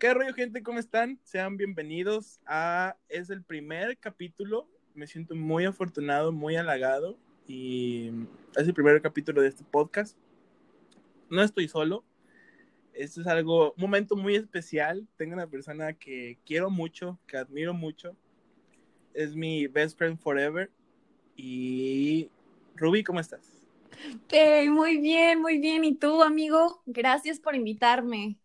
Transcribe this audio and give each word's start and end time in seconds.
¿Qué 0.00 0.14
rollo, 0.14 0.32
gente? 0.32 0.62
¿Cómo 0.62 0.78
están? 0.78 1.20
Sean 1.24 1.58
bienvenidos 1.58 2.40
a... 2.46 2.96
Es 3.10 3.28
el 3.28 3.42
primer 3.42 3.98
capítulo. 3.98 4.66
Me 4.94 5.06
siento 5.06 5.34
muy 5.34 5.66
afortunado, 5.66 6.32
muy 6.32 6.56
halagado. 6.56 7.18
Y 7.46 8.10
es 8.56 8.66
el 8.66 8.72
primer 8.72 9.02
capítulo 9.02 9.42
de 9.42 9.48
este 9.48 9.62
podcast. 9.62 10.16
No 11.28 11.42
estoy 11.42 11.68
solo. 11.68 12.02
Esto 12.94 13.20
es 13.20 13.26
algo, 13.26 13.74
un 13.74 13.82
momento 13.82 14.16
muy 14.16 14.36
especial. 14.36 15.06
Tengo 15.18 15.34
una 15.34 15.46
persona 15.46 15.92
que 15.92 16.38
quiero 16.46 16.70
mucho, 16.70 17.18
que 17.26 17.36
admiro 17.36 17.74
mucho. 17.74 18.16
Es 19.12 19.36
mi 19.36 19.66
best 19.66 19.98
friend 19.98 20.18
forever. 20.18 20.70
Y 21.36 22.30
Ruby, 22.74 23.04
¿cómo 23.04 23.20
estás? 23.20 23.68
Muy 24.70 24.96
bien, 24.96 25.42
muy 25.42 25.58
bien. 25.58 25.84
¿Y 25.84 25.94
tú, 25.94 26.22
amigo? 26.22 26.82
Gracias 26.86 27.38
por 27.38 27.54
invitarme. 27.54 28.38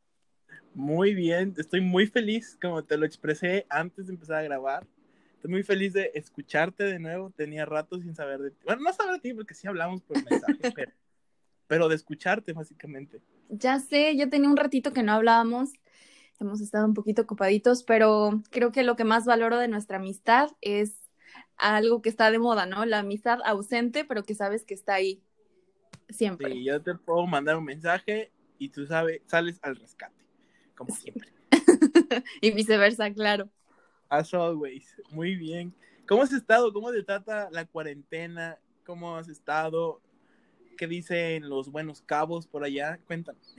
Muy 0.75 1.15
bien, 1.15 1.53
estoy 1.57 1.79
muy 1.79 2.05
feliz, 2.05 2.57
como 2.61 2.83
te 2.83 2.97
lo 2.97 3.05
expresé 3.05 3.65
antes 3.69 4.07
de 4.07 4.13
empezar 4.13 4.39
a 4.39 4.43
grabar. 4.43 4.85
Estoy 5.35 5.49
muy 5.49 5.63
feliz 5.63 5.93
de 5.93 6.11
escucharte 6.13 6.83
de 6.83 6.99
nuevo. 6.99 7.29
Tenía 7.29 7.65
rato 7.65 7.97
sin 7.97 8.13
saber 8.13 8.41
de 8.41 8.51
ti. 8.51 8.57
Bueno, 8.65 8.81
no 8.81 8.91
saber 8.91 9.13
de 9.13 9.19
ti 9.21 9.33
porque 9.33 9.53
sí 9.53 9.69
hablamos 9.69 10.01
por 10.01 10.21
mensaje, 10.21 10.59
pero, 10.75 10.91
pero 11.67 11.87
de 11.87 11.95
escucharte, 11.95 12.51
básicamente. 12.51 13.21
Ya 13.47 13.79
sé, 13.79 14.17
ya 14.17 14.29
tenía 14.29 14.49
un 14.49 14.57
ratito 14.57 14.91
que 14.91 15.01
no 15.01 15.13
hablábamos. 15.13 15.69
Hemos 16.41 16.59
estado 16.59 16.85
un 16.85 16.93
poquito 16.93 17.21
ocupaditos, 17.21 17.83
pero 17.83 18.43
creo 18.51 18.73
que 18.73 18.83
lo 18.83 18.97
que 18.97 19.05
más 19.05 19.23
valoro 19.23 19.57
de 19.57 19.69
nuestra 19.69 19.95
amistad 19.95 20.49
es 20.59 21.09
algo 21.55 22.01
que 22.01 22.09
está 22.09 22.31
de 22.31 22.39
moda, 22.39 22.65
¿no? 22.65 22.83
La 22.83 22.99
amistad 22.99 23.39
ausente, 23.45 24.03
pero 24.03 24.23
que 24.23 24.35
sabes 24.35 24.65
que 24.65 24.73
está 24.73 24.95
ahí 24.95 25.23
siempre. 26.09 26.51
Sí, 26.51 26.65
yo 26.65 26.81
te 26.81 26.95
puedo 26.95 27.25
mandar 27.27 27.55
un 27.55 27.63
mensaje 27.63 28.33
y 28.59 28.67
tú 28.67 28.85
sabes, 28.85 29.21
sales 29.25 29.57
al 29.61 29.77
rescate 29.77 30.24
como 30.75 30.95
siempre. 30.95 31.29
y 32.41 32.51
viceversa, 32.51 33.11
claro. 33.13 33.49
As 34.09 34.33
always. 34.33 34.85
Muy 35.11 35.35
bien. 35.35 35.73
¿Cómo 36.07 36.21
has 36.21 36.31
estado? 36.31 36.71
¿Cómo 36.71 36.91
te 36.91 37.03
trata 37.03 37.49
la 37.51 37.65
cuarentena? 37.65 38.59
¿Cómo 38.85 39.15
has 39.15 39.27
estado? 39.27 40.01
¿Qué 40.77 40.87
dicen 40.87 41.49
los 41.49 41.71
buenos 41.71 42.01
cabos 42.01 42.47
por 42.47 42.63
allá? 42.63 42.99
Cuéntanos. 43.07 43.55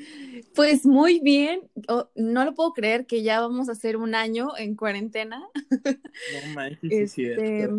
Pues 0.55 0.85
muy 0.85 1.19
bien. 1.21 1.63
Oh, 1.89 2.09
no 2.15 2.45
lo 2.45 2.55
puedo 2.55 2.73
creer 2.73 3.07
que 3.07 3.23
ya 3.23 3.41
vamos 3.41 3.69
a 3.69 3.73
hacer 3.73 3.97
un 3.97 4.15
año 4.15 4.51
en 4.57 4.77
cuarentena. 4.77 5.49
No 5.71 6.55
manches, 6.55 7.19
este, 7.19 7.71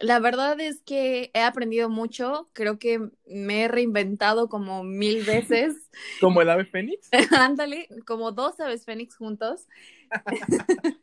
la 0.00 0.18
verdad 0.18 0.58
es 0.60 0.80
que 0.80 1.30
he 1.34 1.40
aprendido 1.40 1.90
mucho, 1.90 2.48
creo 2.54 2.78
que 2.78 3.10
me 3.26 3.62
he 3.62 3.68
reinventado 3.68 4.48
como 4.48 4.82
mil 4.82 5.22
veces. 5.24 5.76
¿Como 6.20 6.40
el 6.40 6.50
ave 6.50 6.64
fénix? 6.64 7.08
Ándale, 7.38 7.88
como 8.06 8.32
dos 8.32 8.58
aves 8.60 8.84
fénix 8.84 9.16
juntos. 9.16 9.66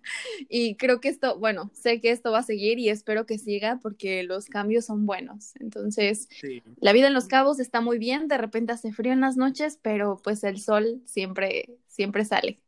y 0.49 0.75
creo 0.75 0.99
que 0.99 1.09
esto, 1.09 1.37
bueno, 1.37 1.71
sé 1.73 2.01
que 2.01 2.11
esto 2.11 2.31
va 2.31 2.39
a 2.39 2.43
seguir 2.43 2.79
y 2.79 2.89
espero 2.89 3.25
que 3.25 3.37
siga 3.37 3.79
porque 3.81 4.23
los 4.23 4.47
cambios 4.47 4.85
son 4.85 5.05
buenos. 5.05 5.55
Entonces, 5.59 6.27
la 6.81 6.91
vida 6.91 7.07
en 7.07 7.13
los 7.13 7.27
cabos 7.27 7.59
está 7.59 7.79
muy 7.79 7.99
bien, 7.99 8.27
de 8.27 8.37
repente 8.37 8.73
hace 8.73 8.91
frío 8.91 9.13
en 9.13 9.21
las 9.21 9.37
noches, 9.37 9.79
pero 9.81 10.19
pues 10.23 10.43
el 10.43 10.59
sol 10.59 11.01
siempre, 11.05 11.77
siempre 11.87 12.25
sale. 12.25 12.59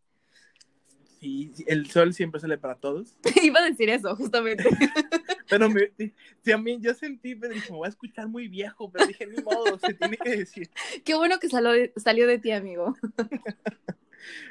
Sí, 1.19 1.51
el 1.67 1.89
sol 1.91 2.13
siempre 2.13 2.39
sale 2.39 2.57
para 2.57 2.75
todos. 2.75 3.17
Iba 3.43 3.59
a 3.59 3.65
decir 3.65 3.89
eso, 3.89 4.15
justamente. 4.15 4.63
pero 5.49 5.69
me, 5.69 5.91
sí, 5.97 6.51
a 6.51 6.57
mí 6.57 6.77
yo 6.79 6.93
sentí, 6.93 7.35
pero 7.35 7.53
dije, 7.53 7.71
me 7.71 7.77
voy 7.77 7.87
a 7.87 7.89
escuchar 7.89 8.27
muy 8.29 8.47
viejo, 8.47 8.89
pero 8.89 9.05
dije, 9.05 9.27
ni 9.27 9.43
modo, 9.43 9.77
se 9.79 9.93
tiene 9.93 10.15
que 10.17 10.37
decir. 10.37 10.69
Qué 11.03 11.15
bueno 11.15 11.39
que 11.39 11.49
salió, 11.49 11.91
salió 11.97 12.25
de 12.25 12.39
ti, 12.39 12.51
amigo. 12.51 12.95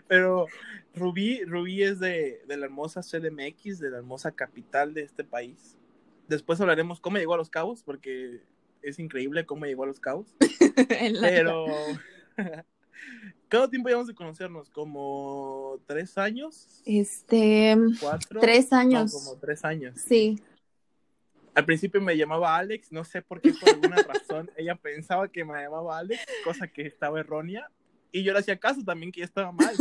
pero 0.06 0.46
Rubí, 0.94 1.42
Rubí 1.44 1.82
es 1.82 2.00
de, 2.00 2.42
de 2.46 2.56
la 2.58 2.66
hermosa 2.66 3.00
CDMX, 3.00 3.78
de 3.78 3.90
la 3.90 3.98
hermosa 3.98 4.32
capital 4.32 4.92
de 4.92 5.02
este 5.02 5.24
país. 5.24 5.78
Después 6.28 6.60
hablaremos 6.60 7.00
cómo 7.00 7.16
llegó 7.16 7.32
a 7.32 7.38
Los 7.38 7.48
Cabos, 7.48 7.82
porque 7.82 8.42
es 8.82 8.98
increíble 8.98 9.46
cómo 9.46 9.64
llegó 9.64 9.84
a 9.84 9.86
Los 9.86 10.00
Cabos. 10.00 10.36
pero... 11.20 11.66
¿Cuánto 13.50 13.70
tiempo 13.70 13.88
llevamos 13.88 14.08
de 14.08 14.14
conocernos? 14.14 14.68
¿Como 14.70 15.80
tres 15.86 16.18
años? 16.18 16.82
Este. 16.84 17.76
¿Cuatro? 18.00 18.40
Tres 18.40 18.72
años. 18.72 19.12
como 19.12 19.38
tres 19.38 19.64
años. 19.64 19.96
Sí. 19.98 20.42
Al 21.54 21.64
principio 21.64 22.00
me 22.00 22.16
llamaba 22.16 22.56
Alex, 22.56 22.92
no 22.92 23.04
sé 23.04 23.20
por 23.20 23.40
qué, 23.40 23.52
por 23.52 23.70
alguna 23.70 23.96
razón, 23.96 24.48
ella 24.56 24.76
pensaba 24.76 25.26
que 25.26 25.44
me 25.44 25.60
llamaba 25.60 25.98
Alex, 25.98 26.24
cosa 26.44 26.68
que 26.68 26.82
estaba 26.82 27.18
errónea. 27.18 27.68
Y 28.12 28.22
yo 28.22 28.32
le 28.32 28.38
hacía 28.38 28.58
caso 28.58 28.84
también 28.84 29.10
que 29.10 29.22
estaba 29.22 29.50
mal, 29.50 29.74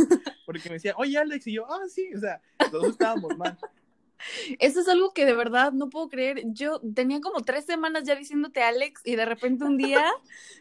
porque 0.44 0.68
me 0.68 0.74
decía, 0.74 0.94
oye 0.96 1.16
Alex, 1.16 1.46
y 1.46 1.52
yo, 1.52 1.66
ah, 1.72 1.86
sí, 1.88 2.10
o 2.14 2.18
sea, 2.18 2.42
todos 2.70 2.88
estábamos 2.88 3.36
mal. 3.36 3.56
Eso 4.58 4.80
es 4.80 4.88
algo 4.88 5.12
que 5.12 5.24
de 5.24 5.34
verdad 5.34 5.72
no 5.72 5.88
puedo 5.90 6.08
creer. 6.08 6.42
Yo 6.46 6.80
tenía 6.94 7.20
como 7.20 7.42
tres 7.42 7.64
semanas 7.64 8.04
ya 8.04 8.14
diciéndote 8.14 8.62
Alex 8.62 9.02
y 9.04 9.16
de 9.16 9.24
repente 9.24 9.64
un 9.64 9.76
día 9.76 10.04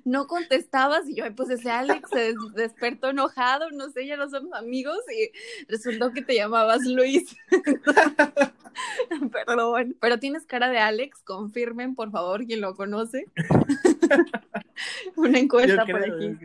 no 0.05 0.27
contestabas 0.27 1.07
y 1.09 1.15
yo, 1.15 1.23
pues 1.35 1.49
ese 1.49 1.71
Alex 1.71 2.09
se 2.09 2.33
despertó 2.55 3.09
enojado, 3.09 3.71
no 3.71 3.89
sé, 3.89 4.05
ya 4.05 4.17
no 4.17 4.29
somos 4.29 4.53
amigos 4.53 4.99
y 5.11 5.31
resultó 5.67 6.11
que 6.11 6.21
te 6.21 6.35
llamabas 6.35 6.85
Luis. 6.85 7.35
Perdón, 9.31 9.95
pero 9.99 10.19
tienes 10.19 10.45
cara 10.45 10.69
de 10.69 10.77
Alex, 10.77 11.21
confirmen 11.23 11.95
por 11.95 12.11
favor 12.11 12.45
quien 12.45 12.61
lo 12.61 12.75
conoce. 12.75 13.25
Una 15.15 15.39
encuesta 15.39 15.85
por 15.85 16.03
aquí. 16.03 16.37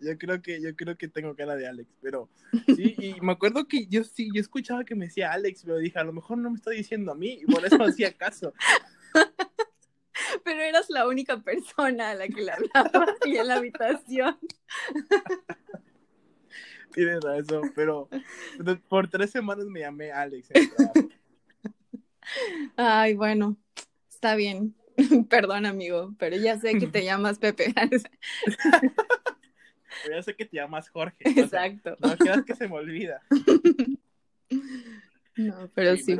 Yo 0.00 0.18
creo 0.18 0.42
que, 0.42 0.60
yo 0.60 0.76
creo 0.76 0.96
que 0.96 1.08
tengo 1.08 1.34
cara 1.34 1.56
de 1.56 1.66
Alex, 1.66 1.88
pero 2.02 2.28
sí, 2.76 2.94
y 2.98 3.20
me 3.20 3.32
acuerdo 3.32 3.66
que 3.66 3.86
yo 3.86 4.04
sí, 4.04 4.28
yo 4.34 4.40
escuchaba 4.40 4.84
que 4.84 4.94
me 4.94 5.06
decía 5.06 5.32
Alex, 5.32 5.62
pero 5.64 5.78
dije, 5.78 5.98
a 5.98 6.04
lo 6.04 6.12
mejor 6.12 6.38
no 6.38 6.50
me 6.50 6.56
está 6.56 6.70
diciendo 6.70 7.12
a 7.12 7.14
mí, 7.14 7.40
y 7.42 7.46
por 7.46 7.64
eso 7.64 7.76
hacía 7.82 8.12
caso. 8.12 8.52
Pero 10.44 10.60
eras 10.60 10.86
la 10.88 11.06
única 11.06 11.40
persona 11.42 12.10
a 12.10 12.14
la 12.14 12.26
que 12.26 12.42
le 12.42 12.50
hablaba 12.50 13.06
aquí 13.20 13.36
en 13.36 13.46
la 13.46 13.56
habitación. 13.56 14.38
Tienes 16.92 17.20
razón, 17.20 17.72
pero 17.74 18.08
por 18.88 19.08
tres 19.08 19.30
semanas 19.30 19.66
me 19.66 19.80
llamé 19.80 20.10
Alex. 20.10 20.48
Ay, 22.76 23.14
bueno, 23.14 23.56
está 24.08 24.34
bien. 24.34 24.74
Perdón, 25.28 25.66
amigo, 25.66 26.14
pero 26.18 26.36
ya 26.36 26.58
sé 26.58 26.78
que 26.78 26.86
te 26.86 27.04
llamas 27.04 27.38
Pepe. 27.38 27.74
Pero 30.02 30.16
ya 30.16 30.22
sé 30.22 30.34
que 30.34 30.44
te 30.44 30.56
llamas 30.56 30.88
Jorge. 30.88 31.16
Exacto. 31.24 31.96
no 32.00 32.16
quieras 32.16 32.44
que 32.44 32.54
se 32.54 32.68
me 32.68 32.74
olvida. 32.74 33.22
No, 35.38 35.70
pero 35.74 35.96
sí. 35.98 36.16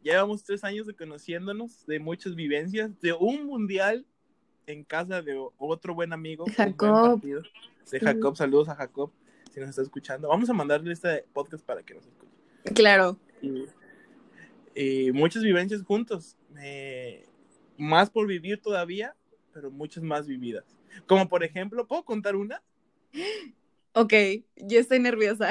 llevamos 0.00 0.44
tres 0.44 0.62
años 0.62 0.86
de 0.86 0.94
conociéndonos, 0.94 1.84
de 1.86 1.98
muchas 1.98 2.36
vivencias, 2.36 3.00
de 3.00 3.12
un 3.12 3.46
mundial 3.46 4.06
en 4.66 4.84
casa 4.84 5.22
de 5.22 5.36
otro 5.58 5.94
buen 5.94 6.12
amigo. 6.12 6.44
Jacob. 6.56 7.20
De 7.20 8.00
Jacob, 8.00 8.36
saludos 8.36 8.68
a 8.68 8.76
Jacob, 8.76 9.10
si 9.52 9.58
nos 9.58 9.70
está 9.70 9.82
escuchando. 9.82 10.28
Vamos 10.28 10.48
a 10.48 10.52
mandarle 10.52 10.92
este 10.92 11.24
podcast 11.32 11.64
para 11.64 11.82
que 11.82 11.94
nos 11.94 12.06
escuche. 12.06 12.32
Claro. 12.74 13.18
Y, 14.74 15.10
muchas 15.12 15.42
vivencias 15.42 15.82
juntos. 15.82 16.36
más 17.76 18.08
por 18.10 18.28
vivir 18.28 18.60
todavía, 18.60 19.16
pero 19.52 19.70
muchas 19.70 20.04
más 20.04 20.26
vividas. 20.26 20.64
Como 21.06 21.28
por 21.28 21.42
ejemplo, 21.42 21.86
¿puedo 21.86 22.04
contar 22.04 22.36
una? 22.36 22.62
Ok, 23.94 24.14
yo 24.56 24.80
estoy 24.80 25.00
nerviosa. 25.00 25.50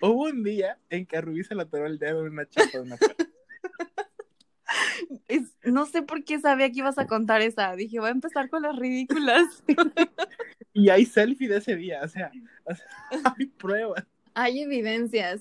Hubo 0.00 0.24
un 0.24 0.44
día 0.44 0.78
en 0.90 1.06
que 1.06 1.16
a 1.16 1.20
Rubí 1.20 1.42
se 1.42 1.54
le 1.54 1.62
atoró 1.62 1.86
el 1.86 1.98
dedo 1.98 2.26
en 2.26 2.32
una 2.32 2.48
chapa 2.48 2.70
de 2.72 2.80
una 2.80 2.96
no 5.64 5.86
sé 5.86 6.02
por 6.02 6.24
qué 6.24 6.40
sabía 6.40 6.70
que 6.70 6.78
ibas 6.78 6.98
a 6.98 7.06
contar 7.06 7.42
esa. 7.42 7.74
Dije, 7.74 7.98
voy 7.98 8.08
a 8.08 8.12
empezar 8.12 8.48
con 8.48 8.62
las 8.62 8.76
ridículas. 8.76 9.62
y 10.72 10.90
hay 10.90 11.06
selfie 11.06 11.48
de 11.48 11.58
ese 11.58 11.76
día, 11.76 12.00
o 12.02 12.08
sea, 12.08 12.30
hay 13.38 13.46
pruebas. 13.46 14.04
Hay 14.34 14.62
evidencias. 14.62 15.40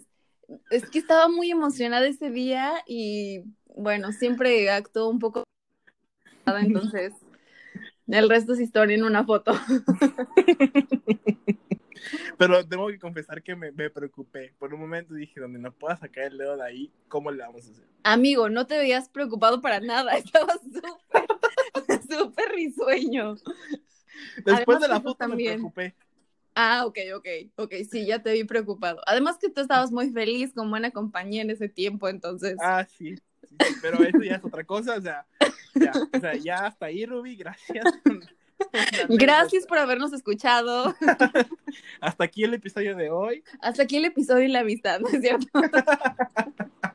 Es 0.70 0.88
que 0.90 1.00
estaba 1.00 1.28
muy 1.28 1.52
emocionada 1.52 2.08
ese 2.08 2.30
día 2.30 2.74
y 2.88 3.44
bueno, 3.76 4.12
siempre 4.12 4.70
actuó 4.70 5.10
un 5.10 5.20
poco 5.20 5.44
entonces 6.46 7.14
el 8.08 8.30
resto 8.30 8.54
es 8.54 8.60
historia 8.60 8.96
en 8.96 9.04
una 9.04 9.26
foto. 9.26 9.54
Pero 12.38 12.68
tengo 12.68 12.88
que 12.88 13.00
confesar 13.00 13.42
que 13.42 13.56
me, 13.56 13.72
preocupé. 13.90 14.54
Por 14.60 14.74
un 14.74 14.82
momento 14.82 15.14
dije, 15.14 15.40
donde 15.40 15.60
no 15.60 15.72
pueda 15.72 15.96
sacar 15.96 16.26
el 16.26 16.38
dedo 16.38 16.58
de 16.58 16.64
ahí, 16.64 16.92
¿cómo 17.08 17.32
le 17.32 17.42
vamos 17.42 17.68
a 17.68 17.72
hacer? 17.72 17.88
Amigo, 18.04 18.50
no 18.50 18.68
te 18.68 18.78
veías 18.78 19.10
preocupado 19.10 19.62
para 19.62 19.80
nada. 19.80 20.14
Estabas 20.18 20.60
súper, 20.62 22.02
súper 22.10 22.50
risueño. 22.50 23.38
Después 24.46 24.80
de 24.80 24.88
la 24.88 25.02
foto 25.02 25.16
también. 25.16 25.54
me 25.54 25.72
preocupé. 25.72 25.96
Ah, 26.58 26.86
ok, 26.86 26.98
ok, 27.16 27.28
ok, 27.58 27.74
sí, 27.90 28.06
ya 28.06 28.22
te 28.22 28.32
vi 28.32 28.46
preocupado. 28.46 29.02
Además 29.08 29.38
que 29.38 29.50
tú 29.50 29.60
estabas 29.60 29.92
muy 29.92 30.12
feliz 30.12 30.54
con 30.54 30.70
buena 30.70 30.92
compañía 30.92 31.42
en 31.42 31.50
ese 31.50 31.68
tiempo, 31.68 32.08
entonces. 32.08 32.56
Ah, 32.62 32.86
sí 32.86 33.16
pero 33.82 34.04
eso 34.04 34.22
ya 34.22 34.36
es 34.36 34.44
otra 34.46 34.64
cosa, 34.64 34.96
o 34.98 35.02
sea, 35.02 35.26
ya, 35.74 35.92
o 36.14 36.20
sea, 36.20 36.36
ya 36.36 36.66
hasta 36.68 36.88
ahí, 36.88 37.06
Ruby, 37.06 37.36
gracias. 37.36 37.86
Gracias 39.10 39.68
por 39.68 39.78
habernos 39.78 40.14
escuchado. 40.14 40.96
Hasta 42.00 42.24
aquí 42.24 42.46
el 42.46 42.54
episodio 42.54 42.96
de 42.96 43.10
hoy. 43.10 43.44
Hasta 43.60 43.84
aquí 43.84 43.98
el 43.98 44.06
episodio 44.06 44.46
y 44.46 44.48
la 44.48 44.62
amistad, 44.62 45.02
¿no 45.02 45.10
es 45.10 45.22
cierto? 45.22 45.48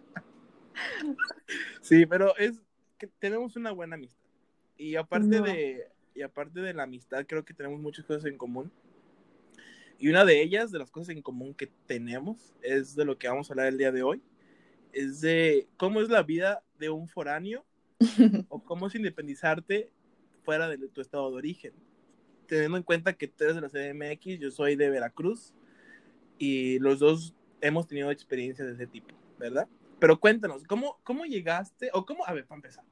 Sí, 1.82 2.06
pero 2.06 2.36
es 2.36 2.60
que 2.98 3.06
tenemos 3.06 3.56
una 3.56 3.72
buena 3.72 3.96
amistad. 3.96 4.22
Y 4.76 4.96
aparte 4.96 5.26
No. 5.26 5.42
de 5.42 5.86
y 6.14 6.22
aparte 6.22 6.60
de 6.60 6.74
la 6.74 6.84
amistad, 6.84 7.24
creo 7.26 7.44
que 7.44 7.54
tenemos 7.54 7.80
muchas 7.80 8.04
cosas 8.04 8.24
en 8.26 8.36
común. 8.38 8.70
Y 9.98 10.08
una 10.08 10.24
de 10.24 10.40
ellas, 10.42 10.70
de 10.70 10.78
las 10.78 10.90
cosas 10.90 11.10
en 11.10 11.22
común 11.22 11.54
que 11.54 11.66
tenemos, 11.86 12.54
es 12.62 12.94
de 12.96 13.04
lo 13.04 13.18
que 13.18 13.28
vamos 13.28 13.50
a 13.50 13.52
hablar 13.52 13.66
el 13.66 13.78
día 13.78 13.92
de 13.92 14.02
hoy. 14.02 14.22
Es 14.92 15.20
de 15.20 15.68
cómo 15.76 16.00
es 16.00 16.08
la 16.08 16.22
vida 16.22 16.62
de 16.78 16.90
un 16.90 17.08
foráneo 17.08 17.64
o 18.48 18.62
cómo 18.62 18.86
es 18.86 18.94
independizarte 18.94 19.92
fuera 20.42 20.68
de 20.68 20.78
tu 20.88 21.00
estado 21.00 21.30
de 21.30 21.36
origen. 21.36 21.72
Teniendo 22.46 22.76
en 22.76 22.82
cuenta 22.82 23.12
que 23.12 23.28
tú 23.28 23.44
eres 23.44 23.56
de 23.56 23.60
la 23.60 23.68
CDMX, 23.68 24.40
yo 24.40 24.50
soy 24.50 24.74
de 24.74 24.90
Veracruz 24.90 25.54
y 26.38 26.78
los 26.80 26.98
dos 26.98 27.34
hemos 27.60 27.86
tenido 27.86 28.10
experiencias 28.10 28.66
de 28.66 28.74
ese 28.74 28.86
tipo, 28.86 29.14
¿verdad? 29.38 29.68
Pero 29.98 30.18
cuéntanos, 30.18 30.64
¿cómo, 30.64 30.98
cómo 31.04 31.24
llegaste 31.26 31.90
o 31.92 32.06
cómo, 32.06 32.26
a 32.26 32.32
ver, 32.32 32.46
para 32.46 32.56
empezar, 32.56 32.84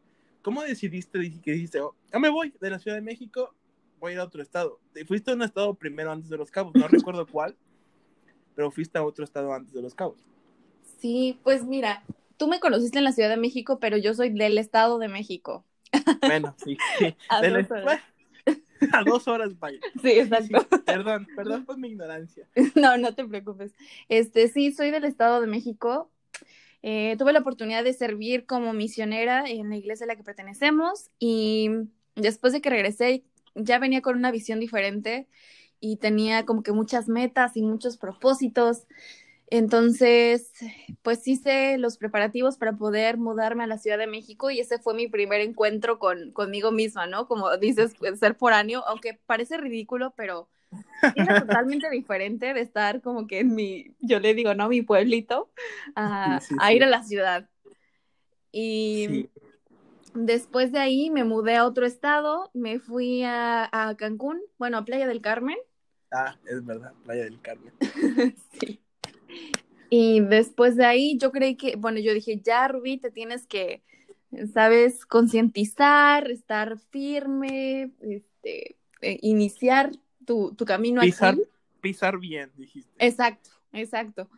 ¿cómo 0.42 0.62
decidiste 0.62 1.18
que 1.42 1.52
dijiste, 1.52 1.80
oh, 1.80 1.94
ya 2.12 2.18
me 2.18 2.28
voy 2.28 2.54
de 2.60 2.70
la 2.70 2.78
Ciudad 2.78 2.96
de 2.96 3.02
México, 3.02 3.54
voy 3.98 4.12
a 4.12 4.14
ir 4.14 4.20
a 4.20 4.24
otro 4.24 4.42
estado? 4.42 4.78
Te 4.92 5.04
fuiste 5.06 5.30
a 5.30 5.34
un 5.34 5.42
estado 5.42 5.74
primero 5.74 6.12
antes 6.12 6.28
de 6.28 6.36
Los 6.36 6.50
Cabos, 6.50 6.74
no 6.74 6.86
recuerdo 6.86 7.26
cuál, 7.26 7.56
pero 8.54 8.70
fuiste 8.70 8.98
a 8.98 9.02
otro 9.02 9.24
estado 9.24 9.52
antes 9.52 9.72
de 9.72 9.80
Los 9.80 9.94
Cabos. 9.94 10.28
Sí, 10.98 11.38
pues 11.42 11.64
mira, 11.64 12.02
tú 12.36 12.48
me 12.48 12.60
conociste 12.60 12.98
en 12.98 13.04
la 13.04 13.12
Ciudad 13.12 13.28
de 13.28 13.36
México, 13.36 13.78
pero 13.78 13.96
yo 13.96 14.14
soy 14.14 14.30
del 14.30 14.58
Estado 14.58 14.98
de 14.98 15.08
México. 15.08 15.64
Bueno, 16.20 16.54
sí, 16.64 16.76
sí. 16.98 17.16
A 17.28 17.42
dos 17.42 17.70
horas. 17.70 18.02
a 18.92 19.02
dos 19.04 19.28
horas, 19.28 19.58
vaya. 19.58 19.78
Sí, 19.94 20.00
Sí, 20.02 20.10
exacto. 20.10 20.66
perdón, 20.86 21.26
perdón 21.34 21.64
por 21.64 21.78
mi 21.78 21.88
ignorancia. 21.88 22.48
No, 22.74 22.96
no 22.96 23.14
te 23.14 23.24
preocupes. 23.24 23.72
Este, 24.08 24.48
sí, 24.48 24.72
soy 24.72 24.90
del 24.90 25.04
Estado 25.04 25.40
de 25.40 25.46
México. 25.46 26.10
Eh, 26.82 27.16
tuve 27.18 27.32
la 27.32 27.40
oportunidad 27.40 27.82
de 27.82 27.92
servir 27.92 28.46
como 28.46 28.72
misionera 28.72 29.44
en 29.46 29.70
la 29.70 29.76
iglesia 29.76 30.04
a 30.04 30.06
la 30.06 30.16
que 30.16 30.22
pertenecemos 30.22 31.10
y 31.18 31.70
después 32.14 32.52
de 32.52 32.60
que 32.60 32.70
regresé 32.70 33.24
ya 33.56 33.80
venía 33.80 34.00
con 34.00 34.16
una 34.16 34.30
visión 34.30 34.60
diferente 34.60 35.26
y 35.80 35.96
tenía 35.96 36.44
como 36.44 36.62
que 36.62 36.72
muchas 36.72 37.08
metas 37.08 37.56
y 37.56 37.62
muchos 37.62 37.96
propósitos. 37.96 38.84
Entonces, 39.50 40.52
pues 41.02 41.26
hice 41.26 41.78
los 41.78 41.96
preparativos 41.96 42.58
para 42.58 42.74
poder 42.74 43.16
mudarme 43.16 43.64
a 43.64 43.66
la 43.66 43.78
Ciudad 43.78 43.96
de 43.98 44.06
México 44.06 44.50
y 44.50 44.60
ese 44.60 44.78
fue 44.78 44.94
mi 44.94 45.08
primer 45.08 45.40
encuentro 45.40 45.98
con, 45.98 46.32
conmigo 46.32 46.70
misma, 46.70 47.06
¿no? 47.06 47.26
Como 47.26 47.56
dices, 47.56 47.94
pues, 47.98 48.18
ser 48.18 48.34
foráneo, 48.34 48.84
aunque 48.86 49.18
parece 49.26 49.56
ridículo, 49.56 50.12
pero 50.16 50.48
era 51.14 51.40
totalmente 51.40 51.88
diferente 51.90 52.52
de 52.52 52.60
estar 52.60 53.00
como 53.00 53.26
que 53.26 53.40
en 53.40 53.54
mi, 53.54 53.94
yo 54.00 54.20
le 54.20 54.34
digo, 54.34 54.52
¿no? 54.54 54.68
Mi 54.68 54.82
pueblito, 54.82 55.50
a, 55.94 56.40
Sí, 56.40 56.48
sí, 56.48 56.56
a 56.60 56.68
sí. 56.68 56.76
ir 56.76 56.84
a 56.84 56.88
la 56.88 57.02
ciudad. 57.02 57.48
Y 58.52 59.30
después 60.14 60.72
de 60.72 60.78
ahí 60.78 61.10
me 61.10 61.24
mudé 61.24 61.56
a 61.56 61.64
otro 61.64 61.86
estado, 61.86 62.50
me 62.52 62.80
fui 62.80 63.22
a, 63.22 63.68
a 63.72 63.96
Cancún, 63.96 64.42
bueno, 64.58 64.78
a 64.78 64.84
Playa 64.84 65.06
del 65.06 65.22
Carmen. 65.22 65.56
Ah, 66.10 66.36
es 66.46 66.64
verdad, 66.64 66.92
Playa 67.04 67.24
del 67.24 67.40
Carmen. 67.40 67.72
Sí. 68.60 68.80
Y 69.90 70.20
después 70.20 70.76
de 70.76 70.84
ahí 70.84 71.16
yo 71.19 71.32
creí 71.32 71.56
que, 71.56 71.76
bueno, 71.76 71.98
yo 71.98 72.12
dije, 72.12 72.40
ya 72.42 72.69
Rubí, 72.69 72.98
te 72.98 73.10
tienes 73.10 73.46
que, 73.46 73.82
sabes, 74.52 75.06
concientizar, 75.06 76.30
estar 76.30 76.78
firme, 76.78 77.92
este, 78.00 78.76
eh, 79.00 79.19
iniciar 79.22 79.92
tu, 80.26 80.54
tu 80.54 80.64
camino 80.64 81.00
Pisar, 81.00 81.34
aquí. 81.34 81.42
pisar 81.80 82.19
bien, 82.19 82.50
dijiste. 82.56 82.92
Exacto, 82.98 83.50
exacto. 83.72 84.28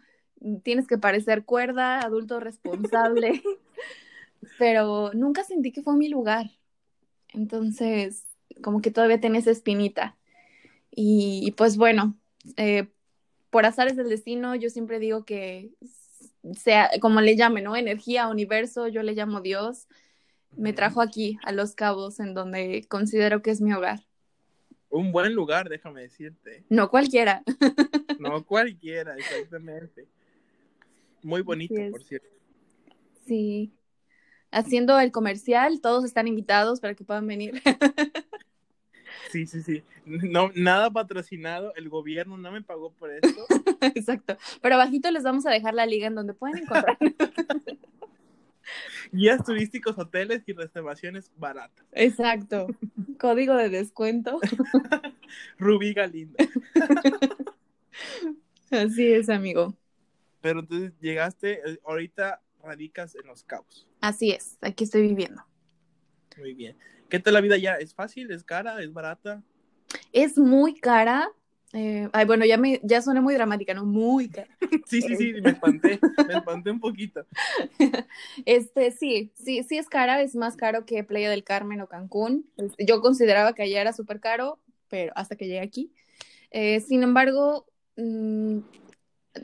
Tienes 0.62 0.86
que 0.86 0.98
parecer 0.98 1.44
cuerda, 1.44 2.00
adulto 2.00 2.38
responsable, 2.40 3.42
pero 4.58 5.10
nunca 5.14 5.42
sentí 5.44 5.72
que 5.72 5.82
fue 5.82 5.96
mi 5.96 6.08
lugar. 6.08 6.50
Entonces, 7.32 8.24
como 8.62 8.80
que 8.80 8.90
todavía 8.90 9.20
tenía 9.20 9.40
esa 9.40 9.50
espinita. 9.50 10.16
Y, 10.90 11.40
y 11.44 11.50
pues 11.52 11.76
bueno, 11.76 12.16
eh, 12.56 12.88
por 13.50 13.66
azares 13.66 13.96
del 13.96 14.08
destino, 14.08 14.54
yo 14.54 14.70
siempre 14.70 14.98
digo 14.98 15.24
que 15.24 15.70
sea, 16.56 16.90
como 17.00 17.20
le 17.20 17.36
llame, 17.36 17.62
¿no? 17.62 17.76
Energía, 17.76 18.28
universo, 18.28 18.88
yo 18.88 19.02
le 19.02 19.12
llamo 19.12 19.40
Dios, 19.40 19.86
me 20.56 20.72
trajo 20.72 21.00
aquí, 21.00 21.38
a 21.44 21.52
Los 21.52 21.74
Cabos, 21.74 22.20
en 22.20 22.34
donde 22.34 22.84
considero 22.88 23.42
que 23.42 23.50
es 23.50 23.60
mi 23.60 23.72
hogar. 23.72 24.00
Un 24.88 25.12
buen 25.12 25.34
lugar, 25.34 25.68
déjame 25.68 26.02
decirte. 26.02 26.64
No 26.68 26.90
cualquiera. 26.90 27.42
No 28.18 28.44
cualquiera, 28.44 29.16
exactamente. 29.16 30.06
Muy 31.22 31.40
bonito, 31.40 31.74
por 31.90 32.02
cierto. 32.02 32.28
Sí. 33.24 33.72
Haciendo 34.50 35.00
el 35.00 35.10
comercial, 35.10 35.80
todos 35.80 36.04
están 36.04 36.28
invitados 36.28 36.80
para 36.80 36.94
que 36.94 37.02
puedan 37.02 37.26
venir. 37.26 37.62
Sí, 39.30 39.46
sí, 39.46 39.62
sí. 39.62 39.82
No, 40.04 40.50
nada 40.54 40.90
patrocinado, 40.90 41.74
el 41.76 41.88
gobierno 41.88 42.36
no 42.36 42.50
me 42.50 42.62
pagó 42.62 42.90
por 42.92 43.10
esto. 43.10 43.46
Exacto. 43.94 44.36
Pero 44.60 44.74
abajito 44.74 45.10
les 45.10 45.22
vamos 45.22 45.46
a 45.46 45.50
dejar 45.50 45.74
la 45.74 45.86
liga 45.86 46.06
en 46.06 46.14
donde 46.14 46.34
pueden 46.34 46.58
encontrar. 46.58 46.98
Guías 49.12 49.44
turísticos, 49.44 49.98
hoteles 49.98 50.42
y 50.46 50.52
reservaciones 50.52 51.32
baratas. 51.36 51.84
Exacto. 51.92 52.68
Código 53.18 53.56
de 53.56 53.68
descuento. 53.68 54.38
Rubí 55.58 55.92
Galindo. 55.92 56.36
Así 58.70 59.12
es, 59.12 59.28
amigo. 59.28 59.74
Pero 60.40 60.60
entonces 60.60 60.92
llegaste, 61.00 61.60
eh, 61.68 61.80
ahorita 61.84 62.40
radicas 62.62 63.16
en 63.16 63.26
Los 63.26 63.42
Cabos. 63.42 63.88
Así 64.00 64.30
es. 64.30 64.56
Aquí 64.60 64.84
estoy 64.84 65.02
viviendo. 65.02 65.42
Muy 66.36 66.54
bien. 66.54 66.76
¿Qué 67.08 67.18
tal 67.18 67.34
la 67.34 67.40
vida 67.40 67.56
ya? 67.56 67.74
¿Es 67.74 67.94
fácil? 67.94 68.30
¿Es 68.30 68.44
cara? 68.44 68.80
¿Es 68.82 68.92
barata? 68.92 69.42
Es 70.12 70.38
muy 70.38 70.74
cara. 70.74 71.30
Eh, 71.72 72.08
ay, 72.12 72.24
bueno, 72.24 72.44
ya 72.44 72.56
me, 72.56 72.80
ya 72.82 73.00
suena 73.00 73.20
muy 73.20 73.34
dramática, 73.34 73.74
¿no? 73.74 73.84
Muy 73.84 74.28
cara. 74.28 74.48
Sí, 74.86 75.02
sí, 75.02 75.16
sí, 75.16 75.32
me 75.42 75.50
espanté. 75.50 76.00
Me 76.26 76.34
espanté 76.34 76.70
un 76.70 76.80
poquito. 76.80 77.24
Este, 78.44 78.90
sí, 78.90 79.32
sí, 79.34 79.62
sí 79.62 79.78
es 79.78 79.88
cara, 79.88 80.20
es 80.20 80.34
más 80.34 80.56
caro 80.56 80.84
que 80.84 81.04
Playa 81.04 81.30
del 81.30 81.44
Carmen 81.44 81.80
o 81.80 81.86
Cancún. 81.86 82.50
Este, 82.56 82.86
yo 82.86 83.00
consideraba 83.00 83.52
que 83.52 83.62
allá 83.62 83.80
era 83.80 83.92
súper 83.92 84.18
caro, 84.18 84.58
pero 84.88 85.12
hasta 85.14 85.36
que 85.36 85.46
llegué 85.46 85.60
aquí. 85.60 85.92
Eh, 86.50 86.80
sin 86.80 87.04
embargo, 87.04 87.66
mm, 87.96 88.58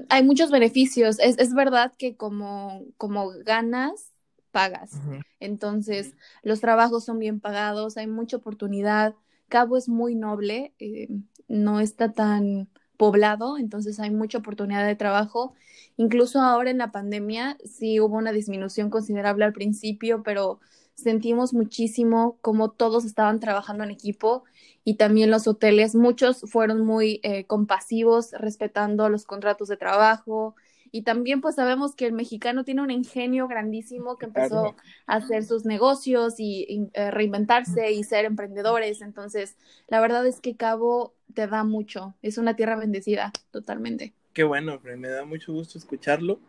hay 0.09 0.25
muchos 0.25 0.50
beneficios. 0.50 1.21
Es, 1.21 1.38
es 1.38 1.55
verdad 1.55 1.93
que 1.97 2.16
como, 2.16 2.85
como 2.97 3.31
ganas, 3.45 4.12
pagas. 4.56 4.92
Entonces, 5.38 6.14
los 6.42 6.62
trabajos 6.62 7.04
son 7.04 7.18
bien 7.18 7.40
pagados, 7.40 7.98
hay 7.98 8.06
mucha 8.06 8.38
oportunidad. 8.38 9.14
Cabo 9.48 9.76
es 9.76 9.86
muy 9.86 10.14
noble, 10.14 10.72
eh, 10.78 11.08
no 11.46 11.80
está 11.80 12.12
tan 12.12 12.70
poblado, 12.96 13.58
entonces 13.58 14.00
hay 14.00 14.08
mucha 14.10 14.38
oportunidad 14.38 14.86
de 14.86 14.96
trabajo. 14.96 15.52
Incluso 15.98 16.40
ahora 16.40 16.70
en 16.70 16.78
la 16.78 16.90
pandemia 16.90 17.58
sí 17.66 18.00
hubo 18.00 18.16
una 18.16 18.32
disminución 18.32 18.88
considerable 18.88 19.44
al 19.44 19.52
principio, 19.52 20.22
pero 20.22 20.58
sentimos 20.94 21.52
muchísimo 21.52 22.38
cómo 22.40 22.70
todos 22.70 23.04
estaban 23.04 23.40
trabajando 23.40 23.84
en 23.84 23.90
equipo 23.90 24.44
y 24.84 24.94
también 24.94 25.30
los 25.30 25.46
hoteles, 25.46 25.94
muchos 25.94 26.40
fueron 26.50 26.80
muy 26.80 27.20
eh, 27.25 27.44
compasivos, 27.44 28.32
respetando 28.32 29.10
los 29.10 29.26
contratos 29.26 29.68
de 29.68 29.76
trabajo. 29.76 30.56
Y 30.97 31.03
también 31.03 31.43
pues 31.43 31.57
sabemos 31.57 31.95
que 31.95 32.07
el 32.07 32.15
mexicano 32.15 32.65
tiene 32.65 32.81
un 32.81 32.91
ingenio 32.91 33.49
grandísimo 33.49 34.17
que 34.17 34.25
empezó 34.25 34.75
a 35.07 35.17
hacer 35.17 35.45
sus 35.45 35.67
negocios 35.67 36.37
y, 36.38 36.65
y, 36.67 36.88
eh, 36.95 37.11
reinventarse 37.11 37.93
y 37.93 38.03
ser 38.03 38.25
emprendedores. 38.25 39.03
Entonces, 39.03 39.59
la 39.88 40.00
verdad 40.00 40.26
es 40.26 40.41
que 40.41 40.57
Cabo 40.57 41.15
te 41.35 41.49
da 41.49 41.65
mucho. 41.65 42.15
Es 42.23 42.38
una 42.38 42.57
tierra 42.57 42.76
bendecida, 42.76 43.31
totalmente. 43.50 44.15
Qué 44.33 44.43
bueno, 44.43 44.79
Fred, 44.79 44.97
me 44.97 45.09
da 45.09 45.26
mucho 45.26 45.53
gusto 45.53 45.76
escucharlo. 45.76 46.41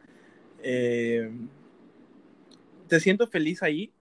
Eh, 0.63 1.29
te 2.87 3.01
siento 3.01 3.27
feliz 3.27 3.61
ahí. 3.63 3.91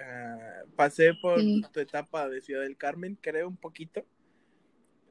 Ah, 0.00 0.62
pasé 0.76 1.14
por 1.20 1.40
Sí. 1.40 1.64
tu 1.72 1.80
etapa 1.80 2.28
de 2.28 2.40
Ciudad 2.42 2.62
del 2.62 2.76
Carmen, 2.76 3.18
creo, 3.20 3.48
un 3.48 3.56
poquito. 3.56 4.04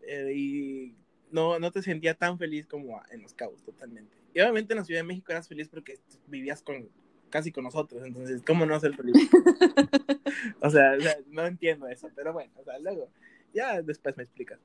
Eh, 0.03 0.31
y 0.33 0.95
no, 1.31 1.59
no 1.59 1.69
te 1.69 1.81
sentía 1.81 2.13
tan 2.13 2.37
feliz 2.37 2.65
como 2.65 3.01
en 3.11 3.23
Los 3.23 3.33
Cabos, 3.33 3.61
totalmente. 3.61 4.18
Y 4.39 4.41
obviamente 4.41 4.71
en 4.71 4.77
la 4.77 4.85
Ciudad 4.85 5.01
de 5.01 5.03
México 5.03 5.33
eras 5.33 5.49
feliz 5.49 5.67
porque 5.67 5.99
vivías 6.27 6.61
con 6.61 6.87
casi 7.29 7.51
con 7.51 7.65
nosotros, 7.65 8.01
entonces, 8.05 8.41
¿cómo 8.47 8.65
no 8.65 8.79
ser 8.79 8.95
feliz? 8.95 9.13
o, 10.61 10.69
sea, 10.69 10.93
o 10.97 11.01
sea, 11.01 11.17
no 11.27 11.45
entiendo 11.45 11.89
eso, 11.89 12.09
pero 12.15 12.31
bueno, 12.31 12.53
o 12.55 12.63
sea, 12.63 12.79
luego, 12.79 13.09
ya 13.53 13.81
después 13.81 14.15
me 14.15 14.23
explicas. 14.23 14.57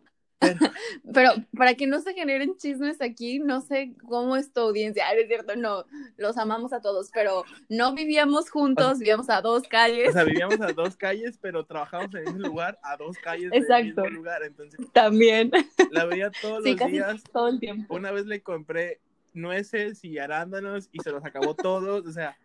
Pero 1.12 1.32
para 1.56 1.74
que 1.74 1.88
no 1.88 2.00
se 2.00 2.14
generen 2.14 2.56
chismes 2.56 3.00
aquí, 3.00 3.40
no 3.40 3.62
sé 3.62 3.94
cómo 4.06 4.36
es 4.36 4.52
tu 4.52 4.60
audiencia. 4.60 5.10
es 5.10 5.26
cierto, 5.26 5.56
no, 5.56 5.86
los 6.18 6.38
amamos 6.38 6.72
a 6.72 6.80
todos, 6.80 7.10
pero 7.12 7.42
no 7.68 7.94
vivíamos 7.94 8.50
juntos, 8.50 9.00
vivíamos 9.00 9.28
a 9.28 9.40
dos 9.40 9.64
calles. 9.64 10.10
O 10.10 10.12
sea, 10.12 10.22
vivíamos 10.22 10.60
a 10.60 10.72
dos 10.72 10.96
calles, 10.96 11.36
pero 11.40 11.66
trabajábamos 11.66 12.14
en 12.14 12.24
mismo 12.26 12.46
lugar, 12.46 12.78
a 12.84 12.96
dos 12.96 13.18
calles 13.18 13.50
del 13.50 13.86
mismo 13.86 14.06
lugar. 14.06 14.44
Entonces, 14.44 14.78
también. 14.92 15.50
La 15.90 16.04
veía 16.04 16.30
todos 16.30 16.64
los 16.64 16.90
días. 16.90 17.24
Todo 17.32 17.48
el 17.48 17.58
tiempo. 17.58 17.92
Una 17.92 18.12
vez 18.12 18.26
le 18.26 18.40
compré 18.40 19.00
nueces 19.34 20.04
y 20.04 20.18
arándanos 20.18 20.88
y 20.92 21.00
se 21.00 21.10
los 21.10 21.24
acabó 21.24 21.54
todos, 21.54 22.06
o 22.06 22.12
sea. 22.12 22.36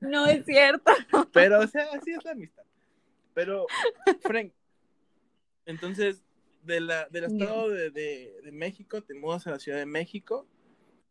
No 0.00 0.26
es 0.26 0.44
cierto. 0.44 0.92
Pero, 1.32 1.60
o 1.60 1.66
sea, 1.66 1.86
así 1.92 2.12
es 2.12 2.24
la 2.24 2.32
amistad. 2.32 2.64
Pero, 3.34 3.66
Frank, 4.20 4.52
entonces 5.64 6.22
de 6.64 6.80
la, 6.80 7.08
del 7.08 7.24
estado 7.24 7.70
de, 7.70 7.90
de, 7.90 8.52
México, 8.52 9.02
te 9.02 9.14
mudas 9.14 9.46
a 9.46 9.52
la 9.52 9.58
Ciudad 9.58 9.78
de 9.78 9.86
México, 9.86 10.46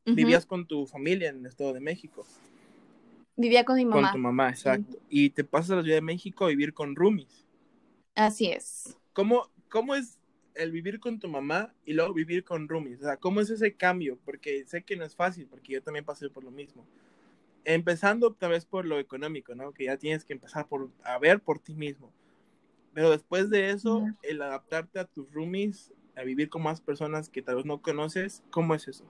vivías 0.06 0.46
con 0.46 0.68
tu 0.68 0.86
familia 0.86 1.30
en 1.30 1.40
el 1.40 1.46
estado 1.48 1.74
de 1.74 1.80
México. 1.80 2.26
Vivía 3.36 3.64
con 3.66 3.76
mi 3.76 3.86
mamá. 3.86 4.12
Con 4.12 4.12
tu 4.14 4.18
mamá, 4.20 4.50
exacto. 4.50 4.98
Y 5.10 5.30
te 5.30 5.44
pasas 5.44 5.72
a 5.72 5.76
la 5.78 5.84
Ciudad 5.84 5.98
de 5.98 6.02
México 6.02 6.46
a 6.46 6.50
vivir 6.50 6.74
con 6.74 6.96
roomies. 6.96 7.46
Así 8.16 8.48
es. 8.48 8.98
¿Cómo, 9.14 9.50
¿Cómo 9.70 9.96
es 9.96 10.17
el 10.58 10.72
vivir 10.72 11.00
con 11.00 11.20
tu 11.20 11.28
mamá 11.28 11.74
y 11.86 11.94
luego 11.94 12.14
vivir 12.14 12.44
con 12.44 12.68
roomies? 12.68 13.00
O 13.02 13.04
sea, 13.06 13.18
¿cómo 13.18 13.42
es 13.42 13.50
ese 13.50 13.76
cambio? 13.76 14.18
Porque 14.26 14.66
sé 14.66 14.84
que 14.84 14.96
no 14.96 15.06
es 15.06 15.16
fácil, 15.16 15.48
porque 15.48 15.74
yo 15.74 15.82
también 15.82 16.06
pasé 16.06 16.30
por 16.30 16.44
lo 16.44 16.52
mismo. 16.52 16.86
Empezando 17.64 18.34
tal 18.34 18.52
vez 18.52 18.66
por 18.66 18.86
lo 18.86 19.00
económico, 19.00 19.56
¿no? 19.56 19.74
Que 19.74 19.86
ya 19.86 19.98
tienes 19.98 20.26
que 20.26 20.34
empezar 20.34 20.68
por 20.68 20.90
a 21.04 21.18
ver 21.20 21.40
por 21.40 21.60
ti 21.60 21.74
mismo. 21.76 22.12
Pero 22.94 23.12
después 23.12 23.50
de 23.50 23.70
eso, 23.70 24.08
el 24.24 24.42
adaptarte 24.42 25.00
a 25.00 25.06
tus 25.06 25.32
roomies, 25.32 25.94
a 26.16 26.24
vivir 26.24 26.50
con 26.50 26.64
más 26.64 26.82
personas 26.82 27.30
que 27.30 27.42
tal 27.42 27.58
vez 27.58 27.66
no 27.66 27.82
conoces, 27.82 28.42
¿cómo 28.50 28.74
es 28.74 28.88
eso? 28.88 29.06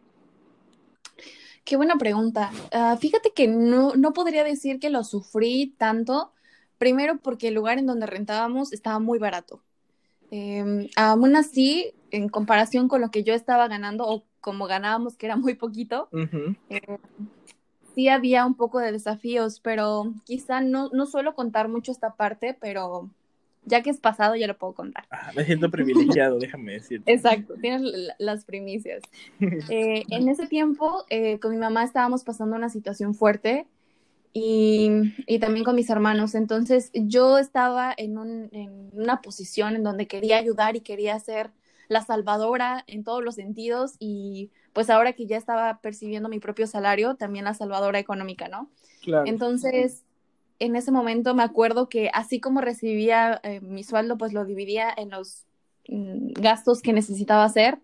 Qué 1.63 1.75
buena 1.75 1.97
pregunta. 1.97 2.51
Ah, 2.71 2.97
fíjate 2.99 3.31
que 3.33 3.47
no, 3.47 3.95
no 3.95 4.13
podría 4.13 4.43
decir 4.43 4.79
que 4.79 4.89
lo 4.89 5.03
sufrí 5.03 5.75
tanto. 5.77 6.33
Primero 6.77 7.17
porque 7.19 7.49
el 7.49 7.55
lugar 7.55 7.77
en 7.77 7.85
donde 7.85 8.05
rentábamos 8.05 8.71
estaba 8.71 8.99
muy 8.99 9.19
barato. 9.19 9.63
Eh, 10.31 10.89
aún 10.95 11.35
así, 11.35 11.93
en 12.11 12.29
comparación 12.29 12.87
con 12.87 13.01
lo 13.01 13.11
que 13.11 13.23
yo 13.23 13.33
estaba 13.33 13.67
ganando 13.67 14.07
o 14.07 14.23
como 14.41 14.67
ganábamos, 14.67 15.17
que 15.17 15.25
era 15.25 15.35
muy 15.35 15.55
poquito, 15.55 16.09
eh, 16.69 16.97
sí 17.95 18.07
había 18.09 18.45
un 18.45 18.55
poco 18.55 18.79
de 18.79 18.91
desafíos, 18.91 19.59
pero 19.59 20.13
quizá 20.23 20.61
no, 20.61 20.89
no 20.93 21.05
suelo 21.05 21.35
contar 21.35 21.67
mucho 21.67 21.91
esta 21.91 22.15
parte, 22.15 22.55
pero 22.59 23.09
ya 23.67 23.83
que 23.83 23.89
es 23.89 23.99
pasado, 23.99 24.35
ya 24.35 24.47
lo 24.47 24.57
puedo 24.57 24.73
contar. 24.73 25.05
Ah, 25.11 25.31
me 25.35 25.43
siento 25.43 25.69
privilegiado, 25.69 26.39
déjame 26.39 26.73
decir. 26.73 27.03
Exacto, 27.05 27.55
tienes 27.61 27.81
las 28.17 28.45
primicias. 28.45 29.01
Eh, 29.69 30.03
en 30.09 30.29
ese 30.29 30.47
tiempo, 30.47 31.05
eh, 31.09 31.39
con 31.39 31.51
mi 31.51 31.57
mamá 31.57 31.83
estábamos 31.83 32.23
pasando 32.23 32.55
una 32.55 32.69
situación 32.69 33.13
fuerte 33.13 33.67
y, 34.39 35.15
y, 35.25 35.39
también 35.39 35.65
con 35.65 35.75
mis 35.75 35.89
hermanos. 35.89 36.35
Entonces, 36.35 36.91
yo 36.93 37.39
estaba 37.39 37.91
en, 37.97 38.19
un, 38.19 38.49
en 38.51 38.91
una 38.93 39.21
posición 39.21 39.75
en 39.75 39.83
donde 39.83 40.07
quería 40.07 40.37
ayudar 40.37 40.75
y 40.75 40.81
quería 40.81 41.17
ser 41.19 41.49
la 41.87 42.01
salvadora 42.03 42.83
en 42.85 43.03
todos 43.03 43.23
los 43.23 43.35
sentidos 43.35 43.95
y 43.97 44.51
pues 44.73 44.91
ahora 44.91 45.13
que 45.13 45.25
ya 45.25 45.37
estaba 45.37 45.79
percibiendo 45.81 46.29
mi 46.29 46.39
propio 46.39 46.67
salario, 46.67 47.15
también 47.15 47.45
la 47.45 47.55
salvadora 47.55 47.97
económica, 47.97 48.47
¿no? 48.47 48.69
Claro. 49.01 49.25
Entonces, 49.25 50.03
en 50.59 50.75
ese 50.75 50.91
momento 50.91 51.33
me 51.33 51.41
acuerdo 51.43 51.89
que 51.89 52.11
así 52.13 52.39
como 52.39 52.61
recibía 52.61 53.39
eh, 53.43 53.59
mi 53.61 53.83
sueldo, 53.83 54.19
pues 54.19 54.33
lo 54.33 54.45
dividía 54.45 54.93
en 54.95 55.09
los 55.09 55.45
mm, 55.87 56.33
gastos 56.33 56.83
que 56.83 56.93
necesitaba 56.93 57.43
hacer 57.43 57.79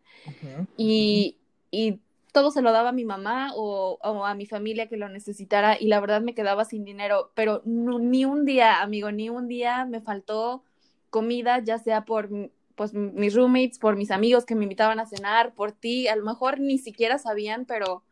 y, 0.78 1.38
y, 1.72 2.00
todo 2.34 2.50
se 2.52 2.64
lo 2.64 2.72
daba 2.72 2.90
a 2.90 2.94
mi 2.94 3.06
mamá 3.06 3.52
o, 3.56 4.00
a 4.26 4.34
mi 4.34 4.48
familia 4.48 4.90
que 4.90 4.98
lo 4.98 5.08
necesitara 5.08 5.78
y 5.80 5.88
la 5.88 6.00
verdad 6.00 6.22
me 6.22 6.34
quedaba 6.34 6.66
sin 6.66 6.84
dinero, 6.84 7.32
pero 7.36 7.62
ni 7.64 8.26
un 8.26 8.44
día, 8.44 8.82
amigo, 8.82 9.12
ni 9.12 9.30
un 9.30 9.48
día 9.48 9.86
me 9.86 10.02
faltó 10.02 10.64
comida, 11.12 11.60
ya 11.60 11.78
sea 11.78 12.06
por 12.06 12.30
pues 12.76 12.96
mis 12.96 13.36
roommates, 13.36 13.78
por 13.78 13.96
mis 13.96 14.10
amigos 14.10 14.46
que 14.46 14.56
me 14.56 14.64
invitaban 14.64 15.00
a 15.00 15.06
cenar, 15.06 15.54
por 15.54 15.74
ti, 15.74 16.08
a 16.08 16.16
lo 16.16 16.26
mejor 16.26 16.60
ni 16.60 16.80
siquiera 16.80 17.20
sabían, 17.20 17.66
pero 17.66 18.04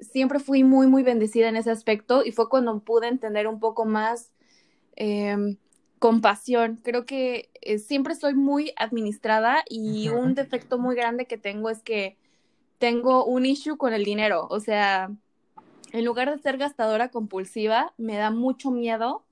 siempre 0.00 0.38
fui 0.38 0.62
muy, 0.62 0.86
muy 0.86 1.02
bendecida 1.02 1.48
en 1.48 1.56
ese 1.56 1.72
aspecto 1.72 2.24
y 2.24 2.30
fue 2.30 2.48
cuando 2.48 2.78
pude 2.78 3.08
entender 3.08 3.48
un 3.48 3.58
poco 3.58 3.84
más 3.84 4.30
eh, 4.94 5.56
compasión. 5.98 6.78
Creo 6.84 7.04
que 7.04 7.50
eh, 7.62 7.78
siempre 7.78 8.14
soy 8.14 8.34
muy 8.34 8.72
administrada 8.76 9.64
y 9.68 10.08
un 10.10 10.36
defecto 10.36 10.78
muy 10.78 10.94
grande 10.94 11.26
que 11.26 11.36
tengo 11.36 11.68
es 11.68 11.82
que 11.82 12.16
tengo 12.78 13.24
un 13.24 13.46
issue 13.46 13.76
con 13.76 13.92
el 13.92 14.04
dinero. 14.04 14.46
O 14.50 14.60
sea, 14.60 15.10
en 15.92 16.04
lugar 16.04 16.34
de 16.34 16.42
ser 16.42 16.58
gastadora 16.58 17.08
compulsiva, 17.08 17.92
me 17.96 18.16
da 18.16 18.30
mucho 18.30 18.70
miedo 18.70 19.22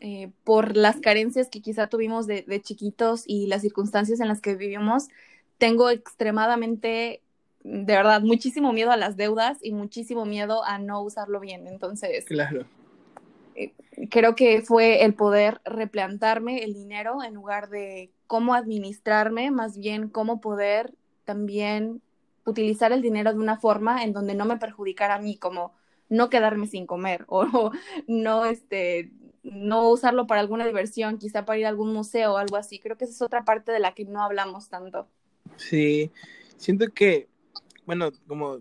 eh, 0.00 0.30
por 0.44 0.76
las 0.76 1.00
carencias 1.00 1.48
que 1.48 1.60
quizá 1.60 1.88
tuvimos 1.88 2.26
de, 2.26 2.42
de, 2.42 2.60
chiquitos 2.60 3.24
y 3.26 3.46
las 3.46 3.62
circunstancias 3.62 4.20
en 4.20 4.28
las 4.28 4.40
que 4.40 4.54
vivimos. 4.54 5.08
Tengo 5.58 5.90
extremadamente 5.90 7.22
de 7.62 7.94
verdad, 7.94 8.22
muchísimo 8.22 8.72
miedo 8.72 8.90
a 8.90 8.96
las 8.96 9.16
deudas 9.16 9.58
y 9.62 9.72
muchísimo 9.72 10.24
miedo 10.24 10.64
a 10.64 10.78
no 10.78 11.02
usarlo 11.02 11.40
bien. 11.40 11.66
Entonces, 11.66 12.24
claro. 12.24 12.64
Eh, 13.54 13.72
creo 14.10 14.34
que 14.34 14.62
fue 14.62 15.04
el 15.04 15.14
poder 15.14 15.60
replantarme 15.64 16.64
el 16.64 16.72
dinero 16.72 17.22
en 17.22 17.34
lugar 17.34 17.68
de 17.68 18.10
cómo 18.26 18.54
administrarme, 18.54 19.50
más 19.50 19.76
bien 19.76 20.08
cómo 20.08 20.40
poder 20.40 20.94
también 21.24 22.00
utilizar 22.50 22.92
el 22.92 23.02
dinero 23.02 23.32
de 23.32 23.38
una 23.38 23.58
forma 23.58 24.04
en 24.04 24.12
donde 24.12 24.34
no 24.34 24.44
me 24.44 24.58
perjudicara 24.58 25.16
a 25.16 25.20
mí, 25.20 25.36
como 25.36 25.74
no 26.08 26.28
quedarme 26.28 26.66
sin 26.66 26.86
comer 26.86 27.24
o 27.28 27.70
no, 28.06 28.44
este, 28.44 29.12
no 29.42 29.88
usarlo 29.88 30.26
para 30.26 30.40
alguna 30.40 30.66
diversión, 30.66 31.18
quizá 31.18 31.44
para 31.44 31.58
ir 31.58 31.66
a 31.66 31.70
algún 31.70 31.92
museo 31.92 32.34
o 32.34 32.36
algo 32.36 32.56
así. 32.56 32.78
Creo 32.78 32.96
que 32.96 33.04
esa 33.04 33.14
es 33.14 33.22
otra 33.22 33.44
parte 33.44 33.72
de 33.72 33.80
la 33.80 33.94
que 33.94 34.04
no 34.04 34.22
hablamos 34.22 34.68
tanto. 34.68 35.08
Sí, 35.56 36.10
siento 36.56 36.86
que 36.92 37.30
bueno, 37.90 38.12
como 38.28 38.60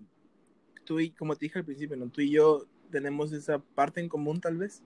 tú 0.86 1.00
y 1.00 1.12
como 1.12 1.36
te 1.36 1.46
dije 1.46 1.60
al 1.60 1.66
principio, 1.66 1.96
¿no? 1.96 2.10
Tú 2.10 2.22
y 2.22 2.32
yo 2.32 2.66
tenemos 2.90 3.32
esa 3.32 3.60
parte 3.60 4.00
en 4.02 4.10
común 4.10 4.42
tal 4.42 4.58
vez, 4.58 4.82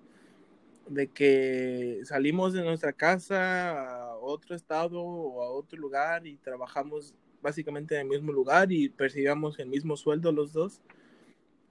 de 0.89 1.07
que 1.07 2.01
salimos 2.03 2.51
de 2.51 2.61
nuestra 2.61 2.91
casa 2.91 4.09
a 4.11 4.17
otro 4.17 4.53
estado 4.53 5.01
o 5.01 5.41
a 5.41 5.49
otro 5.49 5.79
lugar 5.79 6.27
y 6.27 6.35
trabajamos 6.35 7.13
básicamente 7.43 7.95
en 7.95 8.01
el 8.01 8.07
mismo 8.07 8.31
lugar 8.31 8.71
y 8.71 8.89
percibíamos 8.89 9.59
el 9.59 9.67
mismo 9.67 9.97
sueldo 9.97 10.31
los 10.31 10.53
dos 10.53 10.81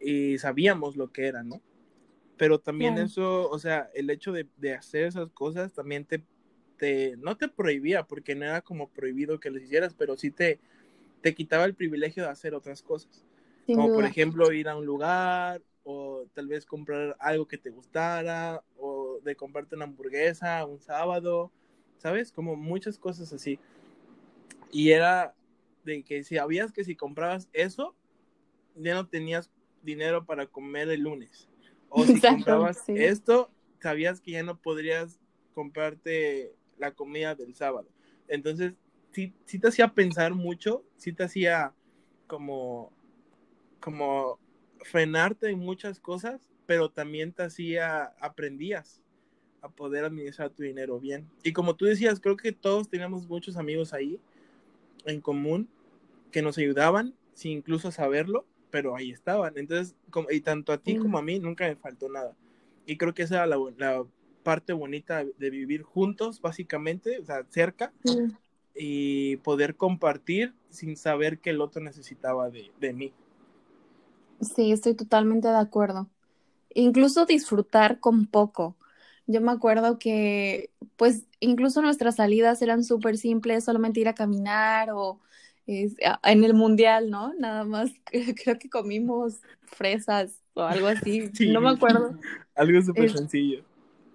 y 0.01 0.39
sabíamos 0.39 0.97
lo 0.97 1.13
que 1.13 1.27
era, 1.27 1.43
¿no? 1.43 1.61
Pero 2.37 2.61
también 2.61 2.99
eso, 2.99 3.49
o 3.51 3.59
sea, 3.59 3.91
el 3.95 4.11
hecho 4.11 4.33
de, 4.33 4.49
de 4.57 4.75
hacer 4.75 5.05
esas 5.05 5.31
cosas 5.31 5.73
también 5.75 6.05
te, 6.05 6.25
te, 6.77 7.17
no 7.19 7.37
te 7.37 7.49
prohibía, 7.49 8.05
porque 8.05 8.35
no 8.35 8.45
era 8.45 8.63
como 8.63 8.91
prohibido 8.91 9.41
que 9.41 9.51
lo 9.51 9.59
hicieras, 9.59 9.95
pero 9.95 10.17
sí 10.17 10.31
te, 10.31 10.61
te 11.23 11.35
quitaba 11.35 11.65
el 11.65 11.75
privilegio 11.75 12.25
de 12.25 12.31
hacer 12.31 12.55
otras 12.55 12.83
cosas. 12.83 13.25
como 13.73 13.93
por 13.93 14.05
ejemplo 14.05 14.53
ir 14.53 14.69
a 14.69 14.77
un 14.77 14.87
lugar 14.87 15.63
o 15.85 16.27
tal 16.35 16.49
vez 16.49 16.67
comprar 16.67 17.17
algo 17.21 17.47
que 17.47 17.59
te 17.59 17.71
gustara 17.71 18.63
o 18.77 19.21
de 19.23 19.37
comprarte 19.37 19.77
una 19.77 19.85
hamburguesa 19.85 20.65
un 20.67 20.81
sábado, 20.81 21.53
¿sabes? 21.99 22.33
Como 22.33 22.57
muchas 22.57 22.99
cosas 22.99 23.33
así. 23.33 23.61
Y 24.73 24.91
era 24.91 25.35
de 25.85 26.03
que 26.03 26.25
si 26.25 26.37
sabías 26.37 26.73
que 26.73 26.85
si 26.85 26.97
comprabas 26.97 27.49
eso, 27.53 27.95
ya 28.77 28.95
no 28.95 29.07
tenías 29.09 29.51
dinero 29.83 30.25
para 30.25 30.47
comer 30.47 30.89
el 30.91 31.03
lunes. 31.03 31.49
O 31.89 32.05
si 32.05 32.21
comprabas 32.21 32.85
esto, 32.89 33.51
sabías 33.81 34.21
que 34.21 34.33
ya 34.33 34.43
no 34.43 34.59
podrías 34.59 35.21
comprarte 35.55 36.55
la 36.79 36.93
comida 36.93 37.35
del 37.35 37.55
sábado. 37.55 37.89
Entonces, 38.29 38.75
sí, 39.13 39.35
sí 39.45 39.59
te 39.59 39.69
hacía 39.69 39.89
pensar 39.89 40.35
mucho, 40.35 40.85
sí 40.97 41.13
te 41.13 41.25
hacía 41.25 41.75
como, 42.27 42.93
como 43.81 44.39
frenarte 44.81 45.51
en 45.51 45.59
muchas 45.59 46.01
cosas, 46.01 46.49
pero 46.67 46.91
también 46.91 47.33
te 47.33 47.43
hacía, 47.43 48.15
aprendías 48.21 49.03
a 49.61 49.69
poder 49.69 50.05
administrar 50.05 50.51
tu 50.51 50.63
dinero 50.63 50.99
bien. 50.99 51.29
Y 51.45 51.53
como 51.53 51.77
tú 51.77 51.85
decías, 51.85 52.21
creo 52.21 52.37
que 52.37 52.53
todos 52.53 52.89
teníamos 52.89 53.29
muchos 53.29 53.57
amigos 53.57 53.93
ahí 53.93 54.19
en 55.07 55.21
común 55.21 55.69
que 56.31 56.43
nos 56.43 56.59
ayudaban 56.59 57.15
sin 57.35 57.53
incluso 57.53 57.91
saberlo, 57.91 58.45
pero 58.71 58.97
ahí 58.97 59.11
estaban. 59.11 59.57
Entonces, 59.57 59.95
como, 60.11 60.31
y 60.31 60.41
tanto 60.41 60.73
a 60.73 60.79
ti 60.79 60.97
como 60.97 61.19
a 61.19 61.23
mí 61.23 61.39
nunca 61.39 61.67
me 61.67 61.77
faltó 61.77 62.09
nada. 62.09 62.35
Y 62.87 62.97
creo 62.97 63.15
que 63.15 63.23
esa 63.23 63.45
era 63.45 63.47
la, 63.47 64.05
parte 64.43 64.73
bonita 64.73 65.25
de 65.39 65.51
vivir 65.51 65.83
juntos, 65.83 66.41
básicamente, 66.41 67.21
o 67.21 67.25
sea, 67.25 67.45
cerca, 67.49 67.93
y 68.75 69.37
poder 69.37 69.77
compartir 69.77 70.53
sin 70.69 70.97
saber 70.97 71.39
que 71.39 71.51
el 71.51 71.61
otro 71.61 71.81
necesitaba 71.81 72.51
de, 72.51 72.73
de 72.81 72.93
mí. 72.93 73.13
Sí, 74.41 74.73
estoy 74.73 74.95
totalmente 74.95 75.47
de 75.47 75.59
acuerdo. 75.59 76.09
Incluso 76.75 77.25
disfrutar 77.27 78.01
con 78.01 78.27
poco. 78.27 78.75
Yo 79.27 79.41
me 79.41 79.53
acuerdo 79.53 79.99
que, 79.99 80.71
pues, 80.97 81.25
incluso 81.41 81.83
nuestras 81.83 82.17
salidas 82.17 82.61
eran 82.63 82.85
súper 82.85 83.17
simples, 83.17 83.65
solamente 83.65 84.01
ir 84.01 84.09
a 84.09 84.15
caminar 84.15 84.91
o 84.91 85.21
en 85.67 86.45
el 86.45 86.55
mundial, 86.55 87.11
¿no? 87.11 87.33
Nada 87.35 87.65
más, 87.65 87.91
creo 88.45 88.59
que 88.59 88.69
comimos 88.69 89.41
fresas 89.63 90.41
o 90.55 90.63
algo 90.63 90.87
así, 90.89 91.31
no 91.49 91.61
me 91.61 91.71
acuerdo. 91.71 92.15
Algo 92.55 92.83
súper 92.83 93.11
sencillo. 93.11 93.63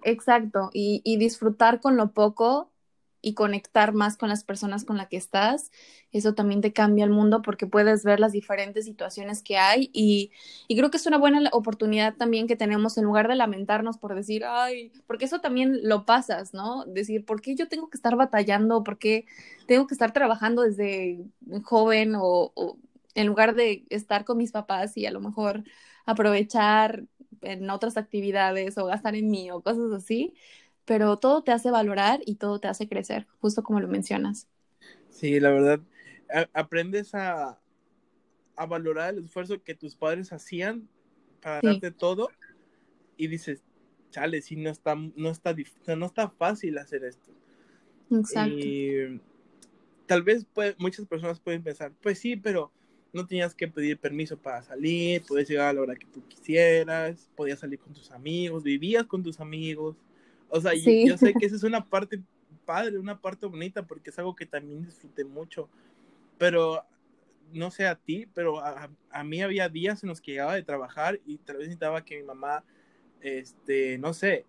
Exacto, 0.04 0.70
y, 0.72 1.02
y 1.04 1.16
disfrutar 1.16 1.80
con 1.80 1.96
lo 1.96 2.12
poco 2.12 2.70
y 3.20 3.34
conectar 3.34 3.92
más 3.92 4.16
con 4.16 4.28
las 4.28 4.44
personas 4.44 4.84
con 4.84 4.96
las 4.96 5.08
que 5.08 5.16
estás, 5.16 5.70
eso 6.12 6.34
también 6.34 6.60
te 6.60 6.72
cambia 6.72 7.04
el 7.04 7.10
mundo 7.10 7.42
porque 7.42 7.66
puedes 7.66 8.04
ver 8.04 8.20
las 8.20 8.32
diferentes 8.32 8.84
situaciones 8.84 9.42
que 9.42 9.58
hay 9.58 9.90
y, 9.92 10.30
y, 10.68 10.76
creo 10.76 10.90
que 10.90 10.98
es 10.98 11.06
una 11.06 11.18
buena 11.18 11.48
oportunidad 11.52 12.14
también 12.14 12.46
que 12.46 12.56
tenemos 12.56 12.96
en 12.96 13.04
lugar 13.04 13.28
de 13.28 13.36
lamentarnos 13.36 13.98
por 13.98 14.14
decir, 14.14 14.44
ay, 14.44 14.92
porque 15.06 15.24
eso 15.24 15.40
también 15.40 15.80
lo 15.82 16.04
pasas, 16.04 16.54
¿no? 16.54 16.84
Decir, 16.86 17.24
¿por 17.24 17.40
qué 17.40 17.54
yo 17.56 17.68
tengo 17.68 17.90
que 17.90 17.96
estar 17.96 18.16
batallando? 18.16 18.84
¿Por 18.84 18.98
qué 18.98 19.26
tengo 19.66 19.86
que 19.86 19.94
estar 19.94 20.12
trabajando 20.12 20.62
desde 20.62 21.18
joven 21.64 22.14
o, 22.14 22.52
o 22.54 22.78
en 23.14 23.26
lugar 23.26 23.54
de 23.54 23.84
estar 23.90 24.24
con 24.24 24.38
mis 24.38 24.52
papás 24.52 24.96
y 24.96 25.06
a 25.06 25.10
lo 25.10 25.20
mejor 25.20 25.64
aprovechar 26.06 27.04
en 27.42 27.68
otras 27.70 27.96
actividades 27.96 28.78
o 28.78 28.86
gastar 28.86 29.14
en 29.14 29.30
mí 29.30 29.50
o 29.50 29.60
cosas 29.60 29.92
así? 29.92 30.34
Pero 30.88 31.18
todo 31.18 31.42
te 31.44 31.52
hace 31.52 31.70
valorar 31.70 32.20
y 32.26 32.36
todo 32.36 32.60
te 32.60 32.68
hace 32.68 32.88
crecer, 32.88 33.28
justo 33.40 33.62
como 33.62 33.80
lo 33.80 33.88
mencionas. 33.88 34.48
Sí, 35.10 35.40
la 35.40 35.50
verdad, 35.50 35.80
aprendes 36.52 37.14
a, 37.14 37.60
a 38.56 38.66
valorar 38.66 39.14
el 39.14 39.24
esfuerzo 39.24 39.62
que 39.62 39.74
tus 39.74 39.96
padres 39.96 40.32
hacían 40.32 40.88
para 41.42 41.62
darte 41.62 41.90
todo 41.90 42.30
y 43.16 43.28
dices, 43.28 43.62
chale, 44.10 44.42
sí, 44.42 44.56
no 44.56 44.70
está, 44.70 44.94
no 44.94 45.30
está, 45.30 45.54
no 45.96 46.06
está 46.06 46.30
fácil 46.30 46.78
hacer 46.78 47.04
esto. 47.04 47.32
Exacto. 48.10 48.66
Y 48.66 49.20
tal 50.06 50.22
vez 50.22 50.46
muchas 50.78 51.06
personas 51.06 51.40
pueden 51.40 51.62
pensar, 51.62 51.92
pues 52.02 52.18
sí, 52.18 52.36
pero 52.36 52.72
no 53.12 53.26
tenías 53.26 53.54
que 53.54 53.68
pedir 53.68 53.98
permiso 53.98 54.36
para 54.36 54.62
salir, 54.62 55.22
podías 55.22 55.48
llegar 55.48 55.68
a 55.68 55.72
la 55.74 55.82
hora 55.82 55.96
que 55.96 56.06
tú 56.06 56.22
quisieras, 56.28 57.30
podías 57.36 57.60
salir 57.60 57.78
con 57.78 57.92
tus 57.94 58.10
amigos, 58.10 58.62
vivías 58.62 59.06
con 59.06 59.22
tus 59.22 59.40
amigos. 59.40 59.96
O 60.48 60.60
sea, 60.60 60.72
yo, 60.74 61.16
sé 61.18 61.34
que 61.34 61.46
esa 61.46 61.56
es 61.56 61.62
una 61.62 61.84
parte 61.84 62.20
padre, 62.64 62.98
una 62.98 63.20
parte 63.20 63.46
bonita, 63.46 63.86
porque 63.86 64.10
es 64.10 64.18
algo 64.18 64.34
que 64.34 64.46
también 64.46 64.84
disfruté 64.84 65.24
mucho. 65.24 65.68
Pero 66.36 66.84
no 67.52 67.70
sé 67.70 67.86
a 67.86 67.94
ti, 67.94 68.28
pero 68.34 68.60
a, 68.60 68.90
a, 69.10 69.24
mí 69.24 69.42
había 69.42 69.68
días 69.68 70.02
en 70.02 70.10
los 70.10 70.20
que 70.20 70.32
llegaba 70.32 70.54
de 70.54 70.62
trabajar 70.62 71.20
y 71.24 71.38
tal 71.38 71.56
vez 71.56 71.66
necesitaba 71.66 72.04
que 72.04 72.18
mi 72.18 72.24
mamá, 72.24 72.62
este, 73.20 73.98
no 73.98 74.12
sé, 74.12 74.44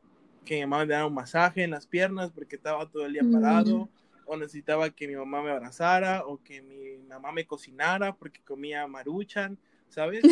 que 0.46 0.56
mi 0.56 0.62
mamá 0.62 0.80
me 0.80 0.88
diera 0.88 1.06
un 1.06 1.14
masaje 1.14 1.64
en 1.64 1.72
las 1.72 1.88
piernas 1.88 2.32
porque 2.32 2.56
estaba 2.56 2.90
todo 2.90 3.06
el 3.06 3.14
día 3.14 3.24
parado, 3.32 3.86
mm. 3.86 3.90
o 4.26 4.38
necesitaba 4.38 4.90
que 4.90 5.08
mi 5.08 5.16
mamá 5.16 5.42
me 5.42 5.52
abrazara, 5.52 6.26
o 6.26 6.42
que 6.44 6.62
mi 6.62 6.98
mamá 7.08 7.32
me 7.32 7.46
cocinara 7.46 8.14
porque 8.16 8.42
comía 8.42 8.86
maruchan, 8.88 9.58
¿sabes? 9.90 10.24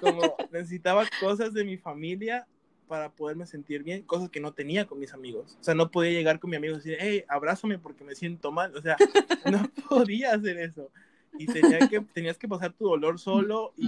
Como 0.00 0.20
necesitaba 0.52 1.04
cosas 1.20 1.54
de 1.54 1.64
mi 1.64 1.76
familia 1.76 2.46
para 2.90 3.12
poderme 3.12 3.46
sentir 3.46 3.84
bien, 3.84 4.02
cosas 4.02 4.30
que 4.30 4.40
no 4.40 4.52
tenía 4.52 4.84
con 4.84 4.98
mis 4.98 5.14
amigos. 5.14 5.56
O 5.60 5.62
sea, 5.62 5.76
no 5.76 5.92
podía 5.92 6.10
llegar 6.10 6.40
con 6.40 6.50
mi 6.50 6.56
amigo 6.56 6.74
y 6.74 6.78
decir, 6.78 6.96
hey, 6.98 7.22
abrázame 7.28 7.78
porque 7.78 8.02
me 8.02 8.16
siento 8.16 8.50
mal. 8.50 8.76
O 8.76 8.82
sea, 8.82 8.96
no 9.48 9.70
podía 9.88 10.32
hacer 10.34 10.58
eso. 10.58 10.90
Y 11.38 11.46
tenía 11.46 11.88
que, 11.88 12.00
tenías 12.00 12.36
que 12.36 12.48
pasar 12.48 12.72
tu 12.72 12.86
dolor 12.88 13.20
solo 13.20 13.74
y 13.76 13.86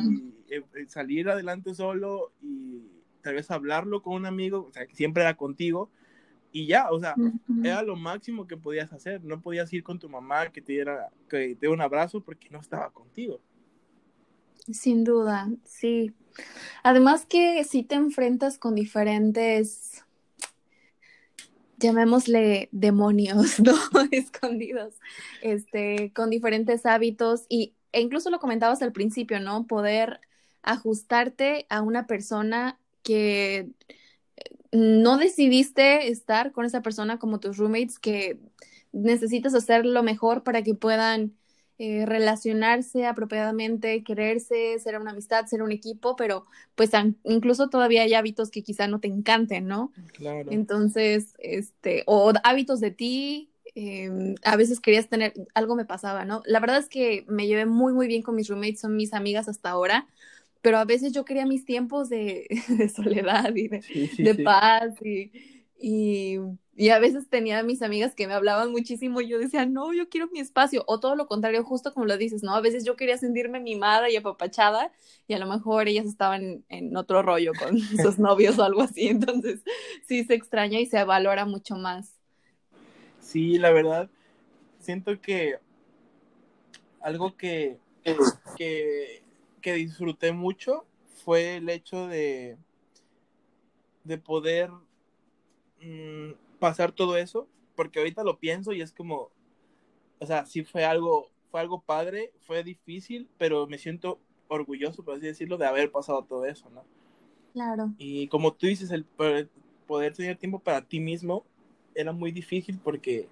eh, 0.48 0.62
eh, 0.76 0.86
salir 0.86 1.28
adelante 1.28 1.74
solo 1.74 2.30
y 2.40 2.84
tal 3.22 3.34
vez 3.34 3.50
hablarlo 3.50 4.02
con 4.02 4.14
un 4.14 4.24
amigo, 4.24 4.68
o 4.68 4.72
sea, 4.72 4.86
que 4.86 4.94
siempre 4.94 5.24
era 5.24 5.36
contigo. 5.36 5.90
Y 6.52 6.68
ya, 6.68 6.88
o 6.92 7.00
sea, 7.00 7.16
era 7.64 7.82
lo 7.82 7.96
máximo 7.96 8.46
que 8.46 8.56
podías 8.56 8.92
hacer. 8.92 9.24
No 9.24 9.40
podías 9.40 9.72
ir 9.72 9.82
con 9.82 9.98
tu 9.98 10.08
mamá 10.08 10.52
que 10.52 10.62
te 10.62 10.74
diera, 10.74 11.08
que 11.28 11.38
te 11.38 11.54
diera 11.56 11.74
un 11.74 11.80
abrazo 11.80 12.20
porque 12.20 12.50
no 12.50 12.60
estaba 12.60 12.90
contigo. 12.90 13.40
Sin 14.70 15.02
duda, 15.02 15.50
sí. 15.64 16.14
Además 16.82 17.26
que 17.26 17.62
si 17.64 17.82
te 17.82 17.94
enfrentas 17.94 18.58
con 18.58 18.74
diferentes, 18.74 20.04
llamémosle 21.78 22.68
demonios, 22.72 23.60
¿no? 23.60 23.74
Escondidos, 24.10 24.94
este, 25.42 26.12
con 26.14 26.30
diferentes 26.30 26.86
hábitos 26.86 27.46
y, 27.48 27.74
e 27.92 28.00
incluso 28.00 28.30
lo 28.30 28.40
comentabas 28.40 28.82
al 28.82 28.92
principio, 28.92 29.40
¿no? 29.40 29.66
Poder 29.66 30.20
ajustarte 30.62 31.66
a 31.68 31.82
una 31.82 32.06
persona 32.06 32.78
que 33.02 33.68
no 34.70 35.18
decidiste 35.18 36.08
estar 36.08 36.52
con 36.52 36.64
esa 36.64 36.80
persona 36.80 37.18
como 37.18 37.40
tus 37.40 37.58
roommates, 37.58 37.98
que 37.98 38.38
necesitas 38.92 39.54
hacer 39.54 39.84
lo 39.84 40.02
mejor 40.02 40.42
para 40.42 40.62
que 40.62 40.74
puedan 40.74 41.34
eh, 41.78 42.06
relacionarse 42.06 43.06
apropiadamente, 43.06 44.04
quererse, 44.04 44.78
ser 44.78 45.00
una 45.00 45.10
amistad, 45.12 45.46
ser 45.46 45.62
un 45.62 45.72
equipo, 45.72 46.14
pero 46.16 46.46
pues 46.74 46.90
incluso 47.24 47.70
todavía 47.70 48.02
hay 48.02 48.14
hábitos 48.14 48.50
que 48.50 48.62
quizá 48.62 48.86
no 48.86 49.00
te 49.00 49.08
encanten, 49.08 49.66
¿no? 49.66 49.90
Claro. 50.12 50.52
Entonces, 50.52 51.34
este, 51.38 52.04
o 52.06 52.32
hábitos 52.44 52.78
de 52.80 52.90
ti, 52.90 53.50
em, 53.74 54.34
a 54.44 54.56
veces 54.56 54.80
querías 54.80 55.08
tener, 55.08 55.32
algo 55.54 55.74
me 55.74 55.86
pasaba, 55.86 56.24
¿no? 56.24 56.42
La 56.44 56.60
verdad 56.60 56.78
es 56.78 56.88
que 56.88 57.24
me 57.26 57.46
llevé 57.46 57.66
muy, 57.66 57.92
muy 57.92 58.06
bien 58.06 58.22
con 58.22 58.36
mis 58.36 58.48
roommates, 58.48 58.80
son 58.80 58.94
mis 58.94 59.14
amigas 59.14 59.48
hasta 59.48 59.70
ahora, 59.70 60.06
pero 60.60 60.78
a 60.78 60.84
veces 60.84 61.12
yo 61.12 61.24
quería 61.24 61.46
mis 61.46 61.64
tiempos 61.64 62.08
de, 62.10 62.46
soledad 62.94 63.54
y 63.56 63.68
de, 63.68 64.42
paz 64.44 64.94
y, 65.02 65.32
y 65.80 66.38
y 66.74 66.88
a 66.88 66.98
veces 66.98 67.28
tenía 67.28 67.62
mis 67.62 67.82
amigas 67.82 68.14
que 68.14 68.26
me 68.26 68.32
hablaban 68.32 68.70
muchísimo 68.72 69.20
y 69.20 69.28
yo 69.28 69.38
decía, 69.38 69.66
no, 69.66 69.92
yo 69.92 70.08
quiero 70.08 70.28
mi 70.32 70.40
espacio. 70.40 70.84
O 70.86 71.00
todo 71.00 71.16
lo 71.16 71.26
contrario, 71.26 71.64
justo 71.64 71.92
como 71.92 72.06
lo 72.06 72.16
dices, 72.16 72.42
¿no? 72.42 72.54
A 72.54 72.62
veces 72.62 72.84
yo 72.84 72.96
quería 72.96 73.18
sentirme 73.18 73.60
mimada 73.60 74.08
y 74.08 74.16
apapachada 74.16 74.90
y 75.28 75.34
a 75.34 75.38
lo 75.38 75.46
mejor 75.46 75.88
ellas 75.88 76.06
estaban 76.06 76.64
en 76.70 76.96
otro 76.96 77.22
rollo 77.22 77.52
con 77.58 77.78
sus 78.02 78.18
novios 78.18 78.58
o 78.58 78.64
algo 78.64 78.82
así. 78.82 79.08
Entonces, 79.08 79.62
sí 80.06 80.24
se 80.24 80.34
extraña 80.34 80.80
y 80.80 80.86
se 80.86 81.04
valora 81.04 81.44
mucho 81.44 81.76
más. 81.76 82.14
Sí, 83.20 83.58
la 83.58 83.70
verdad, 83.70 84.08
siento 84.80 85.20
que 85.20 85.58
algo 87.02 87.36
que, 87.36 87.78
que, 88.56 89.22
que 89.60 89.72
disfruté 89.74 90.32
mucho 90.32 90.86
fue 91.22 91.56
el 91.56 91.68
hecho 91.68 92.06
de, 92.08 92.56
de 94.04 94.18
poder 94.18 94.70
mm, 95.80 96.32
pasar 96.62 96.92
todo 96.92 97.16
eso, 97.16 97.48
porque 97.74 97.98
ahorita 97.98 98.22
lo 98.22 98.38
pienso 98.38 98.72
y 98.72 98.82
es 98.82 98.92
como, 98.92 99.32
o 100.20 100.26
sea, 100.26 100.46
sí 100.46 100.62
fue 100.62 100.84
algo, 100.84 101.32
fue 101.50 101.58
algo 101.60 101.82
padre, 101.82 102.32
fue 102.46 102.62
difícil, 102.62 103.28
pero 103.36 103.66
me 103.66 103.78
siento 103.78 104.20
orgulloso, 104.46 105.02
por 105.02 105.16
así 105.16 105.26
decirlo, 105.26 105.58
de 105.58 105.66
haber 105.66 105.90
pasado 105.90 106.22
todo 106.22 106.46
eso, 106.46 106.70
¿no? 106.70 106.84
Claro. 107.52 107.92
Y 107.98 108.28
como 108.28 108.54
tú 108.54 108.68
dices, 108.68 108.92
el 108.92 109.04
poder 109.04 110.12
tener 110.14 110.36
tiempo 110.36 110.60
para 110.60 110.86
ti 110.86 111.00
mismo 111.00 111.44
era 111.96 112.12
muy 112.12 112.30
difícil 112.30 112.78
porque 112.78 113.28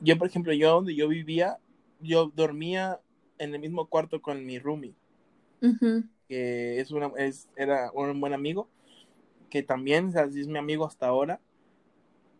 yo, 0.00 0.16
por 0.16 0.28
ejemplo, 0.28 0.52
yo 0.52 0.70
donde 0.70 0.94
yo 0.94 1.08
vivía, 1.08 1.58
yo 2.00 2.30
dormía 2.32 3.00
en 3.38 3.56
el 3.56 3.60
mismo 3.60 3.86
cuarto 3.86 4.22
con 4.22 4.46
mi 4.46 4.60
roomie, 4.60 4.94
que 6.28 6.78
es 6.78 6.92
una, 6.92 7.10
es, 7.16 7.48
era 7.56 7.90
un 7.90 8.20
buen 8.20 8.34
amigo, 8.34 8.68
que 9.50 9.64
también 9.64 10.06
o 10.06 10.12
sea, 10.12 10.26
es 10.26 10.46
mi 10.46 10.58
amigo 10.58 10.86
hasta 10.86 11.08
ahora, 11.08 11.40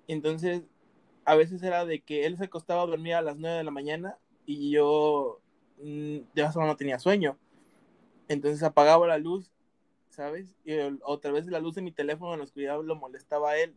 entonces, 0.09 0.63
a 1.25 1.35
veces 1.35 1.63
era 1.63 1.85
de 1.85 2.01
que 2.01 2.27
él 2.27 2.37
se 2.37 2.45
acostaba 2.45 2.83
a 2.83 2.87
dormir 2.87 3.15
a 3.15 3.23
las 3.23 3.37
9 3.37 3.59
de 3.59 3.65
la 3.65 3.71
mañana 3.71 4.19
y 4.47 4.71
yo 4.71 5.41
mm, 5.79 6.19
de 6.35 6.43
esa 6.43 6.65
no 6.65 6.77
tenía 6.77 6.99
sueño. 6.99 7.39
Entonces 8.29 8.63
apagaba 8.63 9.07
la 9.07 9.19
luz, 9.19 9.51
¿sabes? 10.11 10.57
Y 10.65 10.75
otra 11.03 11.33
vez 11.33 11.47
la 11.47 11.61
luz 11.61 11.75
de 11.75 11.83
mi 11.83 11.93
teléfono 11.93 12.33
en 12.33 12.39
la 12.39 12.45
oscuridad 12.45 12.83
lo 12.83 12.97
molestaba 12.97 13.51
a 13.51 13.59
él. 13.59 13.77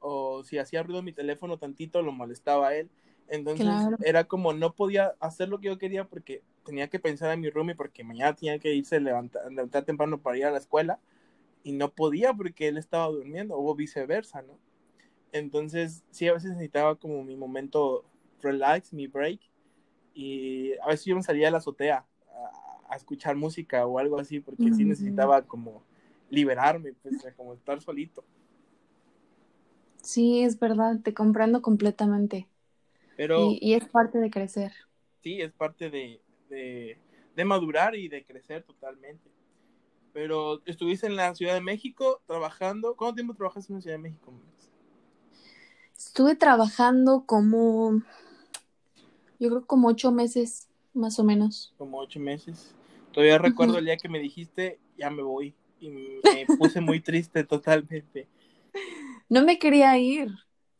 O 0.00 0.44
si 0.44 0.58
hacía 0.58 0.82
ruido 0.82 1.02
mi 1.02 1.12
teléfono 1.12 1.58
tantito, 1.58 2.02
lo 2.02 2.12
molestaba 2.12 2.68
a 2.68 2.76
él. 2.76 2.90
Entonces 3.28 3.88
era 4.04 4.24
como 4.24 4.52
no 4.52 4.74
podía 4.74 5.14
hacer 5.18 5.48
lo 5.48 5.58
que 5.58 5.68
yo 5.68 5.78
quería 5.78 6.04
porque 6.04 6.42
tenía 6.64 6.88
que 6.88 6.98
pensar 6.98 7.32
en 7.32 7.40
mi 7.40 7.48
roomie 7.48 7.74
porque 7.74 8.04
mañana 8.04 8.34
tenía 8.34 8.58
que 8.58 8.74
irse 8.74 8.96
a 8.96 9.00
levantar, 9.00 9.50
levantar 9.50 9.84
temprano 9.84 10.20
para 10.20 10.36
ir 10.36 10.44
a 10.44 10.50
la 10.50 10.58
escuela 10.58 10.98
y 11.62 11.72
no 11.72 11.90
podía 11.90 12.34
porque 12.34 12.68
él 12.68 12.76
estaba 12.76 13.06
durmiendo 13.06 13.56
o 13.56 13.74
viceversa, 13.74 14.42
¿no? 14.42 14.58
Entonces, 15.34 16.04
sí, 16.12 16.28
a 16.28 16.32
veces 16.32 16.52
necesitaba 16.52 16.94
como 16.94 17.24
mi 17.24 17.34
momento 17.34 18.04
relax, 18.40 18.92
mi 18.92 19.08
break. 19.08 19.40
Y 20.14 20.74
a 20.78 20.86
veces 20.86 21.06
yo 21.06 21.16
me 21.16 21.24
salía 21.24 21.48
a 21.48 21.50
la 21.50 21.58
azotea 21.58 22.06
a, 22.88 22.94
escuchar 22.94 23.34
música 23.34 23.84
o 23.84 23.98
algo 23.98 24.20
así, 24.20 24.38
porque 24.38 24.72
sí 24.72 24.84
necesitaba 24.84 25.42
como 25.42 25.82
liberarme, 26.30 26.92
pues, 27.02 27.26
como 27.36 27.52
estar 27.52 27.80
solito. 27.80 28.24
Sí, 30.00 30.44
es 30.44 30.60
verdad, 30.60 31.00
te 31.02 31.12
comprando 31.12 31.62
completamente. 31.62 32.46
Pero, 33.16 33.50
y, 33.60 33.74
es 33.74 33.88
parte 33.88 34.18
de 34.18 34.30
crecer. 34.30 34.70
Sí, 35.24 35.40
es 35.40 35.50
parte 35.50 35.90
de, 35.90 36.20
de, 36.48 37.44
madurar 37.44 37.96
y 37.96 38.06
de 38.06 38.24
crecer 38.24 38.62
totalmente. 38.62 39.28
Pero 40.12 40.62
estuviste 40.64 41.08
en 41.08 41.16
la 41.16 41.34
Ciudad 41.34 41.54
de 41.54 41.60
México 41.60 42.22
trabajando. 42.24 42.94
¿Cuánto 42.94 43.16
tiempo 43.16 43.34
trabajaste 43.34 43.72
en 43.72 43.78
la 43.78 43.82
Ciudad 43.82 43.96
de 43.96 44.02
México? 44.02 44.32
Estuve 46.06 46.36
trabajando 46.36 47.24
como, 47.26 48.02
yo 49.38 49.48
creo 49.48 49.66
como 49.66 49.88
ocho 49.88 50.12
meses, 50.12 50.68
más 50.92 51.18
o 51.18 51.24
menos. 51.24 51.74
Como 51.76 51.98
ocho 51.98 52.20
meses. 52.20 52.74
Todavía 53.12 53.38
recuerdo 53.38 53.78
el 53.78 53.84
día 53.86 53.96
que 53.96 54.08
me 54.08 54.18
dijiste, 54.18 54.78
ya 54.96 55.10
me 55.10 55.22
voy. 55.22 55.54
Y 55.80 55.90
me 55.90 56.20
puse 56.58 56.80
muy 56.80 57.00
triste 57.00 57.44
totalmente. 57.44 58.28
No 59.28 59.44
me 59.44 59.58
quería 59.58 59.96
ir. 59.98 60.28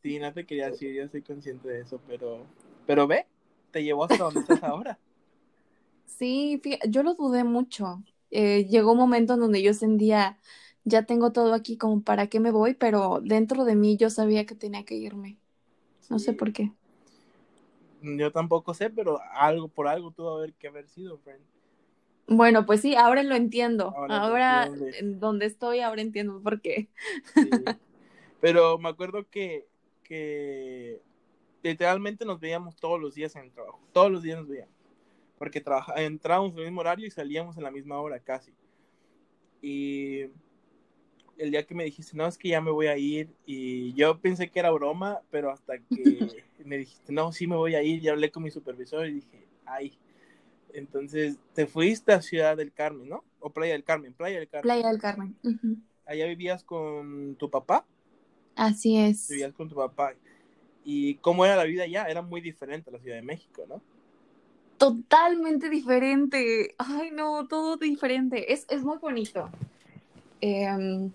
Sí, 0.03 0.19
no 0.19 0.33
te 0.33 0.45
quería 0.45 0.71
decir, 0.71 0.95
yo 0.95 1.09
soy 1.09 1.23
consciente 1.23 1.69
de 1.69 1.81
eso, 1.81 2.01
pero, 2.07 2.47
pero 2.87 3.07
ve, 3.07 3.27
te 3.71 3.83
llevó 3.83 4.05
hasta 4.05 4.25
donde 4.25 4.41
estás 4.41 4.63
ahora. 4.63 4.99
Sí, 6.07 6.63
yo 6.89 7.03
lo 7.03 7.15
dudé 7.15 7.43
mucho. 7.43 8.05
Eh, 8.31 8.67
llegó 8.67 8.93
un 8.93 8.99
momento 8.99 9.35
en 9.35 9.41
donde 9.41 9.63
yo 9.63 9.75
sentía, 9.75 10.39
ya 10.85 11.05
tengo 11.05 11.33
todo 11.33 11.55
aquí, 11.55 11.77
como 11.77 12.03
para 12.03 12.27
qué 12.29 12.41
me 12.41 12.51
voy, 12.51 12.75
pero 12.75 13.21
dentro 13.23 13.65
de 13.65 13.75
mí 13.75 13.97
yo 13.97 14.11
sabía 14.11 14.47
que 14.47 14.55
tenía 14.55 14.85
que 14.85 14.95
irme. 14.95 15.39
No 16.11 16.19
sé 16.19 16.35
por 16.35 16.53
qué. 16.53 16.73
Yo 18.03 18.31
tampoco 18.31 18.75
sé, 18.75 18.91
pero 18.91 19.19
algo 19.33 19.69
por 19.69 19.89
algo 19.89 20.11
tuvo 20.11 20.37
haber 20.37 20.53
que 20.55 20.69
haber 20.69 20.89
sido, 20.89 21.19
friend. 21.19 21.41
Bueno, 22.27 22.67
pues 22.67 22.81
sí, 22.81 22.95
ahora 22.95 23.23
lo 23.23 23.35
entiendo. 23.35 23.95
Ahora, 24.09 24.71
donde 25.03 25.47
estoy, 25.47 25.81
ahora 25.81 26.03
entiendo 26.03 26.41
por 26.41 26.61
qué. 26.61 26.89
Pero 28.41 28.79
me 28.79 28.89
acuerdo 28.89 29.27
que, 29.31 29.67
que 30.03 31.01
literalmente 31.63 32.25
nos 32.25 32.41
veíamos 32.41 32.77
todos 32.77 33.01
los 33.01 33.15
días 33.15 33.35
en 33.37 33.45
el 33.45 33.53
trabajo. 33.53 33.81
Todos 33.93 34.11
los 34.11 34.23
días 34.23 34.39
nos 34.39 34.49
veíamos. 34.49 34.75
Porque 35.39 35.63
entrábamos 35.97 36.53
en 36.53 36.59
el 36.59 36.65
mismo 36.67 36.81
horario 36.81 37.07
y 37.07 37.11
salíamos 37.11 37.57
en 37.57 37.63
la 37.65 37.71
misma 37.71 38.01
hora 38.01 38.19
casi. 38.21 38.55
Y 39.61 40.27
el 41.39 41.51
día 41.51 41.67
que 41.67 41.75
me 41.75 41.85
dijiste, 41.85 42.17
no, 42.17 42.27
es 42.27 42.39
que 42.39 42.49
ya 42.49 42.61
me 42.61 42.71
voy 42.71 42.87
a 42.87 42.97
ir, 42.97 43.29
y 43.47 43.93
yo 43.95 44.19
pensé 44.21 44.51
que 44.51 44.59
era 44.59 44.71
broma, 44.71 45.21
pero 45.31 45.51
hasta 45.51 45.79
que 45.79 46.29
me 46.65 46.79
dijiste, 46.79 47.13
no, 47.13 47.33
sí 47.33 47.47
me 47.47 47.57
voy 47.57 47.75
a 47.75 47.83
ir, 47.83 48.01
ya 48.01 48.13
hablé 48.13 48.31
con 48.31 48.43
mi 48.43 48.51
supervisor 48.51 49.07
y 49.07 49.15
dije, 49.15 49.47
ay. 49.67 49.99
Entonces, 50.73 51.37
te 51.53 51.67
fuiste 51.67 52.13
a 52.13 52.21
Ciudad 52.21 52.57
del 52.57 52.73
Carmen, 52.73 53.09
¿no? 53.09 53.23
O 53.39 53.51
Playa 53.51 53.75
del 53.75 53.85
Carmen, 53.85 54.13
Playa 54.13 54.39
del 54.39 54.49
Carmen. 54.49 54.63
Playa 54.63 54.89
del 54.89 55.01
Carmen. 55.01 55.37
¿Allá 56.05 56.27
vivías 56.27 56.65
con 56.65 57.37
tu 57.37 57.49
papá? 57.49 57.87
Así 58.57 58.97
es. 58.97 59.29
Vivías 59.29 59.53
con 59.53 59.69
tu 59.69 59.77
papá. 59.77 60.15
¿Y 60.85 61.15
cómo 61.17 61.45
era 61.45 61.55
la 61.55 61.65
vida 61.65 61.85
allá? 61.85 62.07
Era 62.07 62.23
muy 62.23 62.41
diferente 62.41 62.91
a 62.91 62.93
la 62.93 62.99
Ciudad 62.99 63.17
de 63.17 63.23
México, 63.23 63.65
¿no? 63.69 63.81
Totalmente 64.77 65.71
diferente. 65.71 66.75
Ay, 66.79 67.11
no, 67.13 67.47
todo 67.47 67.77
diferente. 67.77 68.53
Es, 68.53 68.67
es 68.69 68.83
muy 68.83 68.99
bonito. 68.99 69.49
Eh, 70.41 71.11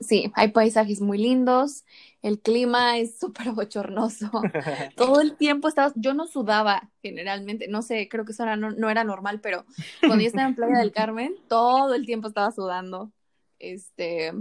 Sí, 0.00 0.30
hay 0.34 0.48
paisajes 0.48 1.00
muy 1.00 1.18
lindos, 1.18 1.84
el 2.22 2.40
clima 2.40 2.98
es 2.98 3.18
súper 3.18 3.52
bochornoso. 3.52 4.30
Todo 4.96 5.20
el 5.20 5.36
tiempo 5.36 5.68
estaba, 5.68 5.92
yo 5.96 6.14
no 6.14 6.26
sudaba 6.26 6.90
generalmente, 7.02 7.66
no 7.68 7.82
sé, 7.82 8.08
creo 8.08 8.24
que 8.24 8.32
eso 8.32 8.44
no, 8.56 8.90
era 8.90 9.04
normal, 9.04 9.40
pero 9.40 9.64
cuando 10.00 10.22
yo 10.22 10.28
estaba 10.28 10.48
en 10.48 10.54
Playa 10.54 10.78
del 10.78 10.92
Carmen, 10.92 11.34
todo 11.48 11.94
el 11.94 12.06
tiempo 12.06 12.28
estaba 12.28 12.50
sudando. 12.52 13.12
Este, 13.58 14.32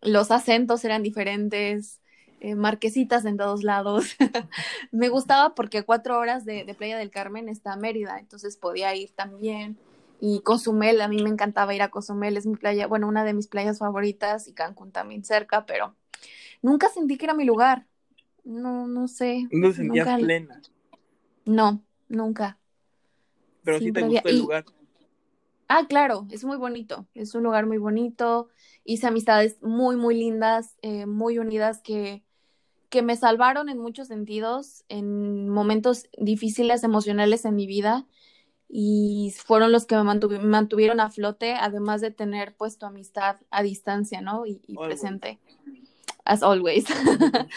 los 0.00 0.30
acentos 0.30 0.84
eran 0.84 1.02
diferentes, 1.02 2.00
eh, 2.40 2.54
marquesitas 2.54 3.24
en 3.26 3.36
todos 3.36 3.62
lados. 3.62 4.16
Me 4.92 5.08
gustaba 5.08 5.54
porque 5.54 5.82
cuatro 5.82 6.18
horas 6.18 6.44
de, 6.44 6.64
de 6.64 6.74
Playa 6.74 6.96
del 6.96 7.10
Carmen 7.10 7.48
está 7.48 7.76
Mérida, 7.76 8.18
entonces 8.18 8.56
podía 8.56 8.94
ir 8.94 9.10
también 9.10 9.78
y 10.20 10.40
Cozumel, 10.40 11.00
a 11.00 11.08
mí 11.08 11.22
me 11.22 11.30
encantaba 11.30 11.74
ir 11.74 11.80
a 11.82 11.90
Cozumel, 11.90 12.36
es 12.36 12.46
mi 12.46 12.56
playa, 12.56 12.86
bueno, 12.86 13.08
una 13.08 13.24
de 13.24 13.32
mis 13.32 13.48
playas 13.48 13.78
favoritas 13.78 14.46
y 14.48 14.52
Cancún 14.52 14.92
también 14.92 15.24
cerca, 15.24 15.64
pero 15.64 15.96
nunca 16.60 16.88
sentí 16.90 17.16
que 17.16 17.24
era 17.24 17.34
mi 17.34 17.44
lugar. 17.44 17.86
No, 18.44 18.86
no 18.86 19.08
sé. 19.08 19.48
No 19.50 19.72
sentías 19.72 20.18
plena. 20.18 20.60
No, 21.46 21.82
nunca. 22.08 22.58
Pero 23.64 23.78
sí 23.78 23.92
te 23.92 24.02
gustó 24.02 24.28
el 24.28 24.38
lugar. 24.38 24.64
Ah, 25.68 25.86
claro, 25.88 26.26
es 26.30 26.44
muy 26.44 26.56
bonito, 26.56 27.06
es 27.14 27.34
un 27.34 27.44
lugar 27.44 27.64
muy 27.64 27.78
bonito, 27.78 28.48
hice 28.84 29.06
amistades 29.06 29.62
muy, 29.62 29.94
muy 29.94 30.16
lindas, 30.16 30.74
eh, 30.82 31.06
muy 31.06 31.38
unidas 31.38 31.80
que, 31.80 32.24
que 32.88 33.02
me 33.02 33.14
salvaron 33.14 33.68
en 33.68 33.78
muchos 33.78 34.08
sentidos, 34.08 34.84
en 34.88 35.48
momentos 35.48 36.08
difíciles 36.18 36.82
emocionales 36.82 37.44
en 37.44 37.54
mi 37.54 37.68
vida 37.68 38.04
y 38.72 39.34
fueron 39.44 39.72
los 39.72 39.84
que 39.84 39.96
me 39.96 40.04
mantuvieron 40.04 41.00
a 41.00 41.10
flote, 41.10 41.54
además 41.54 42.00
de 42.00 42.12
tener 42.12 42.54
puesto 42.54 42.86
amistad 42.86 43.36
a 43.50 43.64
distancia, 43.64 44.20
¿no? 44.20 44.46
Y, 44.46 44.60
presente, 44.76 45.40
as 46.24 46.44
always. 46.44 46.84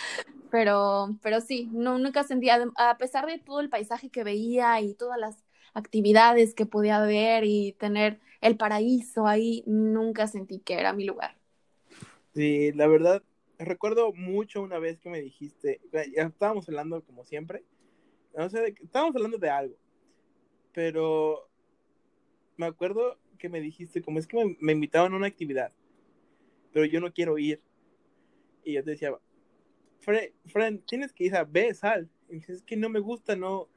pero, 0.49 1.15
pero 1.21 1.39
sí, 1.39 1.69
no, 1.71 1.99
nunca 1.99 2.23
sentía, 2.23 2.65
a 2.77 2.97
pesar 2.97 3.27
de 3.27 3.37
todo 3.37 3.59
el 3.59 3.69
paisaje 3.69 4.09
que 4.09 4.23
veía 4.23 4.81
y 4.81 4.95
todas 4.95 5.19
las 5.19 5.37
actividades 5.75 6.55
que 6.55 6.65
podía 6.65 6.99
ver 7.01 7.43
y 7.43 7.73
tener 7.73 8.19
el 8.41 8.57
paraíso 8.57 9.27
ahí, 9.27 9.63
nunca 9.67 10.25
sentí 10.25 10.59
que 10.59 10.79
era 10.79 10.93
mi 10.93 11.05
lugar. 11.05 11.37
Sí, 12.33 12.71
la 12.71 12.87
verdad, 12.87 13.21
recuerdo 13.59 14.13
mucho 14.13 14.63
una 14.63 14.79
vez 14.79 14.99
que 14.99 15.11
me 15.11 15.21
dijiste, 15.21 15.79
ya 15.91 16.23
estábamos 16.23 16.67
hablando 16.67 17.03
como 17.03 17.23
siempre, 17.23 17.63
no 18.35 18.49
sé, 18.49 18.73
estábamos 18.81 19.15
hablando 19.15 19.37
de 19.37 19.49
algo 19.51 19.82
pero 20.73 21.49
me 22.57 22.65
acuerdo 22.65 23.17
que 23.37 23.49
me 23.49 23.61
dijiste, 23.61 24.01
como 24.01 24.19
es 24.19 24.27
que 24.27 24.57
me, 24.59 24.71
invitaban 24.71 25.13
a 25.13 25.17
una 25.17 25.27
actividad, 25.27 25.71
pero 26.71 26.85
yo 26.85 26.99
no 26.99 27.13
quiero 27.13 27.37
ir. 27.37 27.61
Y 28.63 28.73
yo 28.73 28.83
te 28.83 28.91
decía, 28.91 29.13
Fred, 29.99 30.31
tienes 30.87 31.13
que 31.13 31.25
ir 31.25 31.35
a 31.35 31.43
ve, 31.43 31.73
sal. 31.73 32.09
Y 32.29 32.35
dices, 32.35 32.57
es 32.57 32.63
que 32.63 32.77
no 32.77 32.89
me 32.89 32.99
gusta, 32.99 33.35
no, 33.35 33.67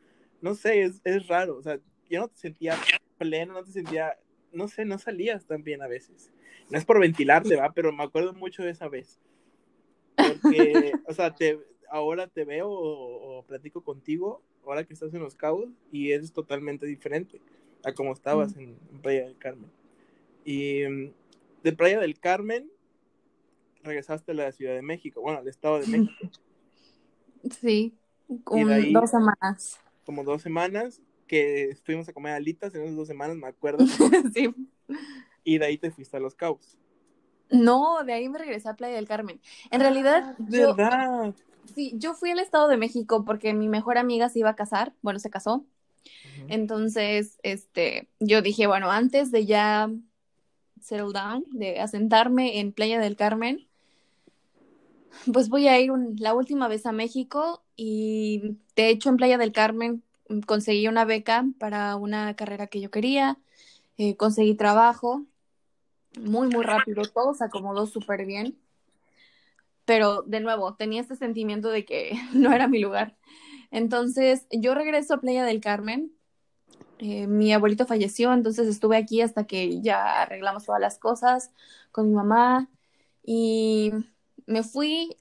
no 0.40 0.54
sé, 0.54 0.82
es, 0.82 1.00
es 1.04 1.26
raro. 1.26 1.56
O 1.56 1.62
sea, 1.62 1.78
yo 2.08 2.20
no 2.20 2.28
te 2.28 2.36
sentía 2.36 2.76
pleno, 3.18 3.54
no 3.54 3.64
te 3.64 3.72
sentía, 3.72 4.18
no 4.52 4.68
sé, 4.68 4.84
no 4.84 4.98
salías 4.98 5.46
tan 5.46 5.62
bien 5.62 5.82
a 5.82 5.88
veces. 5.88 6.30
No 6.70 6.78
es 6.78 6.84
por 6.84 7.00
ventilarte, 7.00 7.56
va, 7.56 7.72
pero 7.72 7.92
me 7.92 8.04
acuerdo 8.04 8.32
mucho 8.32 8.62
de 8.62 8.70
esa 8.70 8.88
vez. 8.88 9.20
Porque, 10.16 10.92
o 11.06 11.12
sea, 11.12 11.34
te, 11.34 11.58
ahora 11.90 12.28
te 12.28 12.44
veo 12.44 12.68
o 12.70 13.44
platico 13.46 13.82
contigo 13.82 14.42
ahora 14.66 14.84
que 14.84 14.94
estás 14.94 15.12
en 15.14 15.20
Los 15.20 15.34
Cabos 15.34 15.68
y 15.90 16.12
es 16.12 16.32
totalmente 16.32 16.86
diferente 16.86 17.40
a 17.84 17.92
como 17.92 18.12
estabas 18.12 18.56
en, 18.56 18.76
Playa 19.02 19.24
del 19.24 19.38
Carmen. 19.38 19.70
Y 20.44 20.82
mm, 20.88 21.12
de 21.62 21.72
Playa 21.72 22.00
del 22.00 22.18
Carmen 22.18 22.70
regresaste 23.82 24.32
a 24.32 24.34
la 24.34 24.52
Ciudad 24.52 24.74
de 24.74 24.82
México, 24.82 25.20
bueno, 25.20 25.38
al 25.38 25.48
Estado 25.48 25.80
de 25.80 25.86
México. 25.86 26.30
Sí, 27.60 27.94
como 28.42 28.66
dos 28.92 29.10
semanas. 29.10 29.80
Como 30.04 30.24
dos 30.24 30.42
semanas 30.42 31.00
que 31.28 31.70
estuvimos 31.70 32.08
a 32.08 32.12
comer 32.12 32.32
alitas 32.32 32.74
en 32.74 32.82
esas 32.82 32.96
dos 32.96 33.06
semanas, 33.06 33.36
me 33.36 33.46
acuerdo. 33.46 33.86
sí. 34.34 34.52
Y 35.44 35.58
de 35.58 35.66
ahí 35.66 35.78
te 35.78 35.92
fuiste 35.92 36.16
a 36.16 36.20
Los 36.20 36.34
Cabos. 36.34 36.76
No, 37.50 38.02
de 38.04 38.12
ahí 38.12 38.28
me 38.28 38.38
regresé 38.38 38.68
a 38.68 38.74
Playa 38.74 38.96
del 38.96 39.06
Carmen. 39.06 39.40
En 39.70 39.80
realidad, 39.80 40.24
ah, 40.24 40.36
¿verdad? 40.38 41.34
Sí, 41.74 41.92
yo 41.96 42.14
fui 42.14 42.30
al 42.30 42.38
Estado 42.38 42.68
de 42.68 42.76
México 42.76 43.24
porque 43.24 43.52
mi 43.52 43.68
mejor 43.68 43.98
amiga 43.98 44.28
se 44.28 44.38
iba 44.40 44.50
a 44.50 44.56
casar, 44.56 44.92
bueno, 45.02 45.18
se 45.18 45.30
casó. 45.30 45.64
Entonces, 46.48 47.38
este, 47.42 48.08
yo 48.20 48.42
dije, 48.42 48.66
bueno, 48.66 48.90
antes 48.90 49.30
de 49.32 49.46
ya 49.46 49.90
settle 50.80 51.12
down, 51.12 51.44
de 51.50 51.80
asentarme 51.80 52.60
en 52.60 52.72
Playa 52.72 53.00
del 53.00 53.16
Carmen, 53.16 53.66
pues 55.32 55.48
voy 55.48 55.66
a 55.66 55.80
ir 55.80 55.90
la 56.18 56.34
última 56.34 56.68
vez 56.68 56.86
a 56.86 56.92
México 56.92 57.62
y 57.74 58.56
de 58.76 58.90
hecho 58.90 59.08
en 59.08 59.16
Playa 59.16 59.38
del 59.38 59.52
Carmen 59.52 60.02
conseguí 60.46 60.86
una 60.88 61.04
beca 61.04 61.44
para 61.58 61.96
una 61.96 62.34
carrera 62.36 62.66
que 62.66 62.80
yo 62.80 62.90
quería, 62.90 63.38
eh, 63.98 64.16
conseguí 64.16 64.54
trabajo 64.54 65.24
muy, 66.16 66.48
muy 66.48 66.64
rápido, 66.64 67.02
todo 67.04 67.34
se 67.34 67.44
acomodó 67.44 67.86
súper 67.86 68.26
bien 68.26 68.58
pero 69.86 70.22
de 70.22 70.40
nuevo, 70.40 70.74
tenía 70.74 71.00
este 71.00 71.16
sentimiento 71.16 71.70
de 71.70 71.86
que 71.86 72.12
no 72.34 72.52
era 72.52 72.68
mi 72.68 72.78
lugar. 72.80 73.16
Entonces, 73.70 74.46
yo 74.50 74.74
regreso 74.74 75.14
a 75.14 75.20
Playa 75.20 75.44
del 75.44 75.60
Carmen. 75.60 76.12
Eh, 76.98 77.26
mi 77.26 77.52
abuelito 77.52 77.86
falleció, 77.86 78.32
entonces 78.32 78.68
estuve 78.68 78.96
aquí 78.96 79.20
hasta 79.20 79.46
que 79.46 79.80
ya 79.80 80.22
arreglamos 80.22 80.64
todas 80.64 80.80
las 80.80 80.98
cosas 80.98 81.50
con 81.92 82.08
mi 82.08 82.14
mamá 82.14 82.68
y 83.22 83.92
me 84.46 84.62
fui 84.62 85.16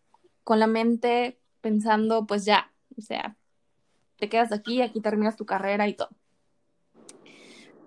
con 0.45 0.59
la 0.59 0.67
mente 0.67 1.37
pensando, 1.59 2.25
pues 2.25 2.45
ya, 2.45 2.71
o 2.97 3.01
sea, 3.01 3.35
te 4.17 4.29
quedas 4.29 4.53
aquí, 4.53 4.81
aquí 4.81 5.01
terminas 5.01 5.35
tu 5.35 5.45
carrera 5.45 5.87
y 5.87 5.95
todo. 5.95 6.09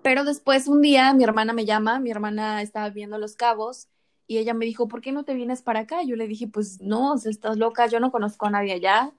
Pero 0.01 0.23
después 0.23 0.67
un 0.67 0.81
día 0.81 1.13
mi 1.13 1.23
hermana 1.23 1.53
me 1.53 1.65
llama, 1.65 1.99
mi 1.99 2.11
hermana 2.11 2.61
estaba 2.61 2.89
viendo 2.89 3.17
Los 3.17 3.35
Cabos 3.35 3.87
y 4.27 4.37
ella 4.37 4.53
me 4.53 4.65
dijo, 4.65 4.87
¿por 4.87 5.01
qué 5.01 5.11
no 5.11 5.23
te 5.23 5.33
vienes 5.33 5.61
para 5.61 5.81
acá? 5.81 6.03
Yo 6.03 6.15
le 6.15 6.27
dije, 6.27 6.47
pues 6.47 6.79
no, 6.81 7.15
estás 7.15 7.57
loca, 7.57 7.87
yo 7.87 7.99
no 7.99 8.11
conozco 8.11 8.45
a 8.45 8.51
nadie 8.51 8.73
allá. 8.73 9.11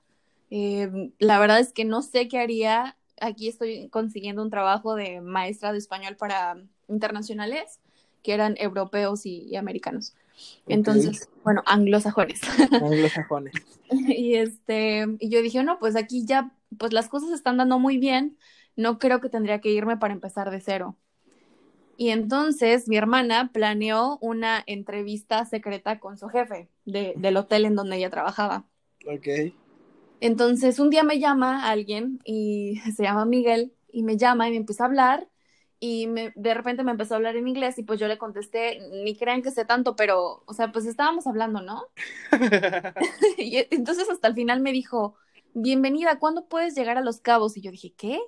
Eh, 0.51 1.11
la 1.19 1.39
verdad 1.39 1.59
es 1.59 1.73
que 1.73 1.85
no 1.85 2.03
sé 2.03 2.29
qué 2.29 2.39
haría. 2.39 2.97
Aquí 3.21 3.49
estoy 3.49 3.89
consiguiendo 3.89 4.41
un 4.41 4.51
trabajo 4.51 4.95
de 4.95 5.21
maestra 5.21 5.73
de 5.73 5.79
español 5.79 6.17
para 6.17 6.57
internacionales 6.89 7.81
que 8.23 8.35
eran 8.35 8.55
europeos 8.59 9.27
y, 9.27 9.57
americanos. 9.57 10.15
Entonces, 10.67 11.29
bueno, 11.45 11.63
anglosajones. 11.67 12.41
Anglosajones. 12.73 13.55
y 13.91 14.35
este, 14.37 15.07
y 15.19 15.29
yo 15.29 15.43
dije, 15.43 15.63
no, 15.63 15.79
pues 15.79 15.97
aquí 15.97 16.25
ya, 16.25 16.53
pues 16.79 16.93
las 16.93 17.09
cosas 17.09 17.31
están 17.33 17.57
dando 17.57 17.79
muy 17.79 17.99
bien, 17.99 18.39
no 18.81 18.99
creo 18.99 19.21
que 19.21 19.29
tendría 19.29 19.61
que 19.61 19.71
irme 19.71 19.97
para 19.97 20.15
empezar 20.15 20.51
de 20.51 20.61
cero. 20.61 20.97
Y 21.97 22.09
entonces 22.09 22.89
mi 22.89 22.97
hermana 22.97 23.51
planeó 23.53 24.19
una 24.23 24.65
entrevista 24.67 25.45
secreta 25.45 26.01
con 26.01 26.17
su 26.17 26.29
jefe 26.29 26.71
del 26.87 27.37
hotel 27.37 27.67
en 27.67 27.75
donde 27.75 27.99
ella 27.99 28.09
trabajaba. 28.09 28.65
Ok. 29.07 29.53
Entonces 30.21 30.79
un 30.79 30.89
día 30.89 31.03
me 31.03 31.19
llama 31.19 31.69
alguien 31.69 32.21
y 32.25 32.81
se 32.97 33.03
llama 33.03 33.27
Miguel 33.27 33.75
y 33.93 34.03
me 34.03 34.17
llama 34.17 34.49
y 34.49 34.53
me 34.53 34.57
empieza 34.57 34.85
a 34.85 34.87
hablar 34.87 35.29
y 35.79 36.07
me, 36.07 36.33
de 36.37 36.55
repente 36.55 36.85
me 36.85 36.91
empezó 36.91 37.15
a 37.15 37.17
hablar 37.17 37.37
en 37.37 37.49
inglés 37.49 37.79
y 37.79 37.83
pues 37.83 37.99
yo 37.99 38.07
le 38.07 38.19
contesté, 38.19 38.81
ni 39.03 39.17
crean 39.17 39.43
que 39.43 39.51
sé 39.51 39.65
tanto, 39.65 39.97
pero, 39.97 40.43
o 40.45 40.53
sea, 40.53 40.73
pues 40.73 40.85
estábamos 40.85 41.27
hablando, 41.27 41.63
¿no? 41.63 41.87
y 43.39 43.67
entonces 43.71 44.09
hasta 44.11 44.29
el 44.29 44.35
final 44.35 44.61
me 44.61 44.73
dijo, 44.73 45.17
bienvenida, 45.55 46.19
¿cuándo 46.19 46.47
puedes 46.47 46.75
llegar 46.75 46.99
a 46.99 47.03
Los 47.03 47.21
Cabos? 47.21 47.57
Y 47.57 47.61
yo 47.61 47.71
dije, 47.71 47.93
¿qué? 47.97 48.21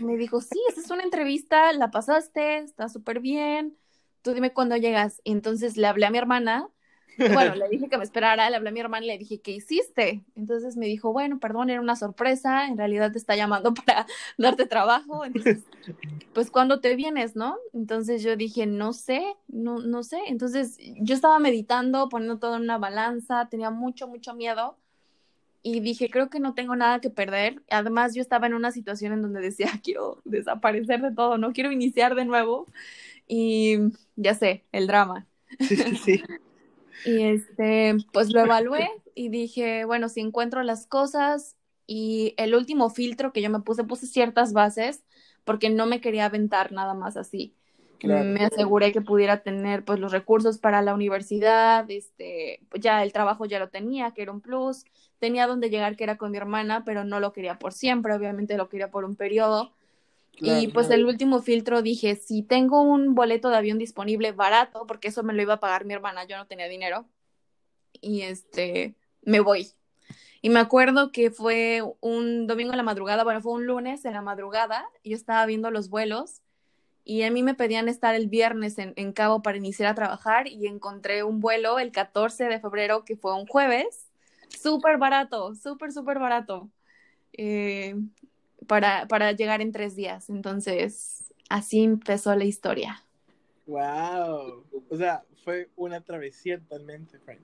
me 0.00 0.16
dijo, 0.16 0.40
sí, 0.40 0.60
esta 0.68 0.80
es 0.80 0.90
una 0.90 1.02
entrevista, 1.02 1.72
la 1.72 1.90
pasaste, 1.90 2.58
está 2.58 2.88
súper 2.88 3.20
bien, 3.20 3.76
tú 4.22 4.34
dime 4.34 4.52
cuándo 4.52 4.76
llegas. 4.76 5.20
Y 5.24 5.32
entonces 5.32 5.76
le 5.76 5.86
hablé 5.86 6.06
a 6.06 6.10
mi 6.10 6.18
hermana, 6.18 6.68
bueno, 7.18 7.54
le 7.54 7.68
dije 7.68 7.88
que 7.88 7.96
me 7.96 8.04
esperara, 8.04 8.50
le 8.50 8.56
hablé 8.56 8.68
a 8.68 8.72
mi 8.72 8.80
hermana 8.80 9.04
y 9.04 9.08
le 9.08 9.18
dije, 9.18 9.40
¿qué 9.40 9.52
hiciste? 9.52 10.24
Entonces 10.34 10.76
me 10.76 10.86
dijo, 10.86 11.12
bueno, 11.12 11.38
perdón, 11.38 11.70
era 11.70 11.80
una 11.80 11.96
sorpresa, 11.96 12.66
en 12.66 12.76
realidad 12.76 13.12
te 13.12 13.18
está 13.18 13.36
llamando 13.36 13.72
para 13.86 14.06
darte 14.36 14.66
trabajo, 14.66 15.24
entonces, 15.24 15.64
pues 16.34 16.50
¿cuándo 16.50 16.80
te 16.80 16.94
vienes, 16.94 17.36
no? 17.36 17.56
Entonces 17.72 18.22
yo 18.22 18.36
dije, 18.36 18.66
no 18.66 18.92
sé, 18.92 19.22
no, 19.48 19.78
no 19.78 20.02
sé. 20.02 20.18
Entonces 20.26 20.78
yo 21.00 21.14
estaba 21.14 21.38
meditando, 21.38 22.08
poniendo 22.08 22.38
todo 22.38 22.56
en 22.56 22.62
una 22.62 22.78
balanza, 22.78 23.48
tenía 23.48 23.70
mucho, 23.70 24.08
mucho 24.08 24.34
miedo 24.34 24.76
y 25.68 25.80
dije, 25.80 26.08
creo 26.08 26.30
que 26.30 26.38
no 26.38 26.54
tengo 26.54 26.76
nada 26.76 27.00
que 27.00 27.10
perder. 27.10 27.60
Además, 27.70 28.14
yo 28.14 28.22
estaba 28.22 28.46
en 28.46 28.54
una 28.54 28.70
situación 28.70 29.12
en 29.12 29.20
donde 29.20 29.40
decía, 29.40 29.66
quiero 29.82 30.22
desaparecer 30.24 31.00
de 31.00 31.12
todo, 31.12 31.38
no 31.38 31.52
quiero 31.52 31.72
iniciar 31.72 32.14
de 32.14 32.24
nuevo. 32.24 32.66
Y 33.26 33.76
ya 34.14 34.34
sé, 34.34 34.64
el 34.70 34.86
drama. 34.86 35.26
Sí. 35.58 36.22
y 37.04 37.22
este, 37.22 37.96
pues 38.12 38.32
lo 38.32 38.42
evalué 38.42 38.88
y 39.16 39.28
dije, 39.28 39.84
bueno, 39.84 40.08
si 40.08 40.20
encuentro 40.20 40.62
las 40.62 40.86
cosas 40.86 41.56
y 41.84 42.34
el 42.36 42.54
último 42.54 42.88
filtro 42.88 43.32
que 43.32 43.42
yo 43.42 43.50
me 43.50 43.58
puse, 43.58 43.82
puse 43.82 44.06
ciertas 44.06 44.52
bases 44.52 45.02
porque 45.42 45.68
no 45.68 45.86
me 45.86 46.00
quería 46.00 46.26
aventar 46.26 46.70
nada 46.70 46.94
más 46.94 47.16
así. 47.16 47.55
Me 48.02 48.44
aseguré 48.44 48.92
que 48.92 49.00
pudiera 49.00 49.42
tener 49.42 49.84
pues 49.84 49.98
los 49.98 50.12
recursos 50.12 50.58
para 50.58 50.82
la 50.82 50.94
universidad, 50.94 51.90
este, 51.90 52.60
ya 52.74 53.02
el 53.02 53.12
trabajo 53.12 53.46
ya 53.46 53.58
lo 53.58 53.68
tenía, 53.68 54.12
que 54.12 54.22
era 54.22 54.32
un 54.32 54.40
plus, 54.40 54.84
tenía 55.18 55.46
donde 55.46 55.70
llegar 55.70 55.96
que 55.96 56.04
era 56.04 56.16
con 56.16 56.30
mi 56.30 56.36
hermana, 56.36 56.84
pero 56.84 57.04
no 57.04 57.20
lo 57.20 57.32
quería 57.32 57.58
por 57.58 57.72
siempre, 57.72 58.14
obviamente 58.14 58.56
lo 58.56 58.68
quería 58.68 58.90
por 58.90 59.04
un 59.04 59.16
periodo. 59.16 59.72
y 60.38 60.68
pues 60.68 60.90
el 60.90 61.06
último 61.06 61.40
filtro 61.40 61.80
dije, 61.80 62.16
si 62.16 62.42
tengo 62.42 62.82
un 62.82 63.14
boleto 63.14 63.48
de 63.48 63.56
avión 63.56 63.78
disponible 63.78 64.32
barato, 64.32 64.86
porque 64.86 65.08
eso 65.08 65.22
me 65.22 65.32
lo 65.32 65.40
iba 65.40 65.54
a 65.54 65.60
pagar 65.60 65.86
mi 65.86 65.94
hermana, 65.94 66.24
yo 66.24 66.36
no 66.36 66.46
tenía 66.46 66.68
dinero, 66.68 67.06
y 68.00 68.22
este, 68.22 68.94
me 69.22 69.40
voy. 69.40 69.68
Y 70.42 70.50
me 70.50 70.60
acuerdo 70.60 71.10
que 71.10 71.30
fue 71.30 71.82
un 72.00 72.46
domingo 72.46 72.72
en 72.72 72.76
la 72.76 72.82
madrugada, 72.82 73.24
bueno, 73.24 73.40
fue 73.40 73.52
un 73.52 73.66
lunes 73.66 74.04
en 74.04 74.12
la 74.12 74.20
madrugada, 74.20 74.86
y 75.02 75.10
yo 75.10 75.16
estaba 75.16 75.46
viendo 75.46 75.70
los 75.70 75.88
vuelos 75.88 76.42
y 77.08 77.22
a 77.22 77.30
mí 77.30 77.44
me 77.44 77.54
pedían 77.54 77.88
estar 77.88 78.16
el 78.16 78.26
viernes 78.28 78.78
en, 78.78 78.92
en, 78.96 79.12
Cabo 79.12 79.40
para 79.40 79.56
iniciar 79.56 79.88
a 79.88 79.94
trabajar 79.94 80.48
y 80.48 80.66
encontré 80.66 81.22
un 81.22 81.38
vuelo 81.38 81.78
el 81.78 81.92
14 81.92 82.46
de 82.46 82.58
febrero 82.58 83.04
que 83.04 83.16
fue 83.16 83.32
un 83.32 83.46
jueves, 83.46 84.08
súper 84.48 84.98
barato, 84.98 85.54
súper, 85.54 85.92
súper 85.92 86.18
barato, 86.18 86.68
eh, 87.32 87.94
para, 88.66 89.06
para 89.06 89.30
llegar 89.30 89.60
en 89.60 89.70
tres 89.70 89.94
días. 89.94 90.28
Entonces, 90.30 91.32
así 91.48 91.84
empezó 91.84 92.34
la 92.34 92.44
historia. 92.44 93.04
¡Wow! 93.66 94.64
O 94.90 94.96
sea, 94.96 95.22
fue 95.44 95.70
una 95.76 96.00
travesía 96.00 96.58
totalmente, 96.58 97.20
Frank. 97.20 97.38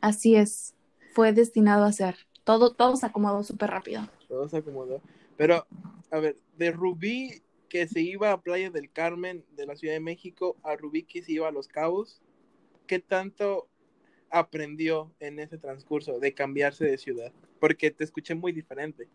Así 0.00 0.36
es, 0.36 0.74
fue 1.12 1.34
destinado 1.34 1.84
a 1.84 1.92
ser. 1.92 2.16
Todo, 2.44 2.72
todo 2.72 2.96
se 2.96 3.04
acomodó 3.04 3.42
súper 3.42 3.68
rápido. 3.68 4.08
Todo 4.26 4.48
se 4.48 4.56
acomodó. 4.56 5.02
Pero, 5.36 5.66
a 6.10 6.18
ver, 6.18 6.38
de 6.56 6.70
Rubí 6.70 7.43
que 7.68 7.86
se 7.88 8.00
iba 8.00 8.32
a 8.32 8.40
Playa 8.40 8.70
del 8.70 8.90
Carmen 8.90 9.44
de 9.56 9.66
la 9.66 9.76
Ciudad 9.76 9.94
de 9.94 10.00
México 10.00 10.56
a 10.62 10.76
Rubí 10.76 11.04
que 11.04 11.22
se 11.22 11.32
iba 11.32 11.48
a 11.48 11.52
Los 11.52 11.68
Cabos, 11.68 12.20
¿qué 12.86 12.98
tanto 12.98 13.68
aprendió 14.30 15.12
en 15.20 15.38
ese 15.38 15.58
transcurso 15.58 16.18
de 16.18 16.34
cambiarse 16.34 16.84
de 16.84 16.98
ciudad? 16.98 17.32
Porque 17.60 17.90
te 17.90 18.04
escuché 18.04 18.34
muy 18.34 18.52
diferente. 18.52 19.08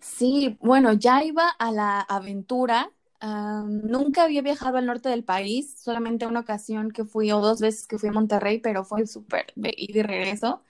Sí, 0.00 0.56
bueno, 0.60 0.92
ya 0.94 1.22
iba 1.24 1.48
a 1.48 1.72
la 1.72 2.00
aventura. 2.00 2.90
nunca 3.22 4.24
había 4.24 4.42
viajado 4.42 4.78
al 4.78 4.86
norte 4.86 5.08
del 5.10 5.24
país, 5.24 5.74
solamente 5.78 6.26
una 6.26 6.40
ocasión 6.40 6.90
que 6.90 7.04
fui 7.04 7.30
o 7.32 7.40
dos 7.40 7.60
veces 7.60 7.86
que 7.86 7.98
fui 7.98 8.08
a 8.08 8.12
Monterrey, 8.12 8.58
pero 8.60 8.84
fue 8.84 9.06
súper 9.06 9.52
de 9.56 9.74
ir 9.76 9.96
y 9.96 10.02
regreso. 10.02 10.62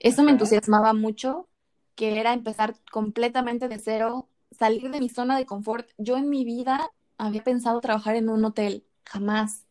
Eso 0.00 0.22
me 0.22 0.32
entusiasmaba 0.32 0.94
mucho, 0.94 1.48
que 1.96 2.20
era 2.20 2.32
empezar 2.34 2.74
completamente 2.92 3.68
de 3.68 3.78
cero, 3.78 4.28
salir 4.58 4.90
de 4.90 5.00
mi 5.00 5.08
zona 5.08 5.36
de 5.38 5.46
confort. 5.46 5.90
Yo 5.98 6.16
en 6.16 6.28
mi 6.30 6.44
vida 6.44 6.90
había 7.18 7.44
pensado 7.44 7.80
trabajar 7.80 8.16
en 8.16 8.28
un 8.28 8.44
hotel, 8.44 8.84
jamás. 9.04 9.66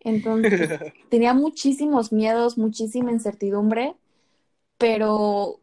Entonces, 0.00 0.76
tenía 1.08 1.34
muchísimos 1.34 2.12
miedos, 2.12 2.58
muchísima 2.58 3.10
incertidumbre, 3.12 3.96
pero 4.78 5.60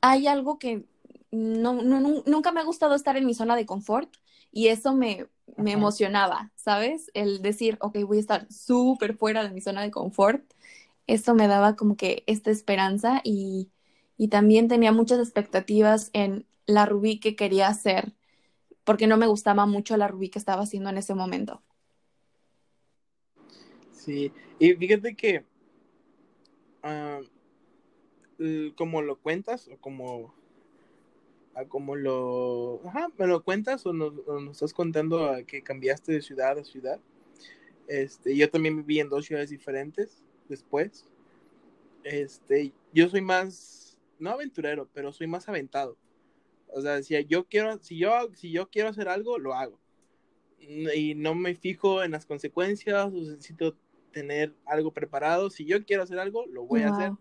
hay 0.00 0.26
algo 0.26 0.58
que 0.58 0.86
no, 1.30 1.74
nunca 1.74 2.52
me 2.52 2.60
ha 2.60 2.64
gustado 2.64 2.94
estar 2.94 3.16
en 3.16 3.26
mi 3.26 3.34
zona 3.34 3.56
de 3.56 3.66
confort 3.66 4.16
y 4.52 4.68
eso 4.68 4.94
me, 4.94 5.28
me 5.56 5.72
emocionaba, 5.72 6.52
¿sabes? 6.56 7.10
El 7.14 7.42
decir, 7.42 7.78
ok, 7.80 7.98
voy 8.06 8.18
a 8.18 8.20
estar 8.20 8.52
súper 8.52 9.16
fuera 9.16 9.42
de 9.44 9.50
mi 9.50 9.60
zona 9.60 9.82
de 9.82 9.90
confort, 9.90 10.44
eso 11.06 11.34
me 11.34 11.48
daba 11.48 11.76
como 11.76 11.96
que 11.96 12.24
esta 12.26 12.50
esperanza 12.50 13.20
y, 13.24 13.70
y 14.16 14.28
también 14.28 14.68
tenía 14.68 14.92
muchas 14.92 15.18
expectativas 15.20 16.10
en 16.12 16.46
la 16.70 16.86
Rubí 16.86 17.20
que 17.20 17.36
quería 17.36 17.68
hacer, 17.68 18.14
porque 18.84 19.06
no 19.06 19.16
me 19.16 19.26
gustaba 19.26 19.66
mucho 19.66 19.96
la 19.96 20.08
Rubí 20.08 20.28
que 20.30 20.38
estaba 20.38 20.62
haciendo 20.62 20.90
en 20.90 20.98
ese 20.98 21.14
momento. 21.14 21.62
Sí, 23.92 24.32
y 24.58 24.72
fíjate 24.74 25.14
que 25.14 25.44
ah, 26.82 27.20
como 28.74 29.02
lo 29.02 29.18
cuentas 29.18 29.68
o 29.68 29.76
como 29.76 30.34
ah, 31.54 31.66
como 31.66 31.96
lo 31.96 32.80
ajá, 32.86 33.08
me 33.18 33.26
lo 33.26 33.44
cuentas 33.44 33.84
o 33.84 33.92
nos, 33.92 34.14
estás 34.50 34.72
contando 34.72 35.30
que 35.46 35.62
cambiaste 35.62 36.12
de 36.12 36.22
ciudad 36.22 36.58
a 36.58 36.64
ciudad 36.64 36.98
este 37.88 38.34
yo 38.34 38.50
también 38.50 38.76
viví 38.76 39.00
en 39.00 39.10
dos 39.10 39.26
ciudades 39.26 39.50
diferentes 39.50 40.24
después 40.48 41.06
este 42.02 42.72
yo 42.94 43.08
soy 43.10 43.20
más 43.20 43.98
no 44.18 44.30
aventurero 44.30 44.88
pero 44.94 45.12
soy 45.12 45.26
más 45.26 45.48
aventado 45.48 45.98
o 46.72 46.80
sea, 46.80 47.02
si 47.02 47.24
yo 47.26 47.46
quiero, 47.46 47.78
si 47.78 47.98
yo, 47.98 48.12
si 48.34 48.50
yo 48.50 48.68
quiero 48.70 48.88
hacer 48.88 49.08
algo, 49.08 49.38
lo 49.38 49.54
hago. 49.54 49.78
Y 50.58 51.14
no 51.14 51.34
me 51.34 51.54
fijo 51.54 52.02
en 52.02 52.12
las 52.12 52.26
consecuencias, 52.26 53.06
o 53.06 53.10
necesito 53.10 53.76
tener 54.12 54.54
algo 54.66 54.92
preparado. 54.92 55.50
Si 55.50 55.64
yo 55.64 55.84
quiero 55.84 56.02
hacer 56.02 56.18
algo, 56.18 56.46
lo 56.46 56.64
voy 56.64 56.82
a 56.82 56.90
hacer. 56.90 57.12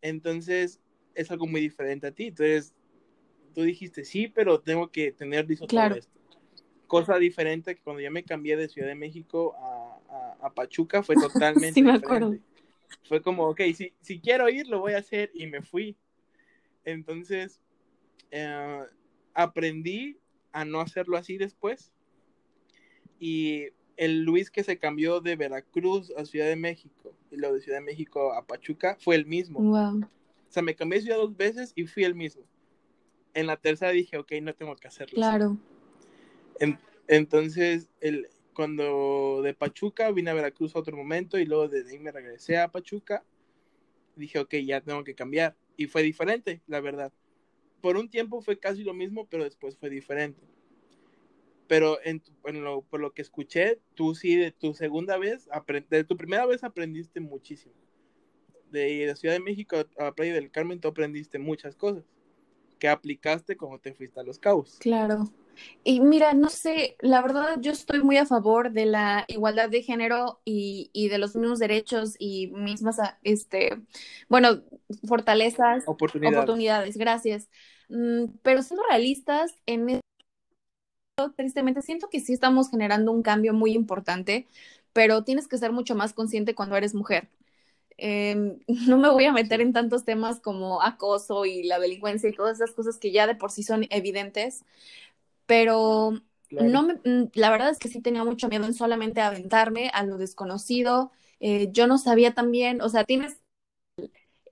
Entonces, 0.00 0.80
es 1.14 1.30
algo 1.30 1.46
muy 1.46 1.60
diferente 1.60 2.06
a 2.06 2.12
ti. 2.12 2.28
Entonces, 2.28 2.74
tú 3.54 3.62
dijiste, 3.62 4.04
sí, 4.04 4.28
pero 4.28 4.60
tengo 4.60 4.90
que 4.90 5.12
tener 5.12 5.48
listo 5.48 5.66
todo 5.66 5.86
esto. 5.86 6.12
Cosa 6.86 7.16
diferente 7.18 7.74
que 7.74 7.82
cuando 7.82 8.02
yo 8.02 8.10
me 8.10 8.22
cambié 8.22 8.56
de 8.56 8.68
Ciudad 8.68 8.88
de 8.88 8.94
México 8.94 9.54
a, 9.58 10.36
a, 10.42 10.54
Pachuca 10.54 11.02
fue 11.02 11.16
totalmente 11.56 11.74
sí, 11.74 11.82
me 11.82 11.92
Acuerdo. 11.92 12.36
Fue 13.04 13.22
como, 13.22 13.48
ok, 13.48 13.60
si, 13.74 13.92
si 14.00 14.20
quiero 14.20 14.48
ir, 14.48 14.68
lo 14.68 14.80
voy 14.80 14.92
a 14.92 14.98
hacer 14.98 15.30
y 15.34 15.46
me 15.46 15.62
fui. 15.62 15.96
Entonces, 16.84 17.60
eh, 18.30 18.84
aprendí 19.34 20.18
a 20.52 20.64
no 20.64 20.80
hacerlo 20.80 21.16
así 21.16 21.36
después. 21.36 21.92
Y 23.18 23.68
el 23.96 24.22
Luis 24.22 24.50
que 24.50 24.64
se 24.64 24.78
cambió 24.78 25.20
de 25.20 25.36
Veracruz 25.36 26.12
a 26.16 26.24
Ciudad 26.24 26.46
de 26.46 26.56
México 26.56 27.14
y 27.30 27.36
lo 27.36 27.52
de 27.52 27.60
Ciudad 27.60 27.78
de 27.78 27.84
México 27.84 28.32
a 28.32 28.46
Pachuca 28.46 28.96
fue 29.00 29.16
el 29.16 29.26
mismo. 29.26 29.60
O 29.60 30.52
sea, 30.54 30.62
me 30.62 30.74
cambié 30.74 30.98
de 30.98 31.04
ciudad 31.06 31.18
dos 31.18 31.36
veces 31.36 31.72
y 31.74 31.86
fui 31.86 32.04
el 32.04 32.14
mismo. 32.14 32.44
En 33.34 33.46
la 33.48 33.56
tercera 33.56 33.90
dije, 33.90 34.16
ok, 34.16 34.32
no 34.42 34.54
tengo 34.54 34.76
que 34.76 34.86
hacerlo. 34.86 35.14
Claro. 35.16 35.58
entonces, 37.08 37.88
el, 38.00 38.28
cuando 38.54 39.40
de 39.42 39.54
Pachuca 39.54 40.12
vine 40.12 40.30
a 40.30 40.34
Veracruz 40.34 40.76
a 40.76 40.78
otro 40.78 40.96
momento 40.96 41.38
y 41.38 41.44
luego 41.44 41.68
de 41.68 41.84
ahí 41.90 41.98
me 41.98 42.12
regresé 42.12 42.58
a 42.58 42.68
Pachuca, 42.68 43.24
dije, 44.14 44.38
ok, 44.38 44.54
ya 44.64 44.80
tengo 44.80 45.02
que 45.02 45.16
cambiar. 45.16 45.56
Y 45.76 45.88
fue 45.88 46.04
diferente, 46.04 46.62
la 46.68 46.80
verdad 46.80 47.12
por 47.84 47.98
un 47.98 48.08
tiempo 48.08 48.40
fue 48.40 48.58
casi 48.58 48.82
lo 48.82 48.94
mismo, 48.94 49.26
pero 49.28 49.44
después 49.44 49.76
fue 49.76 49.90
diferente. 49.90 50.40
pero 51.68 51.98
en, 52.02 52.22
lo, 52.64 52.80
por 52.80 52.98
lo 52.98 53.12
que 53.12 53.20
escuché, 53.20 53.78
tú 53.94 54.14
sí, 54.14 54.36
de 54.36 54.52
tu 54.52 54.72
segunda 54.72 55.18
vez, 55.18 55.50
de 55.90 56.04
tu 56.04 56.16
primera 56.16 56.46
vez 56.46 56.64
aprendiste 56.64 57.20
muchísimo. 57.20 57.74
De, 58.70 59.04
de 59.06 59.16
Ciudad 59.16 59.34
de 59.34 59.40
México 59.40 59.76
a 59.98 60.14
Playa 60.14 60.32
del 60.32 60.50
Carmen, 60.50 60.80
tú 60.80 60.88
aprendiste 60.88 61.38
muchas 61.38 61.76
cosas 61.76 62.04
que 62.78 62.88
aplicaste 62.88 63.54
cuando 63.54 63.78
te 63.78 63.92
fuiste 63.92 64.18
a 64.18 64.22
Los 64.22 64.38
Cabos. 64.38 64.78
Claro. 64.78 65.30
Y 65.84 66.00
mira, 66.00 66.34
no 66.34 66.48
sé, 66.48 66.96
la 67.00 67.22
verdad 67.22 67.56
yo 67.60 67.72
estoy 67.72 68.02
muy 68.02 68.16
a 68.16 68.26
favor 68.26 68.72
de 68.72 68.86
la 68.86 69.24
igualdad 69.28 69.68
de 69.68 69.82
género 69.82 70.40
y, 70.44 70.90
y 70.92 71.08
de 71.08 71.18
los 71.18 71.36
mismos 71.36 71.58
derechos 71.58 72.14
y 72.18 72.48
mismas, 72.48 72.98
este, 73.22 73.82
bueno, 74.28 74.62
fortalezas, 75.06 75.84
oportunidades. 75.86 76.36
oportunidades 76.36 76.96
gracias. 76.96 77.48
Mm, 77.88 78.26
pero 78.42 78.62
siendo 78.62 78.84
realistas, 78.88 79.54
en 79.66 79.90
esto, 79.90 80.00
tristemente 81.36 81.82
siento 81.82 82.08
que 82.10 82.20
sí 82.20 82.32
estamos 82.32 82.70
generando 82.70 83.12
un 83.12 83.22
cambio 83.22 83.52
muy 83.52 83.72
importante, 83.72 84.46
pero 84.92 85.24
tienes 85.24 85.48
que 85.48 85.58
ser 85.58 85.72
mucho 85.72 85.94
más 85.94 86.12
consciente 86.12 86.54
cuando 86.54 86.76
eres 86.76 86.94
mujer. 86.94 87.28
Em, 87.96 88.58
no 88.88 88.98
me 88.98 89.08
voy 89.10 89.24
a 89.24 89.32
meter 89.32 89.60
en 89.60 89.72
tantos 89.72 90.04
temas 90.04 90.40
como 90.40 90.82
acoso 90.82 91.44
y 91.46 91.64
la 91.64 91.78
delincuencia 91.78 92.28
y 92.28 92.34
todas 92.34 92.56
esas 92.56 92.72
cosas 92.72 92.98
que 92.98 93.12
ya 93.12 93.26
de 93.26 93.34
por 93.36 93.50
sí 93.50 93.62
son 93.62 93.86
evidentes, 93.90 94.64
pero 95.46 96.12
no 96.50 96.82
me, 96.82 96.94
mm, 96.94 97.30
la 97.34 97.50
verdad 97.50 97.70
es 97.70 97.78
que 97.78 97.88
sí 97.88 98.00
tenía 98.00 98.24
mucho 98.24 98.48
miedo 98.48 98.64
en 98.64 98.74
solamente 98.74 99.20
aventarme 99.20 99.90
a 99.92 100.04
lo 100.04 100.18
desconocido. 100.18 101.10
Eh, 101.40 101.68
yo 101.72 101.86
no 101.86 101.98
sabía 101.98 102.34
también, 102.34 102.80
o 102.80 102.88
sea, 102.88 103.04
tienes 103.04 103.40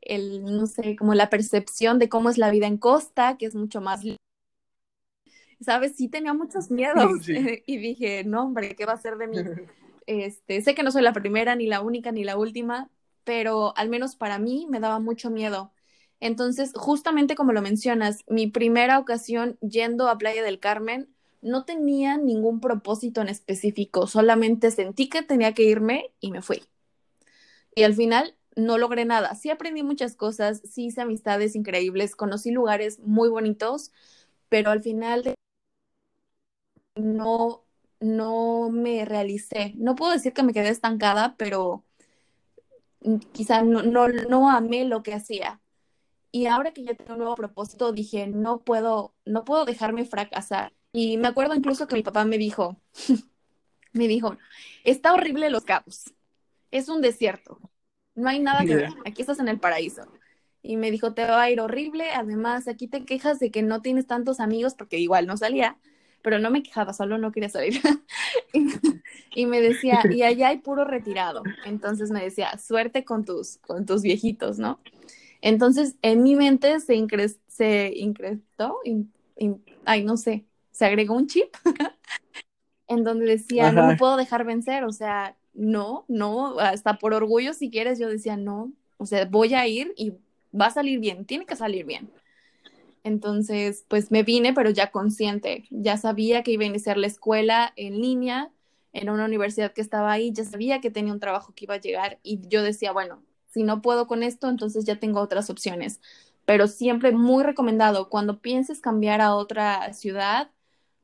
el, 0.01 0.45
no 0.45 0.67
sé, 0.67 0.97
como 0.97 1.15
la 1.15 1.31
percepción 1.31 1.99
de 1.99 2.09
cómo 2.09 2.29
es 2.31 2.39
la 2.39 2.51
vida 2.51 2.67
en 2.67 2.77
costa, 2.79 3.37
que 3.39 3.47
es 3.47 3.55
mucho 3.55 3.81
más... 3.81 4.03
¿Sabes? 5.61 5.97
Sí 5.97 6.09
tenía 6.09 6.35
muchos 6.35 6.71
miedos 6.71 7.29
y 7.29 7.77
dije, 7.79 8.25
no, 8.25 8.45
hombre, 8.45 8.75
¿qué 8.75 8.85
va 8.85 8.93
a 8.93 8.99
ser 8.99 9.17
de 9.17 9.29
mí? 9.29 9.39
Este, 10.05 10.61
sé 10.63 10.75
que 10.75 10.83
no 10.83 10.91
soy 10.91 11.03
la 11.03 11.13
primera, 11.13 11.55
ni 11.55 11.69
la 11.69 11.81
única, 11.81 12.11
ni 12.11 12.25
la 12.25 12.37
última, 12.37 12.91
pero 13.23 13.73
al 13.77 13.89
menos 13.89 14.17
para 14.17 14.41
mí 14.41 14.67
me 14.69 14.81
daba 14.81 14.99
mucho 14.99 15.31
miedo. 15.31 15.73
Entonces, 16.23 16.73
justamente 16.77 17.35
como 17.35 17.53
lo 17.53 17.63
mencionas, 17.63 18.25
mi 18.29 18.47
primera 18.47 18.99
ocasión 19.01 19.59
yendo 19.61 20.09
a 20.09 20.19
Playa 20.19 20.43
del 20.45 20.61
Carmen 20.61 21.09
no 21.43 21.65
tenía 21.65 22.17
ningún 22.17 22.61
propósito 22.61 23.21
en 23.23 23.29
específico, 23.29 24.07
solamente 24.07 24.71
sentí 24.71 25.09
que 25.11 25.23
tenía 25.23 25.53
que 25.55 25.65
irme 25.65 26.13
y 26.21 26.31
me 26.31 26.41
fui. 26.41 26.63
Y 27.75 27.85
al 27.85 27.95
final 27.95 28.37
no 28.57 28.79
logré 28.79 29.05
nada. 29.05 29.35
Sí 29.35 29.51
aprendí 29.51 29.83
muchas 29.83 30.15
cosas, 30.15 30.61
sí 30.65 30.87
hice 30.87 31.01
amistades 31.03 31.57
increíbles, 31.57 32.17
conocí 32.17 32.51
lugares 32.51 32.99
muy 33.01 33.29
bonitos, 33.29 33.93
pero 34.49 34.71
al 34.71 34.83
final 34.83 35.35
no, 36.97 37.65
no 38.01 38.71
me 38.71 39.05
realicé. 39.05 39.75
No 39.77 39.95
puedo 39.95 40.13
decir 40.13 40.33
que 40.33 40.43
me 40.43 40.53
quedé 40.53 40.69
estancada, 40.71 41.37
pero 41.37 41.85
quizá 43.33 43.63
no, 43.63 43.83
no, 43.83 44.09
no 44.09 44.51
amé 44.51 44.85
lo 44.85 45.03
que 45.03 45.15
hacía. 45.15 45.62
Y 46.35 46.47
ahora 46.47 46.73
que 46.73 46.83
ya 46.83 46.95
tengo 46.95 47.13
un 47.13 47.19
nuevo 47.19 47.35
propósito, 47.35 47.93
dije, 47.93 48.27
no 48.27 48.63
puedo, 48.63 49.15
no 49.27 49.45
puedo 49.45 49.67
dejarme 49.67 50.07
fracasar. 50.07 50.73
Y 50.93 51.19
me 51.19 51.29
acuerdo 51.29 51.55
incluso 51.55 51.87
que 51.87 51.95
mi 51.95 52.03
papá 52.03 52.25
me 52.25 52.39
dijo, 52.39 52.81
me 53.93 54.09
dijo, 54.09 54.39
está 54.83 55.13
horrible 55.13 55.51
Los 55.51 55.65
Cabos, 55.65 56.15
es 56.71 56.89
un 56.89 57.03
desierto, 57.03 57.59
no 58.15 58.29
hay 58.29 58.41
nada 58.41 58.65
que 58.65 58.75
ver, 58.75 58.91
aquí 59.05 59.23
estás 59.23 59.39
en 59.39 59.49
el 59.49 59.61
paraíso. 59.61 60.03
Y 60.63 60.77
me 60.77 60.91
dijo, 60.91 61.13
te 61.13 61.25
va 61.25 61.43
a 61.43 61.51
ir 61.51 61.61
horrible, 61.61 62.11
además 62.11 62.69
aquí 62.69 62.87
te 62.87 63.05
quejas 63.05 63.39
de 63.39 63.51
que 63.51 63.63
no 63.63 63.83
tienes 63.83 64.07
tantos 64.07 64.39
amigos, 64.39 64.75
porque 64.75 64.99
igual 64.99 65.27
no 65.27 65.37
salía, 65.37 65.77
pero 66.23 66.39
no 66.39 66.51
me 66.51 66.63
quejaba, 66.63 66.93
solo 66.93 67.19
no 67.19 67.33
quería 67.33 67.49
salir. 67.49 67.81
y, 69.35 69.47
me 69.47 69.61
decía, 69.61 70.01
y 70.09 70.23
allá 70.23 70.49
hay 70.49 70.59
puro 70.59 70.85
retirado. 70.85 71.43
Entonces 71.65 72.11
me 72.11 72.23
decía, 72.23 72.57
suerte 72.59 73.05
con 73.05 73.25
tus, 73.25 73.59
con 73.59 73.87
tus 73.87 74.03
viejitos, 74.03 74.59
¿no? 74.59 74.79
Entonces 75.43 75.97
en 76.01 76.23
mi 76.23 76.37
mente 76.37 76.81
se, 76.81 76.95
incre 76.95 77.29
se 77.49 77.93
increstó, 77.95 78.79
ay, 79.85 80.05
no 80.05 80.17
sé, 80.17 80.47
se 80.71 80.87
agregó 80.87 81.15
un 81.15 81.27
chip 81.27 81.55
en 82.89 83.05
donde 83.05 83.27
decía, 83.27 83.73
no 83.73 83.87
me 83.87 83.97
puedo 83.97 84.17
dejar 84.17 84.45
vencer, 84.45 84.85
o 84.85 84.93
sea, 84.93 85.37
no, 85.53 86.05
no, 86.09 86.59
hasta 86.61 86.99
por 86.99 87.13
orgullo 87.13 87.53
si 87.55 87.71
quieres, 87.71 87.99
yo 87.99 88.09
decía, 88.09 88.37
no, 88.37 88.73
o 88.99 89.05
sea, 89.05 89.25
voy 89.27 89.55
a 89.55 89.67
ir 89.67 89.93
y 89.97 90.15
va 90.59 90.67
a 90.67 90.71
salir 90.71 91.01
bien, 91.01 91.27
tiene 91.27 91.45
que 91.45 91.57
salir 91.57 91.85
bien. 91.85 92.09
Entonces, 93.05 93.85
pues 93.89 94.13
me 94.13 94.23
vine, 94.23 94.53
pero 94.53 94.71
ya 94.71 94.93
consciente, 94.93 95.65
ya 95.71 95.97
sabía 95.97 96.45
que 96.45 96.53
iba 96.53 96.63
a 96.63 96.69
iniciar 96.69 96.99
la 96.99 97.09
escuela 97.09 97.73
en 97.75 98.01
línea, 98.01 98.53
en 98.93 99.11
una 99.11 99.25
universidad 99.25 99.73
que 99.73 99.81
estaba 99.81 100.13
ahí, 100.13 100.33
ya 100.33 100.45
sabía 100.45 100.81
que 100.81 100.91
tenía 100.91 101.13
un 101.13 101.19
trabajo 101.19 101.53
que 101.53 101.65
iba 101.65 101.75
a 101.75 101.81
llegar 101.81 102.21
y 102.23 102.47
yo 102.47 102.63
decía, 102.63 102.93
bueno, 102.93 103.23
si 103.53 103.63
no 103.63 103.83
puedo 103.83 104.07
con 104.07 104.23
esto, 104.23 104.49
entonces 104.49 104.85
ya 104.85 104.99
tengo 104.99 105.21
otras 105.21 105.51
opciones. 105.51 106.01
Pero 106.45 106.67
siempre 106.67 107.13
muy 107.13 107.45
recomendado, 107.45 108.09
cuando 108.09 108.41
pienses 108.41 108.81
cambiar 108.81 109.21
a 109.21 109.35
otra 109.35 109.93
ciudad, 109.93 110.51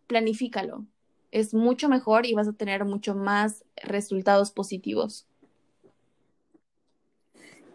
planifícalo. 0.06 0.86
Es 1.30 1.54
mucho 1.54 1.88
mejor 1.88 2.26
y 2.26 2.34
vas 2.34 2.48
a 2.48 2.54
tener 2.54 2.84
mucho 2.84 3.14
más 3.14 3.64
resultados 3.76 4.50
positivos. 4.50 5.26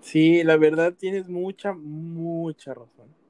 Sí, 0.02 0.44
la 0.44 0.58
verdad 0.58 0.94
tienes 0.94 1.30
mucha, 1.30 1.74
mucha 1.74 2.74
razón 2.74 3.24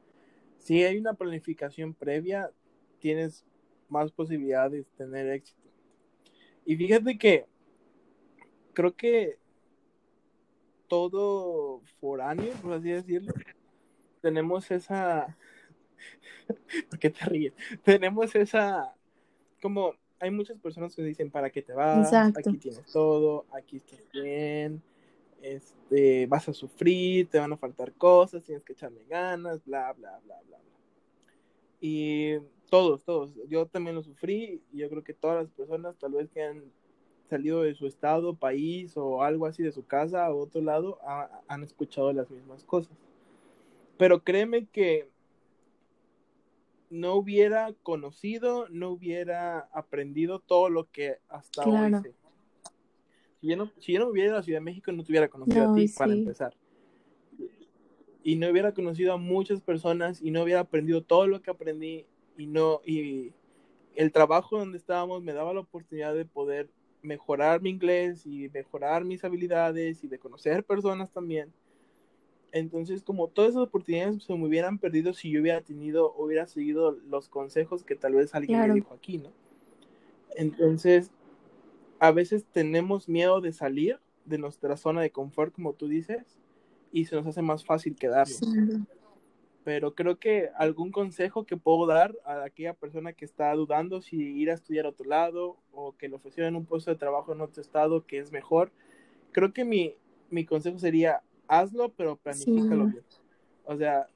si 0.63 0.81
hay 0.81 0.97
una 0.97 1.13
planificación 1.13 1.93
previa, 1.93 2.49
tienes 2.99 3.45
más 3.89 4.11
posibilidades 4.11 4.85
de 4.85 4.97
tener 5.05 5.27
éxito. 5.29 5.61
Y 6.65 6.77
fíjate 6.77 7.17
que 7.17 7.45
creo 8.73 8.95
que 8.95 9.37
todo 10.87 11.81
foráneo, 11.99 12.53
por 12.61 12.73
así 12.73 12.89
decirlo, 12.89 13.33
tenemos 14.21 14.69
esa... 14.71 15.37
¿Por 16.89 16.99
qué 16.99 17.09
te 17.09 17.25
ríes? 17.25 17.53
Tenemos 17.83 18.35
esa... 18.35 18.95
Como 19.61 19.93
hay 20.19 20.31
muchas 20.31 20.57
personas 20.59 20.95
que 20.95 21.03
dicen, 21.03 21.29
¿para 21.29 21.49
qué 21.49 21.61
te 21.61 21.73
vas? 21.73 22.13
Aquí 22.13 22.57
tienes 22.57 22.85
todo, 22.91 23.45
aquí 23.51 23.77
estás 23.77 23.99
bien, 24.13 24.81
este, 25.41 26.25
vas 26.27 26.47
a 26.47 26.53
sufrir, 26.53 27.27
te 27.27 27.39
van 27.39 27.51
a 27.51 27.57
faltar 27.57 27.91
cosas, 27.93 28.43
tienes 28.43 28.63
que 28.63 28.71
echarle 28.71 29.03
ganas, 29.05 29.63
bla, 29.65 29.91
bla, 29.91 30.19
bla, 30.23 30.39
bla. 30.47 30.59
Y 31.81 32.37
todos, 32.69 33.03
todos. 33.03 33.33
Yo 33.49 33.65
también 33.65 33.95
lo 33.97 34.01
sufrí 34.01 34.61
y 34.71 34.77
yo 34.77 34.89
creo 34.89 35.03
que 35.03 35.13
todas 35.13 35.43
las 35.43 35.51
personas, 35.51 35.97
tal 35.97 36.13
vez 36.13 36.29
que 36.29 36.41
han 36.41 36.63
salido 37.33 37.63
de 37.63 37.75
su 37.75 37.87
estado, 37.87 38.35
país 38.35 38.95
o 38.95 39.23
algo 39.23 39.45
así 39.45 39.63
de 39.63 39.71
su 39.71 39.85
casa 39.85 40.31
o 40.31 40.39
otro 40.39 40.61
lado, 40.61 40.99
han 41.47 41.63
escuchado 41.63 42.13
las 42.13 42.29
mismas 42.29 42.63
cosas. 42.63 42.95
Pero 43.97 44.23
créeme 44.23 44.65
que 44.65 45.09
no 46.89 47.15
hubiera 47.15 47.73
conocido, 47.83 48.67
no 48.69 48.91
hubiera 48.91 49.59
aprendido 49.71 50.39
todo 50.39 50.69
lo 50.69 50.89
que 50.91 51.17
hasta 51.29 51.67
hoy 51.67 51.93
sé. 52.01 52.13
Si 53.41 53.47
yo, 53.47 53.57
no, 53.57 53.71
si 53.79 53.93
yo 53.93 53.99
no 53.99 54.07
hubiera 54.07 54.29
ido 54.29 54.37
a 54.37 54.43
Ciudad 54.43 54.59
de 54.59 54.65
México, 54.65 54.91
no 54.91 55.03
te 55.03 55.11
hubiera 55.11 55.27
conocido 55.27 55.71
a 55.71 55.75
ti 55.75 55.87
para 55.89 56.13
empezar 56.13 56.55
y 58.23 58.37
no 58.37 58.49
hubiera 58.49 58.73
conocido 58.73 59.13
a 59.13 59.17
muchas 59.17 59.61
personas 59.61 60.21
y 60.21 60.31
no 60.31 60.43
hubiera 60.43 60.61
aprendido 60.61 61.03
todo 61.03 61.27
lo 61.27 61.41
que 61.41 61.51
aprendí 61.51 62.05
y 62.37 62.47
no 62.47 62.81
y 62.85 63.33
el 63.95 64.11
trabajo 64.11 64.57
donde 64.57 64.77
estábamos 64.77 65.21
me 65.21 65.33
daba 65.33 65.53
la 65.53 65.59
oportunidad 65.59 66.15
de 66.15 66.25
poder 66.25 66.69
mejorar 67.03 67.61
mi 67.61 67.69
inglés 67.69 68.25
y 68.25 68.49
mejorar 68.49 69.05
mis 69.05 69.23
habilidades 69.23 70.03
y 70.03 70.07
de 70.07 70.17
conocer 70.17 70.63
personas 70.63 71.11
también. 71.11 71.51
Entonces, 72.51 73.03
como 73.03 73.27
todas 73.27 73.51
esas 73.51 73.63
oportunidades 73.63 74.23
se 74.23 74.33
me 74.35 74.45
hubieran 74.45 74.77
perdido 74.77 75.13
si 75.13 75.31
yo 75.31 75.41
hubiera 75.41 75.61
tenido, 75.61 76.13
hubiera 76.15 76.47
seguido 76.47 76.91
los 77.09 77.27
consejos 77.27 77.83
que 77.83 77.95
tal 77.95 78.13
vez 78.13 78.33
alguien 78.35 78.59
me 78.59 78.73
dijo 78.75 78.93
aquí, 78.93 79.17
¿no? 79.17 79.31
Entonces, 80.35 81.11
a 81.99 82.11
veces 82.11 82.45
tenemos 82.51 83.09
miedo 83.09 83.41
de 83.41 83.53
salir 83.53 83.99
de 84.25 84.37
nuestra 84.37 84.77
zona 84.77 85.01
de 85.01 85.09
confort, 85.09 85.53
como 85.53 85.73
tú 85.73 85.87
dices, 85.87 86.23
y 86.91 87.05
se 87.05 87.15
nos 87.15 87.25
hace 87.25 87.41
más 87.41 87.65
fácil 87.65 87.95
quedarnos. 87.95 88.41
Pero 89.63 89.95
creo 89.95 90.19
que 90.19 90.49
algún 90.57 90.91
consejo 90.91 91.45
que 91.45 91.55
puedo 91.55 91.85
dar 91.85 92.15
a 92.25 92.43
aquella 92.43 92.73
persona 92.73 93.13
que 93.13 93.25
está 93.25 93.53
dudando 93.53 94.01
si 94.01 94.17
ir 94.17 94.51
a 94.51 94.55
estudiar 94.55 94.85
a 94.85 94.89
otro 94.89 95.05
lado 95.05 95.57
o 95.71 95.95
que 95.95 96.09
le 96.09 96.15
ofrecieron 96.15 96.55
un 96.55 96.65
puesto 96.65 96.91
de 96.91 96.97
trabajo 96.97 97.31
en 97.31 97.41
otro 97.41 97.61
estado 97.61 98.05
que 98.05 98.19
es 98.19 98.31
mejor, 98.31 98.71
creo 99.31 99.53
que 99.53 99.63
mi, 99.63 99.95
mi 100.29 100.45
consejo 100.45 100.79
sería 100.79 101.21
hazlo, 101.47 101.89
pero 101.89 102.17
planifícalo 102.17 102.87
bien. 102.87 103.03
O 103.65 103.77
sea, 103.77 104.07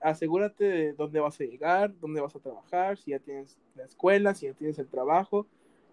asegúrate 0.00 0.64
de 0.64 0.92
dónde 0.92 1.20
vas 1.20 1.40
a 1.40 1.44
llegar, 1.44 1.98
dónde 2.00 2.20
vas 2.20 2.34
a 2.34 2.40
trabajar, 2.40 2.98
si 2.98 3.12
ya 3.12 3.18
tienes 3.20 3.58
la 3.76 3.84
escuela, 3.84 4.34
si 4.34 4.46
ya 4.46 4.54
tienes 4.54 4.78
el 4.78 4.88
trabajo 4.88 5.46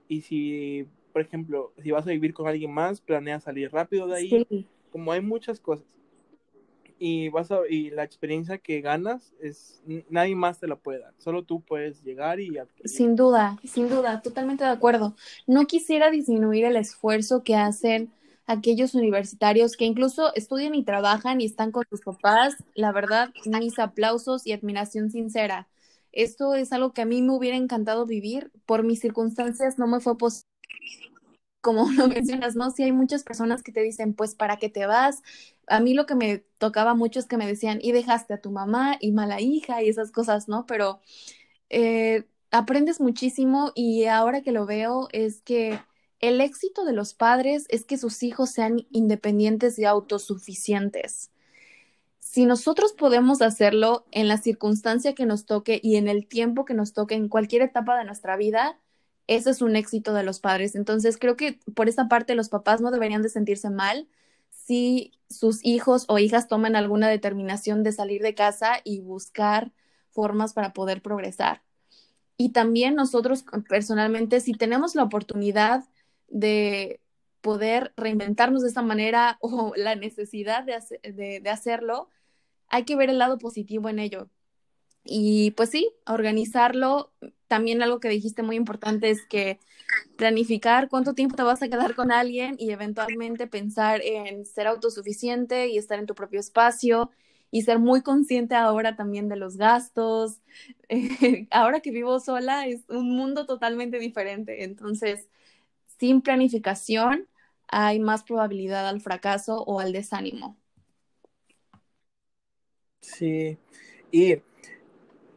y 0.08 0.22
si, 0.22 0.88
por 1.14 1.22
ejemplo, 1.22 1.72
si 1.82 1.92
vas 1.92 2.08
a 2.08 2.12
vivir 2.12 2.34
con 2.34 2.48
alguien 2.48 2.74
más, 2.74 3.00
planea 3.00 3.40
salir 3.40 3.72
rápido 3.72 4.08
de 4.08 4.16
ahí. 4.16 4.66
Como 4.92 5.12
hay 5.12 5.22
muchas 5.22 5.60
cosas 5.60 5.86
y 7.04 7.30
vas 7.30 7.50
a, 7.52 7.62
y 7.68 7.90
la 7.90 8.04
experiencia 8.04 8.60
que 8.60 8.80
ganas 8.80 9.34
es 9.42 9.82
nadie 10.12 10.36
más 10.36 10.60
te 10.60 10.68
la 10.68 10.76
puede 10.76 11.00
dar, 11.00 11.16
solo 11.18 11.44
tú 11.44 11.60
puedes 11.62 12.04
llegar 12.04 12.40
y 12.40 12.56
Sin 12.86 13.16
duda, 13.16 13.58
sin 13.64 13.90
duda, 13.90 14.22
totalmente 14.22 14.64
de 14.64 14.70
acuerdo. 14.70 15.16
No 15.48 15.66
quisiera 15.66 16.12
disminuir 16.12 16.64
el 16.64 16.76
esfuerzo 16.76 17.44
que 17.44 17.56
hacen 17.56 18.12
aquellos 18.46 18.94
universitarios 18.94 19.78
que 19.78 19.86
incluso 19.86 20.32
estudian 20.36 20.76
y 20.76 20.84
trabajan 20.84 21.42
y 21.42 21.46
están 21.46 21.72
con 21.72 21.86
sus 21.90 22.02
papás. 22.02 22.54
La 22.76 22.92
verdad, 22.92 23.32
mis 23.46 23.80
aplausos 23.80 24.46
y 24.46 24.52
admiración 24.52 25.10
sincera. 25.10 25.68
Esto 26.12 26.54
es 26.54 26.72
algo 26.72 26.94
que 26.94 27.02
a 27.02 27.06
mí 27.06 27.24
me 27.24 27.34
hubiera 27.34 27.58
encantado 27.58 28.06
vivir. 28.06 28.52
Por 28.68 28.84
mis 28.84 29.00
circunstancias 29.00 29.80
no 29.80 29.88
me 29.88 30.02
fue 30.02 30.20
posible 30.20 30.52
como 31.62 31.86
lo 31.92 32.08
mencionas, 32.08 32.56
¿no? 32.56 32.72
Sí 32.72 32.84
hay 32.84 32.92
muchas 32.92 33.24
personas 33.24 33.64
que 33.64 33.72
te 33.72 33.82
dicen, 33.82 34.14
pues, 34.14 34.36
¿para 34.36 34.58
qué 34.58 34.70
te 34.70 34.86
vas? 34.86 35.22
A 35.72 35.80
mí 35.80 35.94
lo 35.94 36.06
que 36.06 36.16
me 36.16 36.40
tocaba 36.58 36.94
mucho 36.96 37.20
es 37.20 37.26
que 37.28 37.38
me 37.38 37.48
decían, 37.48 37.80
y 37.82 37.92
dejaste 37.94 38.34
a 38.34 38.42
tu 38.42 38.52
mamá 38.52 38.98
y 39.00 39.12
mala 39.12 39.42
hija 39.42 39.82
y 39.82 39.90
esas 39.90 40.12
cosas, 40.12 40.48
¿no? 40.48 40.66
Pero 40.66 41.00
eh, 41.70 42.26
aprendes 42.52 43.00
muchísimo 43.00 43.72
y 43.76 44.06
ahora 44.06 44.42
que 44.42 44.52
lo 44.52 44.66
veo 44.66 45.08
es 45.12 45.42
que 45.42 45.80
el 46.20 46.42
éxito 46.42 46.86
de 46.86 46.94
los 46.94 47.14
padres 47.14 47.66
es 47.70 47.86
que 47.86 47.98
sus 47.98 48.22
hijos 48.24 48.52
sean 48.52 48.86
independientes 48.92 49.80
y 49.80 49.86
autosuficientes. 49.86 51.32
Si 52.20 52.46
nosotros 52.46 52.94
podemos 52.94 53.42
hacerlo 53.42 54.06
en 54.12 54.28
la 54.28 54.38
circunstancia 54.38 55.16
que 55.16 55.26
nos 55.26 55.46
toque 55.46 55.80
y 55.82 55.96
en 55.96 56.08
el 56.08 56.28
tiempo 56.28 56.66
que 56.66 56.74
nos 56.74 56.94
toque 56.94 57.16
en 57.16 57.28
cualquier 57.28 57.64
etapa 57.64 57.98
de 57.98 58.06
nuestra 58.06 58.38
vida, 58.38 58.80
ese 59.28 59.50
es 59.50 59.62
un 59.62 59.76
éxito 59.76 60.14
de 60.14 60.24
los 60.24 60.40
padres. 60.40 60.76
Entonces, 60.76 61.18
creo 61.18 61.36
que 61.36 61.60
por 61.74 61.90
esa 61.90 62.08
parte 62.08 62.36
los 62.36 62.50
papás 62.50 62.82
no 62.82 62.92
deberían 62.92 63.22
de 63.22 63.30
sentirse 63.30 63.70
mal 63.70 64.08
si 64.72 65.12
sus 65.30 65.60
hijos 65.66 66.06
o 66.08 66.18
hijas 66.18 66.48
toman 66.48 66.78
alguna 66.78 67.10
determinación 67.10 67.84
de 67.84 67.92
salir 67.92 68.22
de 68.22 68.36
casa 68.36 68.80
y 68.86 69.02
buscar 69.02 69.74
formas 70.12 70.54
para 70.54 70.72
poder 70.72 71.02
progresar. 71.02 71.62
Y 72.38 72.54
también 72.54 72.96
nosotros 72.96 73.44
personalmente, 73.68 74.40
si 74.40 74.54
tenemos 74.54 74.96
la 74.96 75.04
oportunidad 75.04 75.84
de 76.30 77.02
poder 77.42 77.92
reinventarnos 77.98 78.62
de 78.62 78.70
esta 78.70 78.82
manera 78.82 79.38
o 79.42 79.74
la 79.76 79.96
necesidad 79.96 80.64
de, 80.64 81.42
de 81.42 81.50
hacerlo, 81.50 82.08
hay 82.70 82.86
que 82.86 82.96
ver 82.96 83.10
el 83.10 83.18
lado 83.18 83.40
positivo 83.40 83.90
en 83.90 84.00
ello. 84.00 84.30
Y 85.04 85.52
pues 85.52 85.70
sí, 85.70 85.92
organizarlo. 86.08 87.12
También 87.50 87.82
algo 87.82 88.00
que 88.00 88.08
dijiste 88.08 88.42
muy 88.42 88.56
importante 88.56 89.10
es 89.10 89.26
que 89.26 89.60
planificar 90.16 90.90
cuánto 90.90 91.14
tiempo 91.14 91.36
te 91.36 91.44
vas 91.44 91.62
a 91.62 91.68
quedar 91.68 91.96
con 91.96 92.12
alguien 92.12 92.56
y 92.60 92.72
eventualmente 92.72 93.48
pensar 93.48 94.02
en 94.04 94.46
ser 94.46 94.68
autosuficiente 94.68 95.68
y 95.68 95.78
estar 95.78 96.00
en 96.00 96.06
tu 96.06 96.16
propio 96.16 96.40
espacio 96.40 97.10
y 97.50 97.64
ser 97.64 97.80
muy 97.80 98.02
consciente 98.02 98.56
ahora 98.56 98.96
también 98.96 99.28
de 99.30 99.36
los 99.36 99.58
gastos. 99.58 100.40
ahora 101.52 101.82
que 101.82 101.92
vivo 101.92 102.20
sola 102.20 102.68
es 102.68 102.84
un 102.90 103.16
mundo 103.16 103.46
totalmente 103.46 104.00
diferente. 104.00 104.64
Entonces, 104.64 105.28
sin 106.00 106.22
planificación 106.22 107.28
hay 107.68 108.00
más 108.00 108.24
probabilidad 108.24 108.88
al 108.88 109.02
fracaso 109.02 109.64
o 109.64 109.80
al 109.80 109.92
desánimo. 109.92 110.58
Sí, 113.02 113.58
y 114.12 114.36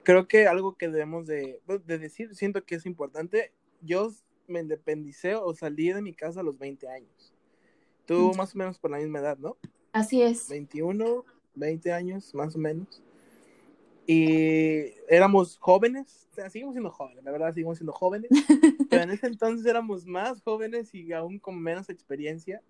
creo 0.03 0.29
que 0.29 0.47
algo 0.47 0.77
que 0.77 0.89
debemos 0.89 1.27
de, 1.27 1.61
de, 1.67 1.99
decir, 1.99 2.35
siento 2.35 2.65
que 2.65 2.75
es 2.75 2.87
importante, 2.87 3.53
yo 3.81 4.13
me 4.47 4.61
independicé 4.61 5.35
o 5.35 5.55
salí 5.55 5.93
de 5.93 6.03
mi 6.03 6.13
casa 6.13 6.41
a 6.41 6.43
los 6.43 6.59
20 6.59 6.89
años. 6.89 7.33
Tú 8.07 8.33
más 8.37 8.55
o 8.55 8.59
menos 8.59 8.79
por 8.79 8.91
la 8.91 8.99
misma 8.99 9.21
edad, 9.21 9.39
¿no? 9.39 9.57
Así 9.93 10.23
es. 10.23 10.49
21, 10.49 11.25
20 11.55 11.93
años, 11.93 12.35
más 12.35 12.55
o 12.55 12.59
menos. 12.59 13.03
Y 14.07 14.93
éramos 15.09 15.57
jóvenes, 15.59 16.29
o 16.33 16.35
sea, 16.35 16.51
seguimos 16.51 16.75
siendo 16.75 16.91
jóvenes, 16.91 17.25
la 17.25 17.31
verdad, 17.31 17.55
seguimos 17.55 17.79
siendo 17.79 17.93
jóvenes, 17.93 18.31
pero 18.91 19.03
en 19.03 19.11
ese 19.11 19.29
entonces 19.29 19.65
éramos 19.65 20.05
más 20.05 20.43
jóvenes 20.43 20.95
y 20.95 21.11
aún 21.15 21.39
con 21.39 21.59
menos 21.59 21.89
experiencia, 21.89 22.61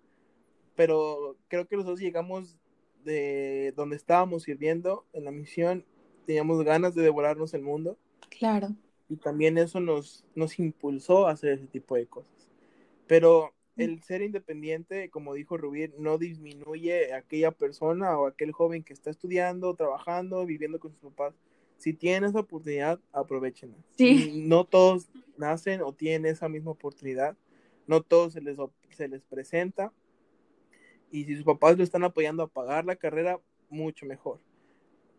pero 0.75 1.35
creo 1.49 1.67
que 1.67 1.75
nosotros 1.75 1.99
llegamos 1.99 2.55
de 3.03 3.73
donde 3.75 3.97
estábamos 3.97 4.43
sirviendo 4.43 5.05
en 5.11 5.25
la 5.25 5.31
misión 5.31 5.85
teníamos 6.25 6.63
ganas 6.63 6.95
de 6.95 7.03
devorarnos 7.03 7.53
el 7.53 7.61
mundo. 7.61 7.97
Claro. 8.29 8.69
Y 9.09 9.17
también 9.17 9.57
eso 9.57 9.79
nos, 9.79 10.25
nos 10.35 10.59
impulsó 10.59 11.27
a 11.27 11.31
hacer 11.31 11.53
ese 11.53 11.67
tipo 11.67 11.95
de 11.95 12.07
cosas. 12.07 12.49
Pero 13.07 13.53
el 13.77 14.01
ser 14.01 14.21
independiente, 14.21 15.09
como 15.09 15.33
dijo 15.33 15.57
Rubí, 15.57 15.91
no 15.99 16.17
disminuye 16.17 17.13
a 17.13 17.17
aquella 17.17 17.51
persona 17.51 18.17
o 18.17 18.27
aquel 18.27 18.51
joven 18.51 18.83
que 18.83 18.93
está 18.93 19.09
estudiando, 19.09 19.75
trabajando, 19.75 20.45
viviendo 20.45 20.79
con 20.79 20.91
sus 20.91 21.01
papás. 21.01 21.35
Si 21.77 21.93
tienen 21.93 22.29
esa 22.29 22.39
oportunidad, 22.39 22.99
aprovechenla. 23.11 23.77
Sí. 23.97 24.43
No 24.45 24.63
todos 24.65 25.09
nacen 25.37 25.81
o 25.81 25.93
tienen 25.93 26.31
esa 26.31 26.49
misma 26.49 26.71
oportunidad. 26.71 27.37
No 27.85 28.01
todos 28.01 28.33
se 28.33 28.41
les, 28.41 28.57
se 28.89 29.07
les 29.07 29.23
presenta. 29.23 29.93
Y 31.11 31.25
si 31.25 31.35
sus 31.35 31.43
papás 31.43 31.77
lo 31.77 31.83
están 31.83 32.03
apoyando 32.03 32.43
a 32.43 32.47
pagar 32.47 32.85
la 32.85 32.95
carrera, 32.95 33.39
mucho 33.69 34.05
mejor 34.05 34.39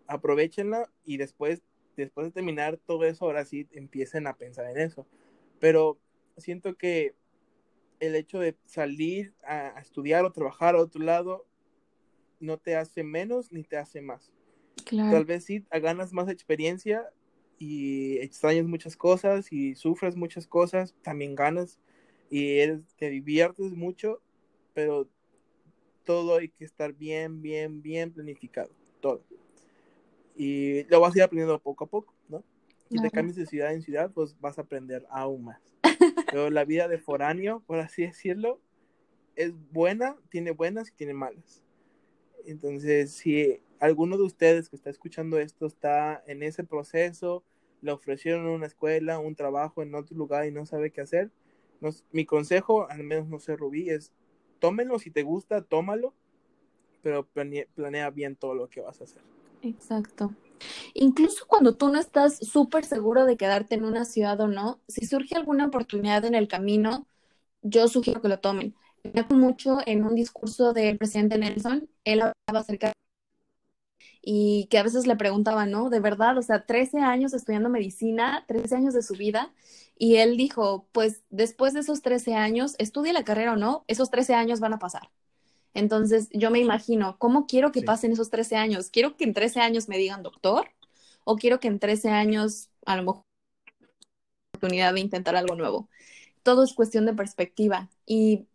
aprovechenla 0.06 0.90
y 1.04 1.16
después, 1.16 1.62
después 2.02 2.26
de 2.26 2.32
terminar 2.32 2.78
todo 2.78 3.04
eso, 3.04 3.24
ahora 3.24 3.44
sí 3.44 3.66
empiecen 3.72 4.26
a 4.26 4.36
pensar 4.36 4.70
en 4.70 4.78
eso. 4.78 5.06
Pero 5.58 5.98
siento 6.36 6.76
que 6.76 7.14
el 8.00 8.14
hecho 8.14 8.38
de 8.38 8.56
salir 8.66 9.34
a, 9.44 9.80
estudiar 9.80 10.24
o 10.24 10.32
trabajar 10.32 10.74
a 10.74 10.80
otro 10.80 11.02
lado 11.02 11.46
no 12.40 12.58
te 12.58 12.76
hace 12.76 13.02
menos 13.02 13.52
ni 13.52 13.64
te 13.64 13.76
hace 13.76 14.00
más. 14.00 14.30
Tal 15.10 15.24
vez 15.24 15.44
sí 15.44 15.64
ganas 15.70 16.12
más 16.12 16.28
experiencia 16.28 17.10
y 17.58 18.18
extrañas 18.18 18.66
muchas 18.66 18.96
cosas 18.96 19.52
y 19.52 19.74
sufres 19.74 20.16
muchas 20.16 20.46
cosas, 20.46 20.94
también 21.02 21.34
ganas 21.34 21.78
y 22.30 22.58
te 22.96 23.10
diviertes 23.10 23.72
mucho, 23.72 24.20
pero 24.74 25.08
todo 26.04 26.36
hay 26.36 26.48
que 26.48 26.64
estar 26.64 26.92
bien, 26.92 27.42
bien, 27.42 27.82
bien 27.82 28.12
planificado, 28.12 28.70
todo 29.00 29.24
y 30.36 30.84
lo 30.84 31.00
vas 31.00 31.14
a 31.14 31.18
ir 31.18 31.22
aprendiendo 31.24 31.58
poco 31.58 31.84
a 31.84 31.86
poco, 31.88 32.14
¿no? 32.28 32.44
Si 32.90 33.00
te 33.00 33.10
cambias 33.10 33.36
de 33.36 33.46
ciudad 33.46 33.72
en 33.72 33.82
ciudad, 33.82 34.12
pues 34.12 34.38
vas 34.40 34.58
a 34.58 34.62
aprender 34.62 35.04
aún 35.10 35.44
más. 35.44 35.60
Pero 36.30 36.50
la 36.50 36.64
vida 36.64 36.86
de 36.86 36.98
foráneo, 36.98 37.62
por 37.66 37.80
así 37.80 38.02
decirlo, 38.02 38.60
es 39.34 39.52
buena, 39.72 40.16
tiene 40.30 40.52
buenas 40.52 40.90
y 40.90 40.92
tiene 40.92 41.14
malas. 41.14 41.64
Entonces, 42.44 43.10
si 43.10 43.60
alguno 43.80 44.16
de 44.16 44.22
ustedes 44.22 44.68
que 44.68 44.76
está 44.76 44.90
escuchando 44.90 45.38
esto 45.38 45.66
está 45.66 46.22
en 46.26 46.44
ese 46.44 46.62
proceso, 46.62 47.42
le 47.82 47.90
ofrecieron 47.90 48.46
una 48.46 48.66
escuela, 48.66 49.18
un 49.18 49.34
trabajo 49.34 49.82
en 49.82 49.94
otro 49.94 50.16
lugar 50.16 50.46
y 50.46 50.52
no 50.52 50.64
sabe 50.64 50.90
qué 50.90 51.00
hacer, 51.00 51.30
mi 52.12 52.24
consejo, 52.24 52.88
al 52.88 53.02
menos 53.02 53.28
no 53.28 53.38
sé, 53.38 53.56
Rubí, 53.56 53.90
es 53.90 54.12
tómenlo 54.60 54.98
si 54.98 55.10
te 55.10 55.22
gusta, 55.22 55.62
tómalo, 55.62 56.14
pero 57.02 57.26
planea 57.26 58.10
bien 58.10 58.36
todo 58.36 58.54
lo 58.54 58.68
que 58.68 58.80
vas 58.80 59.00
a 59.00 59.04
hacer. 59.04 59.22
Exacto. 59.62 60.34
Incluso 60.94 61.46
cuando 61.46 61.76
tú 61.76 61.88
no 61.88 61.98
estás 61.98 62.38
súper 62.38 62.84
seguro 62.84 63.26
de 63.26 63.36
quedarte 63.36 63.74
en 63.74 63.84
una 63.84 64.04
ciudad 64.04 64.40
o 64.40 64.48
no, 64.48 64.80
si 64.88 65.06
surge 65.06 65.36
alguna 65.36 65.66
oportunidad 65.66 66.24
en 66.24 66.34
el 66.34 66.48
camino, 66.48 67.06
yo 67.62 67.88
sugiero 67.88 68.22
que 68.22 68.28
lo 68.28 68.40
tomen. 68.40 68.74
Me 69.14 69.24
mucho 69.30 69.78
en 69.86 70.04
un 70.04 70.14
discurso 70.14 70.72
del 70.72 70.98
presidente 70.98 71.38
Nelson, 71.38 71.88
él 72.04 72.20
hablaba 72.22 72.60
acerca 72.60 72.92
y 74.22 74.66
que 74.70 74.78
a 74.78 74.82
veces 74.82 75.06
le 75.06 75.16
preguntaba, 75.16 75.66
¿no? 75.66 75.88
De 75.90 76.00
verdad, 76.00 76.36
o 76.38 76.42
sea, 76.42 76.66
13 76.66 76.98
años 76.98 77.32
estudiando 77.32 77.68
medicina, 77.68 78.44
13 78.48 78.76
años 78.76 78.94
de 78.94 79.02
su 79.02 79.14
vida, 79.14 79.52
y 79.96 80.16
él 80.16 80.36
dijo, 80.36 80.88
pues 80.92 81.22
después 81.30 81.74
de 81.74 81.80
esos 81.80 82.02
13 82.02 82.34
años, 82.34 82.74
estudie 82.78 83.12
la 83.12 83.24
carrera 83.24 83.52
o 83.52 83.56
no, 83.56 83.84
esos 83.88 84.10
13 84.10 84.34
años 84.34 84.60
van 84.60 84.74
a 84.74 84.78
pasar. 84.78 85.10
Entonces, 85.76 86.30
yo 86.32 86.50
me 86.50 86.58
imagino, 86.58 87.18
¿cómo 87.18 87.46
quiero 87.46 87.70
que 87.70 87.82
pasen 87.82 88.10
esos 88.10 88.30
13 88.30 88.56
años? 88.56 88.88
¿Quiero 88.88 89.14
que 89.14 89.24
en 89.24 89.34
13 89.34 89.60
años 89.60 89.88
me 89.88 89.98
digan 89.98 90.22
doctor? 90.22 90.70
¿O 91.24 91.36
quiero 91.36 91.60
que 91.60 91.68
en 91.68 91.78
13 91.78 92.08
años 92.08 92.70
a 92.86 92.96
lo 92.96 93.02
mejor 93.02 93.22
oportunidad 94.54 94.94
de 94.94 95.00
intentar 95.00 95.36
algo 95.36 95.54
nuevo? 95.54 95.90
Todo 96.42 96.64
es 96.64 96.72
cuestión 96.72 97.04
de 97.04 97.12
perspectiva. 97.12 97.90
Y 98.06 98.46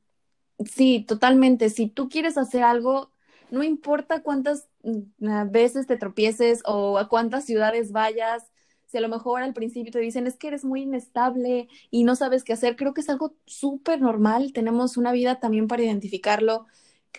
sí, 0.66 1.06
totalmente, 1.08 1.70
si 1.70 1.88
tú 1.88 2.10
quieres 2.10 2.40
hacer 2.40 2.64
algo, 2.64 3.12
no 3.52 3.62
importa 3.62 4.24
cuántas 4.24 4.68
mm, 4.82 5.52
veces 5.52 5.86
te 5.86 5.98
tropieces 5.98 6.64
o 6.66 6.98
a 6.98 7.08
cuántas 7.08 7.46
ciudades 7.46 7.92
vayas, 7.92 8.50
si 8.88 8.98
a 8.98 9.02
lo 9.02 9.10
mejor 9.10 9.44
al 9.44 9.54
principio 9.54 9.92
te 9.92 10.00
dicen 10.00 10.26
es 10.26 10.38
que 10.38 10.48
eres 10.48 10.66
muy 10.66 10.82
inestable 10.82 11.70
y 11.92 12.04
no 12.04 12.16
sabes 12.16 12.44
qué 12.44 12.54
hacer, 12.54 12.76
creo 12.76 12.96
que 12.96 13.02
es 13.02 13.10
algo 13.10 13.36
súper 13.46 14.02
normal, 14.02 14.54
tenemos 14.54 14.98
una 14.98 15.12
vida 15.12 15.40
también 15.40 15.68
para 15.68 15.84
identificarlo 15.84 16.66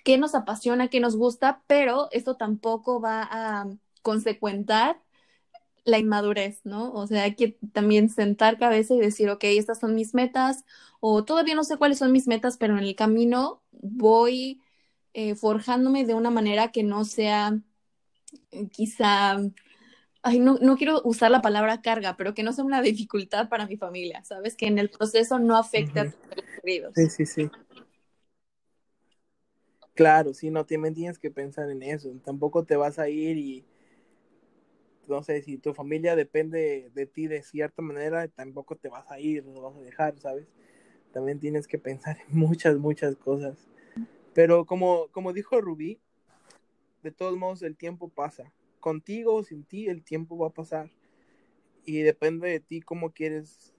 qué 0.05 0.19
nos 0.19 0.35
apasiona, 0.35 0.89
qué 0.89 1.01
nos 1.01 1.17
gusta, 1.17 1.63
pero 1.67 2.09
esto 2.13 2.37
tampoco 2.37 3.01
va 3.01 3.29
a 3.31 3.67
consecuentar 4.03 5.01
la 5.85 5.99
inmadurez, 5.99 6.61
¿no? 6.65 6.93
O 6.93 7.07
sea, 7.07 7.25
hay 7.25 7.35
que 7.35 7.59
también 7.73 8.09
sentar 8.09 8.59
cabeza 8.59 8.95
y 8.95 9.01
decir, 9.01 9.31
ok, 9.31 9.45
estas 9.45 9.81
son 9.81 9.95
mis 9.95 10.15
metas, 10.15 10.65
o 11.01 11.25
todavía 11.25 11.55
no 11.55 11.65
sé 11.65 11.77
cuáles 11.77 11.99
son 11.99 12.13
mis 12.13 12.29
metas, 12.29 12.57
pero 12.57 12.77
en 12.77 12.85
el 12.85 12.95
camino 12.95 13.63
voy 13.73 14.61
eh, 15.15 15.35
forjándome 15.35 16.05
de 16.05 16.15
una 16.15 16.31
manera 16.31 16.71
que 16.71 16.83
no 16.83 17.05
sea 17.05 17.59
quizá, 18.71 19.39
ay, 20.23 20.39
no, 20.39 20.59
no 20.61 20.77
quiero 20.77 21.01
usar 21.05 21.31
la 21.31 21.43
palabra 21.43 21.83
carga, 21.83 22.17
pero 22.17 22.35
que 22.35 22.43
no 22.43 22.53
sea 22.53 22.65
una 22.65 22.83
dificultad 22.83 23.49
para 23.49 23.67
mi 23.67 23.77
familia, 23.77 24.23
¿sabes? 24.25 24.57
Que 24.57 24.67
en 24.67 24.79
el 24.79 24.91
proceso 24.91 25.39
no 25.39 25.57
afecte 25.57 26.01
a 26.01 26.11
tus 26.11 26.45
queridos. 26.61 26.93
Sí, 26.95 27.11
sí, 27.11 27.27
sí. 27.27 27.51
Claro, 29.95 30.33
sí, 30.33 30.51
no 30.51 30.65
también 30.65 30.95
tienes 30.95 31.19
que 31.19 31.31
pensar 31.31 31.71
en 31.71 31.83
eso. 31.83 32.11
Tampoco 32.25 32.65
te 32.65 32.77
vas 32.77 32.99
a 32.99 33.09
ir 33.09 33.37
y 33.37 33.65
no 35.09 35.23
sé, 35.23 35.43
si 35.43 35.59
tu 35.59 35.75
familia 35.75 36.17
depende 36.17 36.91
de 36.95 37.07
ti 37.07 37.27
de 37.27 37.43
cierta 37.43 37.83
manera, 37.83 38.29
tampoco 38.29 38.77
te 38.77 38.89
vas 38.89 39.11
a 39.11 39.21
ir, 39.21 39.45
no 39.45 39.61
vas 39.61 39.77
a 39.77 39.81
dejar, 39.81 40.19
¿sabes? 40.19 40.47
También 41.13 41.39
tienes 41.39 41.67
que 41.67 41.79
pensar 41.79 42.19
en 42.29 42.39
muchas, 42.39 42.79
muchas 42.79 43.17
cosas. 43.17 43.69
Pero 44.33 44.65
como, 44.65 45.09
como 45.09 45.33
dijo 45.33 45.61
Rubí, 45.61 46.01
de 47.03 47.11
todos 47.11 47.37
modos 47.37 47.63
el 47.63 47.77
tiempo 47.77 48.09
pasa. 48.09 48.53
Contigo 48.81 49.35
o 49.35 49.45
sin 49.45 49.65
ti, 49.65 49.89
el 49.89 50.03
tiempo 50.03 50.39
va 50.39 50.49
a 50.49 50.55
pasar. 50.55 50.91
Y 51.85 51.99
depende 52.03 52.49
de 52.49 52.61
ti 52.61 52.81
cómo 52.81 53.11
quieres 53.11 53.75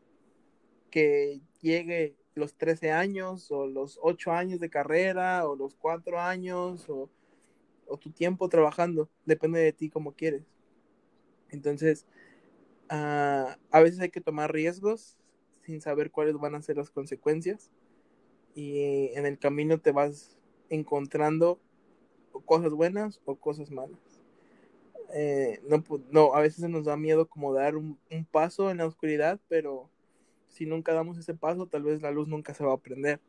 que 0.92 1.42
llegue 1.62 2.16
los 2.36 2.56
13 2.56 2.92
años 2.92 3.52
o 3.52 3.68
los 3.68 4.00
8 4.02 4.32
años 4.32 4.60
de 4.60 4.70
carrera 4.70 5.48
o 5.48 5.56
los 5.56 5.76
4 5.76 6.20
años 6.20 6.90
o, 6.90 7.10
o 7.88 7.98
tu 7.98 8.12
tiempo 8.12 8.50
trabajando. 8.50 9.10
Depende 9.26 9.60
de 9.60 9.74
ti 9.74 9.90
cómo 9.90 10.14
quieres. 10.14 10.44
Entonces, 11.50 12.06
uh, 12.90 13.54
a 13.72 13.80
veces 13.82 14.00
hay 14.00 14.10
que 14.10 14.22
tomar 14.22 14.52
riesgos 14.52 15.18
sin 15.62 15.82
saber 15.82 16.12
cuáles 16.12 16.36
van 16.36 16.56
a 16.56 16.62
ser 16.62 16.78
las 16.78 16.90
consecuencias. 16.90 17.72
Y 18.56 19.12
en 19.16 19.26
el 19.26 19.40
camino 19.40 19.80
te 19.80 19.92
vas 19.92 20.38
encontrando 20.70 21.60
cosas 22.46 22.74
buenas 22.74 23.22
o 23.26 23.36
cosas 23.36 23.72
malas. 23.72 24.00
Eh, 25.14 25.62
no, 25.68 25.84
no, 26.10 26.34
a 26.34 26.42
veces 26.42 26.68
nos 26.70 26.86
da 26.86 26.98
miedo 26.98 27.28
como 27.28 27.54
dar 27.54 27.76
un, 27.76 28.00
un, 28.10 28.26
paso 28.26 28.72
en 28.72 28.78
la 28.78 28.88
oscuridad, 28.88 29.40
pero 29.48 29.90
si 30.54 30.66
nunca 30.66 30.94
damos 30.94 31.18
ese 31.18 31.34
paso, 31.34 31.68
tal 31.68 31.84
vez 31.84 32.02
la 32.02 32.12
luz 32.12 32.28
nunca 32.28 32.54
se 32.54 32.64
va 32.64 32.74
a 32.74 32.78
prender. 32.78 33.20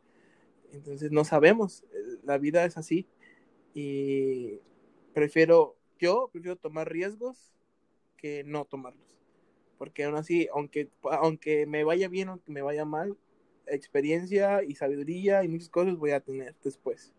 Entonces 0.73 1.11
no 1.11 1.25
sabemos, 1.25 1.85
la 2.23 2.39
vida 2.39 2.65
es 2.65 2.77
así 2.77 3.07
y 3.75 4.61
prefiero, 5.13 5.77
yo 5.99 6.29
prefiero 6.33 6.57
tomar 6.57 6.91
riesgos 6.91 7.55
que 8.17 8.45
no 8.45 8.65
tomarlos. 8.65 9.19
Porque 9.79 10.05
aún 10.05 10.17
así, 10.17 10.49
aunque, 10.53 10.89
aunque 11.03 11.67
me 11.67 11.85
vaya 11.85 12.09
bien 12.09 12.29
o 12.29 12.43
que 12.43 12.53
me 12.53 12.63
vaya 12.63 12.85
mal, 12.85 13.17
experiencia 13.67 14.63
y 14.63 14.75
sabiduría 14.75 15.43
y 15.43 15.49
muchas 15.49 15.71
cosas 15.71 15.97
voy 15.97 16.11
a 16.11 16.21
tener 16.21 16.55
después. 16.63 17.13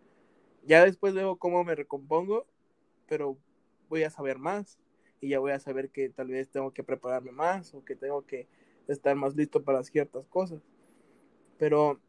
Ya 0.64 0.86
después 0.86 1.14
veo 1.14 1.38
cómo 1.38 1.64
me 1.64 1.76
recompongo, 1.76 2.46
pero 3.08 3.38
voy 3.90 4.04
a 4.04 4.10
saber 4.10 4.38
más 4.38 4.78
y 5.22 5.30
ya 5.30 5.40
voy 5.40 5.52
a 5.52 5.60
saber 5.60 5.90
que 5.90 6.10
tal 6.10 6.28
vez 6.28 6.50
tengo 6.50 6.72
que 6.72 6.84
prepararme 6.84 7.32
más 7.32 7.74
o 7.74 7.84
que 7.84 7.96
tengo 7.96 8.26
que 8.26 8.48
estar 8.88 9.16
más 9.16 9.36
listo 9.36 9.64
para 9.64 9.84
ciertas 9.84 10.26
cosas. 10.28 10.62
Pero, 11.58 12.00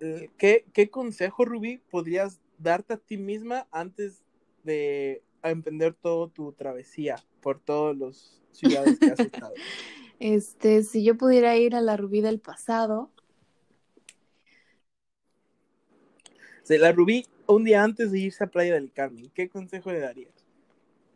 eh, 0.00 0.30
¿qué, 0.38 0.64
qué 0.72 0.90
consejo, 0.90 1.44
Rubí, 1.44 1.80
podrías 1.90 2.40
darte 2.58 2.94
a 2.94 2.98
ti 2.98 3.16
misma 3.16 3.66
antes 3.70 4.22
de 4.64 5.22
emprender 5.42 5.94
toda 5.94 6.28
tu 6.28 6.52
travesía 6.52 7.16
por 7.40 7.58
todas 7.58 7.96
las 7.96 8.42
ciudades 8.52 8.98
que 8.98 9.10
has 9.10 9.20
estado? 9.20 9.54
Este, 10.20 10.82
si 10.82 11.04
yo 11.04 11.16
pudiera 11.16 11.56
ir 11.56 11.76
a 11.76 11.80
la 11.80 11.96
Rubí 11.96 12.20
del 12.20 12.40
pasado. 12.40 13.12
la 16.68 16.92
Rubí, 16.92 17.24
un 17.46 17.64
día 17.64 17.82
antes 17.82 18.12
de 18.12 18.18
irse 18.18 18.44
a 18.44 18.48
Playa 18.48 18.74
del 18.74 18.92
Carmen, 18.92 19.30
¿qué 19.32 19.48
consejo 19.48 19.90
le 19.90 20.00
darías? 20.00 20.34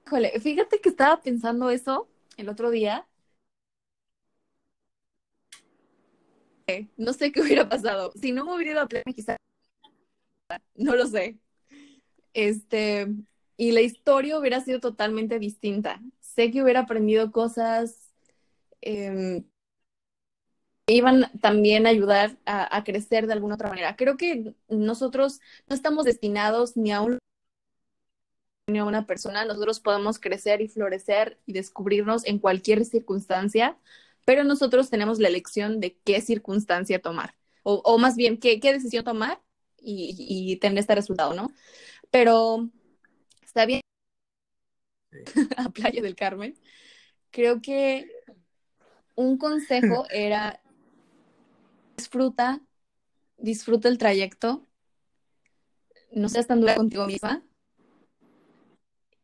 Híjole, 0.06 0.38
fíjate 0.40 0.80
que 0.80 0.88
estaba 0.88 1.20
pensando 1.20 1.68
eso 1.68 2.08
el 2.36 2.48
otro 2.48 2.70
día. 2.70 3.06
No 6.96 7.12
sé 7.12 7.32
qué 7.32 7.40
hubiera 7.40 7.68
pasado. 7.68 8.12
Si 8.20 8.32
no 8.32 8.44
me 8.44 8.54
hubiera 8.54 8.72
ido 8.72 8.80
a 8.80 8.86
Playa, 8.86 9.04
quizás. 9.14 9.38
No 10.74 10.94
lo 10.94 11.06
sé. 11.06 11.38
Este, 12.34 13.08
y 13.56 13.72
la 13.72 13.80
historia 13.80 14.38
hubiera 14.38 14.60
sido 14.60 14.80
totalmente 14.80 15.38
distinta. 15.38 16.00
Sé 16.20 16.50
que 16.50 16.62
hubiera 16.62 16.80
aprendido 16.80 17.30
cosas 17.32 18.10
eh, 18.80 19.44
que 20.86 20.94
iban 20.94 21.30
también 21.40 21.86
a 21.86 21.90
ayudar 21.90 22.36
a, 22.44 22.76
a, 22.76 22.84
crecer 22.84 23.26
de 23.26 23.34
alguna 23.34 23.54
otra 23.54 23.68
manera. 23.68 23.96
Creo 23.96 24.16
que 24.16 24.54
nosotros 24.68 25.40
no 25.68 25.74
estamos 25.74 26.04
destinados 26.04 26.76
ni 26.76 26.92
a 26.92 27.00
un 27.00 27.18
ni 28.68 28.78
a 28.78 28.84
una 28.84 29.06
persona, 29.06 29.44
nosotros 29.44 29.80
podemos 29.80 30.18
crecer 30.18 30.60
y 30.60 30.68
florecer 30.68 31.38
y 31.46 31.52
descubrirnos 31.52 32.24
en 32.26 32.38
cualquier 32.38 32.84
circunstancia, 32.84 33.76
pero 34.24 34.44
nosotros 34.44 34.90
tenemos 34.90 35.18
la 35.18 35.28
elección 35.28 35.80
de 35.80 35.96
qué 36.04 36.20
circunstancia 36.20 37.00
tomar, 37.00 37.34
o, 37.62 37.82
o 37.84 37.98
más 37.98 38.16
bien 38.16 38.38
qué, 38.38 38.60
qué 38.60 38.72
decisión 38.72 39.04
tomar 39.04 39.40
y, 39.78 40.14
y 40.18 40.56
tener 40.56 40.78
este 40.78 40.94
resultado, 40.94 41.34
¿no? 41.34 41.52
Pero 42.10 42.68
está 43.42 43.66
bien 43.66 43.80
a 45.56 45.70
Playa 45.70 46.02
del 46.02 46.14
Carmen. 46.14 46.54
Creo 47.30 47.60
que 47.60 48.10
un 49.14 49.38
consejo 49.38 50.06
era 50.10 50.62
disfruta, 51.96 52.60
disfruta 53.36 53.88
el 53.88 53.98
trayecto, 53.98 54.66
no 56.12 56.28
seas 56.28 56.46
tan 56.46 56.60
dura 56.60 56.74
contigo 56.74 57.06
misma. 57.06 57.42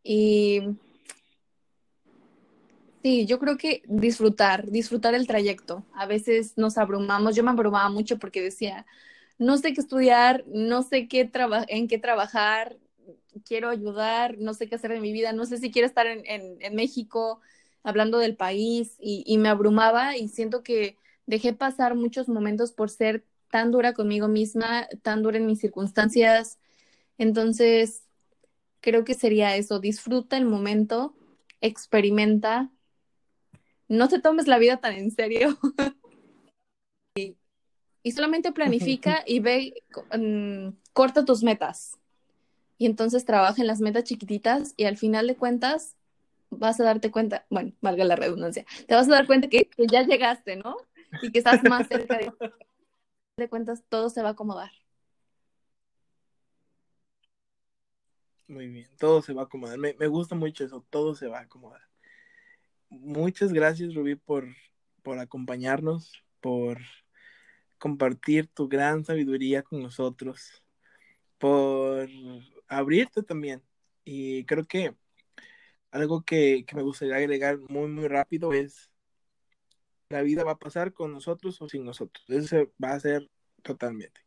Y 0.03 0.62
sí, 3.03 3.26
yo 3.26 3.38
creo 3.38 3.57
que 3.57 3.82
disfrutar, 3.86 4.70
disfrutar 4.70 5.14
el 5.14 5.26
trayecto. 5.26 5.84
A 5.92 6.07
veces 6.07 6.55
nos 6.57 6.78
abrumamos, 6.78 7.36
yo 7.36 7.44
me 7.44 7.51
abrumaba 7.51 7.88
mucho 7.90 8.18
porque 8.18 8.42
decía, 8.42 8.86
no 9.38 9.57
sé 9.59 9.72
qué 9.72 9.80
estudiar, 9.80 10.44
no 10.49 10.82
sé 10.82 11.09
qué 11.09 11.30
en 11.68 11.88
qué 11.88 11.99
trabajar, 11.99 12.76
quiero 13.44 13.70
ayudar, 13.70 14.38
no 14.38 14.55
sé 14.55 14.68
qué 14.68 14.74
hacer 14.74 14.92
de 14.92 15.01
mi 15.01 15.12
vida, 15.12 15.32
no 15.32 15.44
sé 15.46 15.59
si 15.59 15.70
quiero 15.70 15.86
estar 15.86 16.07
en, 16.07 16.24
en, 16.26 16.59
en 16.61 16.74
México 16.74 17.40
hablando 17.82 18.18
del 18.18 18.36
país 18.36 18.96
y, 19.01 19.38
me 19.38 19.49
abrumaba 19.49 20.16
y 20.16 20.28
siento 20.28 20.62
que 20.62 20.96
dejé 21.26 21.53
pasar 21.53 21.94
muchos 21.94 22.28
momentos 22.28 22.72
por 22.72 22.90
ser 22.90 23.24
tan 23.51 23.70
dura 23.70 23.94
conmigo 23.94 24.28
misma, 24.28 24.86
tan 25.03 25.22
dura 25.22 25.38
en 25.38 25.46
mis 25.46 25.61
circunstancias. 25.61 26.59
Entonces, 27.16 28.03
creo 28.80 29.05
que 29.05 29.14
sería 29.14 29.57
eso, 29.57 29.80
disfruta 29.80 30.36
el 30.36 30.44
momento, 30.44 31.14
experimenta, 31.61 32.70
no 33.89 34.09
te 34.09 34.20
tomes 34.20 34.47
la 34.47 34.59
vida 34.59 34.78
tan 34.78 34.95
en 34.95 35.11
serio. 35.11 35.59
y, 37.16 37.36
y, 38.03 38.12
solamente 38.12 38.53
planifica 38.53 39.24
y 39.26 39.41
ve, 39.41 39.82
um, 40.14 40.74
corta 40.93 41.24
tus 41.24 41.43
metas 41.43 41.99
y 42.78 42.86
entonces 42.86 43.24
trabaja 43.24 43.61
en 43.61 43.66
las 43.66 43.80
metas 43.80 44.05
chiquititas 44.05 44.72
y 44.76 44.84
al 44.84 44.97
final 44.97 45.26
de 45.26 45.36
cuentas 45.36 45.97
vas 46.51 46.80
a 46.80 46.84
darte 46.84 47.11
cuenta, 47.11 47.45
bueno, 47.51 47.72
valga 47.80 48.05
la 48.05 48.16
redundancia, 48.16 48.64
te 48.86 48.95
vas 48.95 49.09
a 49.09 49.12
dar 49.12 49.26
cuenta 49.26 49.49
que, 49.49 49.66
que 49.66 49.86
ya 49.86 50.03
llegaste, 50.03 50.57
¿no? 50.57 50.76
Y 51.20 51.32
que 51.32 51.39
estás 51.39 51.62
más 51.64 51.89
cerca 51.89 52.16
de, 52.16 52.32
de 53.36 53.49
cuentas, 53.49 53.82
todo 53.89 54.11
se 54.11 54.22
va 54.22 54.28
a 54.28 54.32
acomodar. 54.32 54.70
Muy 58.47 58.68
bien, 58.68 58.89
todo 58.99 59.20
se 59.20 59.34
va 59.34 59.43
a 59.43 59.45
acomodar. 59.45 59.76
Me, 59.76 59.95
me, 59.95 60.07
gusta 60.07 60.34
mucho 60.34 60.64
eso, 60.64 60.82
todo 60.89 61.14
se 61.14 61.26
va 61.26 61.41
a 61.41 61.43
acomodar. 61.43 61.82
Muchas 62.91 63.53
gracias, 63.53 63.95
Rubí, 63.95 64.16
por, 64.16 64.47
por 65.03 65.18
acompañarnos, 65.18 66.12
por 66.41 66.78
compartir 67.78 68.47
tu 68.49 68.68
gran 68.68 69.05
sabiduría 69.05 69.62
con 69.62 69.82
nosotros, 69.82 70.62
por 71.39 72.09
abrirte 72.68 73.22
también. 73.22 73.62
Y 74.05 74.45
creo 74.45 74.66
que 74.66 74.95
algo 75.91 76.22
que, 76.24 76.64
que, 76.66 76.76
me 76.76 76.82
gustaría 76.82 77.16
agregar 77.16 77.59
muy, 77.68 77.89
muy 77.89 78.09
rápido 78.09 78.53
es, 78.53 78.91
la 80.09 80.22
vida 80.22 80.45
va 80.45 80.53
a 80.53 80.59
pasar 80.59 80.93
con 80.93 81.12
nosotros 81.12 81.61
o 81.61 81.68
sin 81.68 81.84
nosotros. 81.84 82.24
Eso 82.28 82.72
va 82.82 82.93
a 82.93 83.01
ser 83.01 83.30
totalmente. 83.62 84.20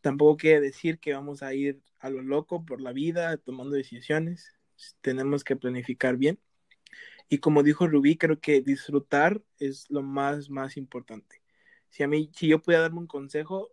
Tampoco 0.00 0.36
quiere 0.36 0.60
decir 0.60 0.98
que 0.98 1.14
vamos 1.14 1.42
a 1.42 1.54
ir 1.54 1.80
a 2.00 2.10
lo 2.10 2.22
loco 2.22 2.64
por 2.64 2.80
la 2.80 2.92
vida 2.92 3.36
tomando 3.36 3.76
decisiones. 3.76 4.52
Tenemos 5.00 5.44
que 5.44 5.56
planificar 5.56 6.16
bien. 6.16 6.40
Y 7.28 7.38
como 7.38 7.62
dijo 7.62 7.86
Rubí, 7.86 8.16
creo 8.16 8.40
que 8.40 8.60
disfrutar 8.60 9.42
es 9.58 9.90
lo 9.90 10.02
más, 10.02 10.50
más 10.50 10.76
importante. 10.76 11.42
Si 11.88 12.02
a 12.02 12.08
mí, 12.08 12.30
si 12.34 12.48
yo 12.48 12.60
pudiera 12.60 12.82
darme 12.82 13.00
un 13.00 13.06
consejo, 13.06 13.72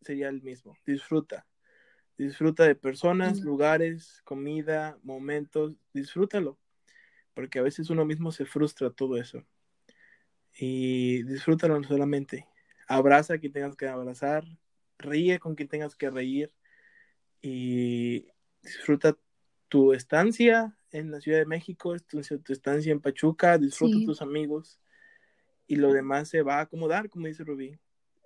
sería 0.00 0.28
el 0.28 0.42
mismo. 0.42 0.76
Disfruta. 0.86 1.46
Disfruta 2.18 2.64
de 2.64 2.74
personas, 2.74 3.40
lugares, 3.40 4.20
comida, 4.24 4.98
momentos. 5.02 5.74
Disfrútalo. 5.92 6.58
Porque 7.34 7.58
a 7.58 7.62
veces 7.62 7.88
uno 7.90 8.04
mismo 8.04 8.32
se 8.32 8.44
frustra 8.44 8.90
todo 8.90 9.16
eso. 9.16 9.44
Y 10.58 11.22
disfrútalo 11.22 11.82
solamente. 11.84 12.46
Abraza 12.88 13.34
a 13.34 13.38
quien 13.38 13.52
tengas 13.52 13.76
que 13.76 13.88
abrazar. 13.88 14.44
Ríe 14.98 15.38
con 15.38 15.54
quien 15.54 15.68
tengas 15.68 15.96
que 15.96 16.10
reír. 16.10 16.52
Y 17.40 18.28
disfruta 18.62 19.16
tu 19.68 19.92
estancia 19.92 20.76
en 20.92 21.10
la 21.10 21.20
Ciudad 21.20 21.38
de 21.38 21.46
México, 21.46 21.96
tu, 22.06 22.20
tu 22.20 22.52
estancia 22.52 22.92
en 22.92 23.00
Pachuca, 23.00 23.58
disfruta 23.58 23.98
Sí. 23.98 24.04
tus 24.06 24.22
amigos 24.22 24.80
y 25.66 25.76
lo 25.76 25.92
demás 25.92 26.28
se 26.28 26.42
va 26.42 26.58
a 26.58 26.62
acomodar, 26.62 27.08
como 27.08 27.26
dice 27.26 27.44
Rubí. 27.44 27.78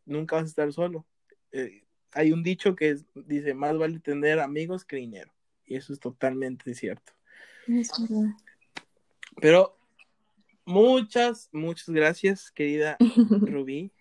Nunca 0.05 0.37
vas 0.37 0.45
a 0.45 0.49
estar 0.49 0.73
solo. 0.73 1.07
Eh, 1.53 1.85
hay 2.12 2.33
un 2.33 2.43
dicho 2.43 2.75
que 2.77 2.91
es- 2.91 3.07
dice, 3.14 3.55
más 3.55 3.77
vale 3.79 3.99
tener 4.01 4.41
amigos 4.41 4.85
que 4.85 4.97
dinero. 4.97 5.33
Y 5.64 5.77
eso 5.77 5.93
es 5.93 6.01
totalmente 6.01 6.75
cierto. 6.75 7.12
Es 7.69 7.91
verdad. 8.01 8.31
Pero 9.41 9.79
muchas, 10.64 11.49
muchas 11.53 11.89
gracias, 11.91 12.51
querida 12.51 12.97
Rubí. 13.57 13.93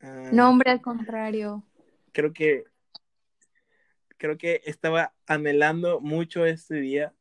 Ah, 0.00 0.30
No, 0.32 0.50
hombre, 0.50 0.70
al 0.70 0.80
contrario. 0.80 1.64
creo 2.12 2.32
que 2.32 2.64
creo 4.16 4.36
que 4.36 4.60
estaba 4.66 5.14
anhelando 5.26 6.00
mucho 6.00 6.44
este 6.44 6.74
día. 6.76 7.14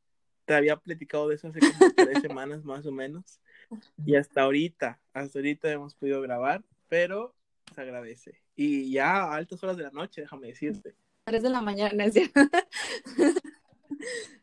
Te 0.50 0.56
había 0.56 0.78
platicado 0.78 1.28
de 1.28 1.36
eso 1.36 1.48
hace 1.50 1.60
como 1.60 1.70
tres 1.96 2.22
semanas 2.24 2.66
más 2.66 2.84
o 2.88 2.92
menos. 2.92 3.40
Y 4.04 4.16
hasta 4.16 4.42
ahorita, 4.42 5.00
hasta 5.14 5.38
ahorita 5.38 5.72
hemos 5.72 5.94
podido 5.94 6.22
grabar, 6.24 6.64
pero 6.88 7.36
se 7.76 7.82
agradece. 7.82 8.42
Y 8.56 8.92
ya 8.92 9.26
a 9.26 9.36
altas 9.36 9.64
horas 9.64 9.78
de 9.78 9.84
la 9.84 9.92
noche, 9.92 10.22
déjame 10.22 10.48
decirte. 10.48 10.96
3 11.26 11.44
de 11.44 11.50
la 11.52 11.62
mañana, 11.62 12.10
¿sí? 12.10 12.32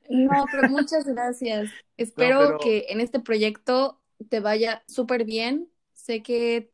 No, 0.08 0.44
pero 0.52 0.68
muchas 0.68 1.04
gracias. 1.06 1.70
Espero 1.96 2.38
pero- 2.38 2.58
que 2.58 2.86
en 2.90 3.00
este 3.00 3.18
proyecto 3.18 4.00
te 4.28 4.38
vaya 4.38 4.84
súper 4.86 5.24
bien. 5.24 5.68
Sé 5.92 6.22
que 6.22 6.70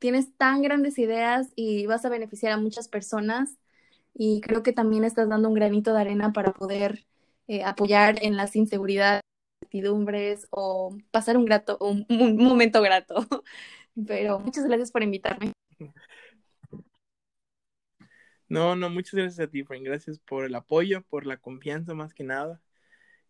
tienes 0.00 0.36
tan 0.36 0.60
grandes 0.60 0.98
ideas 0.98 1.52
y 1.54 1.86
vas 1.86 2.04
a 2.04 2.08
beneficiar 2.08 2.50
a 2.50 2.56
muchas 2.56 2.88
personas 2.88 3.58
y 4.12 4.40
creo 4.40 4.64
que 4.64 4.72
también 4.72 5.04
estás 5.04 5.28
dando 5.28 5.48
un 5.48 5.54
granito 5.54 5.94
de 5.94 6.00
arena 6.00 6.32
para 6.32 6.52
poder 6.52 7.06
eh, 7.48 7.62
apoyar 7.64 8.22
en 8.22 8.36
las 8.36 8.56
inseguridades, 8.56 9.22
incertidumbres 9.62 10.46
o 10.50 10.96
pasar 11.10 11.36
un 11.36 11.44
grato, 11.44 11.78
un, 11.80 12.06
un 12.08 12.36
momento 12.36 12.82
grato. 12.82 13.14
Pero 14.06 14.38
muchas 14.38 14.64
gracias 14.64 14.90
por 14.90 15.02
invitarme. 15.02 15.52
No, 18.48 18.76
no, 18.76 18.90
muchas 18.90 19.14
gracias 19.14 19.48
a 19.48 19.50
ti, 19.50 19.64
Frank. 19.64 19.82
Gracias 19.82 20.18
por 20.18 20.44
el 20.44 20.54
apoyo, 20.54 21.02
por 21.02 21.26
la 21.26 21.36
confianza 21.36 21.94
más 21.94 22.14
que 22.14 22.22
nada 22.22 22.60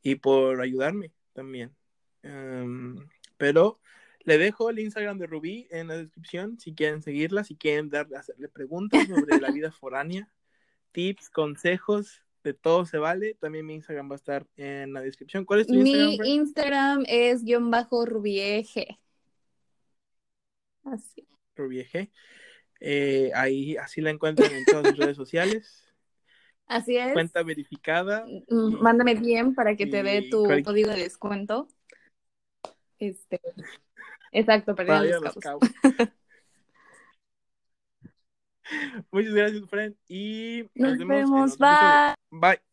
y 0.03 0.17
por 0.17 0.61
ayudarme 0.61 1.13
también. 1.33 1.75
Um, 2.23 3.09
pero 3.37 3.81
le 4.25 4.39
dejo 4.39 4.71
el 4.71 4.79
Instagram 4.79 5.19
de 5.19 5.27
Rubí 5.27 5.69
en 5.71 5.89
la 5.89 5.97
descripción 5.97 6.59
si 6.59 6.75
quieren 6.75 7.03
seguirla, 7.03 7.45
si 7.45 7.57
quieren 7.57 7.89
darle, 7.89 8.17
hacerle 8.17 8.49
preguntas 8.49 9.07
sobre 9.07 9.39
la 9.41 9.51
vida 9.53 9.73
foránea, 9.73 10.29
tips, 10.93 11.31
consejos, 11.31 12.26
de 12.47 12.55
todo 12.55 12.87
se 12.87 12.99
vale. 12.99 13.35
También 13.35 13.67
mi 13.67 13.75
Instagram 13.75 14.09
va 14.11 14.15
a 14.15 14.17
estar 14.17 14.47
en 14.57 14.93
la 14.93 15.01
descripción. 15.01 15.45
¿Cuál 15.45 15.61
es 15.61 15.67
tu 15.67 15.75
Instagram, 15.75 16.09
Mi? 16.21 16.35
Instagram 16.35 17.05
es 17.09 17.45
guion 17.45 17.71
bajo 17.71 18.07
rubieg. 18.07 18.67
Así. 20.85 21.27
G. 21.57 22.11
Eh, 22.81 23.31
ahí 23.35 23.77
así 23.77 24.01
la 24.01 24.11
encuentran 24.11 24.53
en 24.53 24.65
todas 24.65 24.89
sus 24.89 24.99
redes 24.99 25.17
sociales. 25.17 25.83
Así 26.69 26.97
es. 26.97 27.13
Cuenta 27.13 27.45
verificada. 27.45 28.27
Mm, 28.49 28.83
Mándame 28.83 29.15
bien 29.15 29.55
para 29.55 29.77
que 29.77 29.87
te 29.87 30.03
dé 30.03 30.23
tu 30.29 30.45
código 30.65 30.91
de 30.91 30.97
descuento. 30.97 31.69
Este, 32.99 33.41
exacto, 34.33 34.75
para 34.75 35.01
Los 35.01 35.23
Los 35.23 35.35
Cabos. 35.37 35.71
Cabos. 35.81 36.11
Muchas 39.13 39.33
gracias, 39.35 39.71
Fred. 39.71 39.93
Y 40.09 40.65
Nos 40.75 41.01
en 41.01 41.09
vemos, 41.09 41.53
episodio. 41.53 41.79
bye. 41.79 42.26
Bye. 42.41 42.66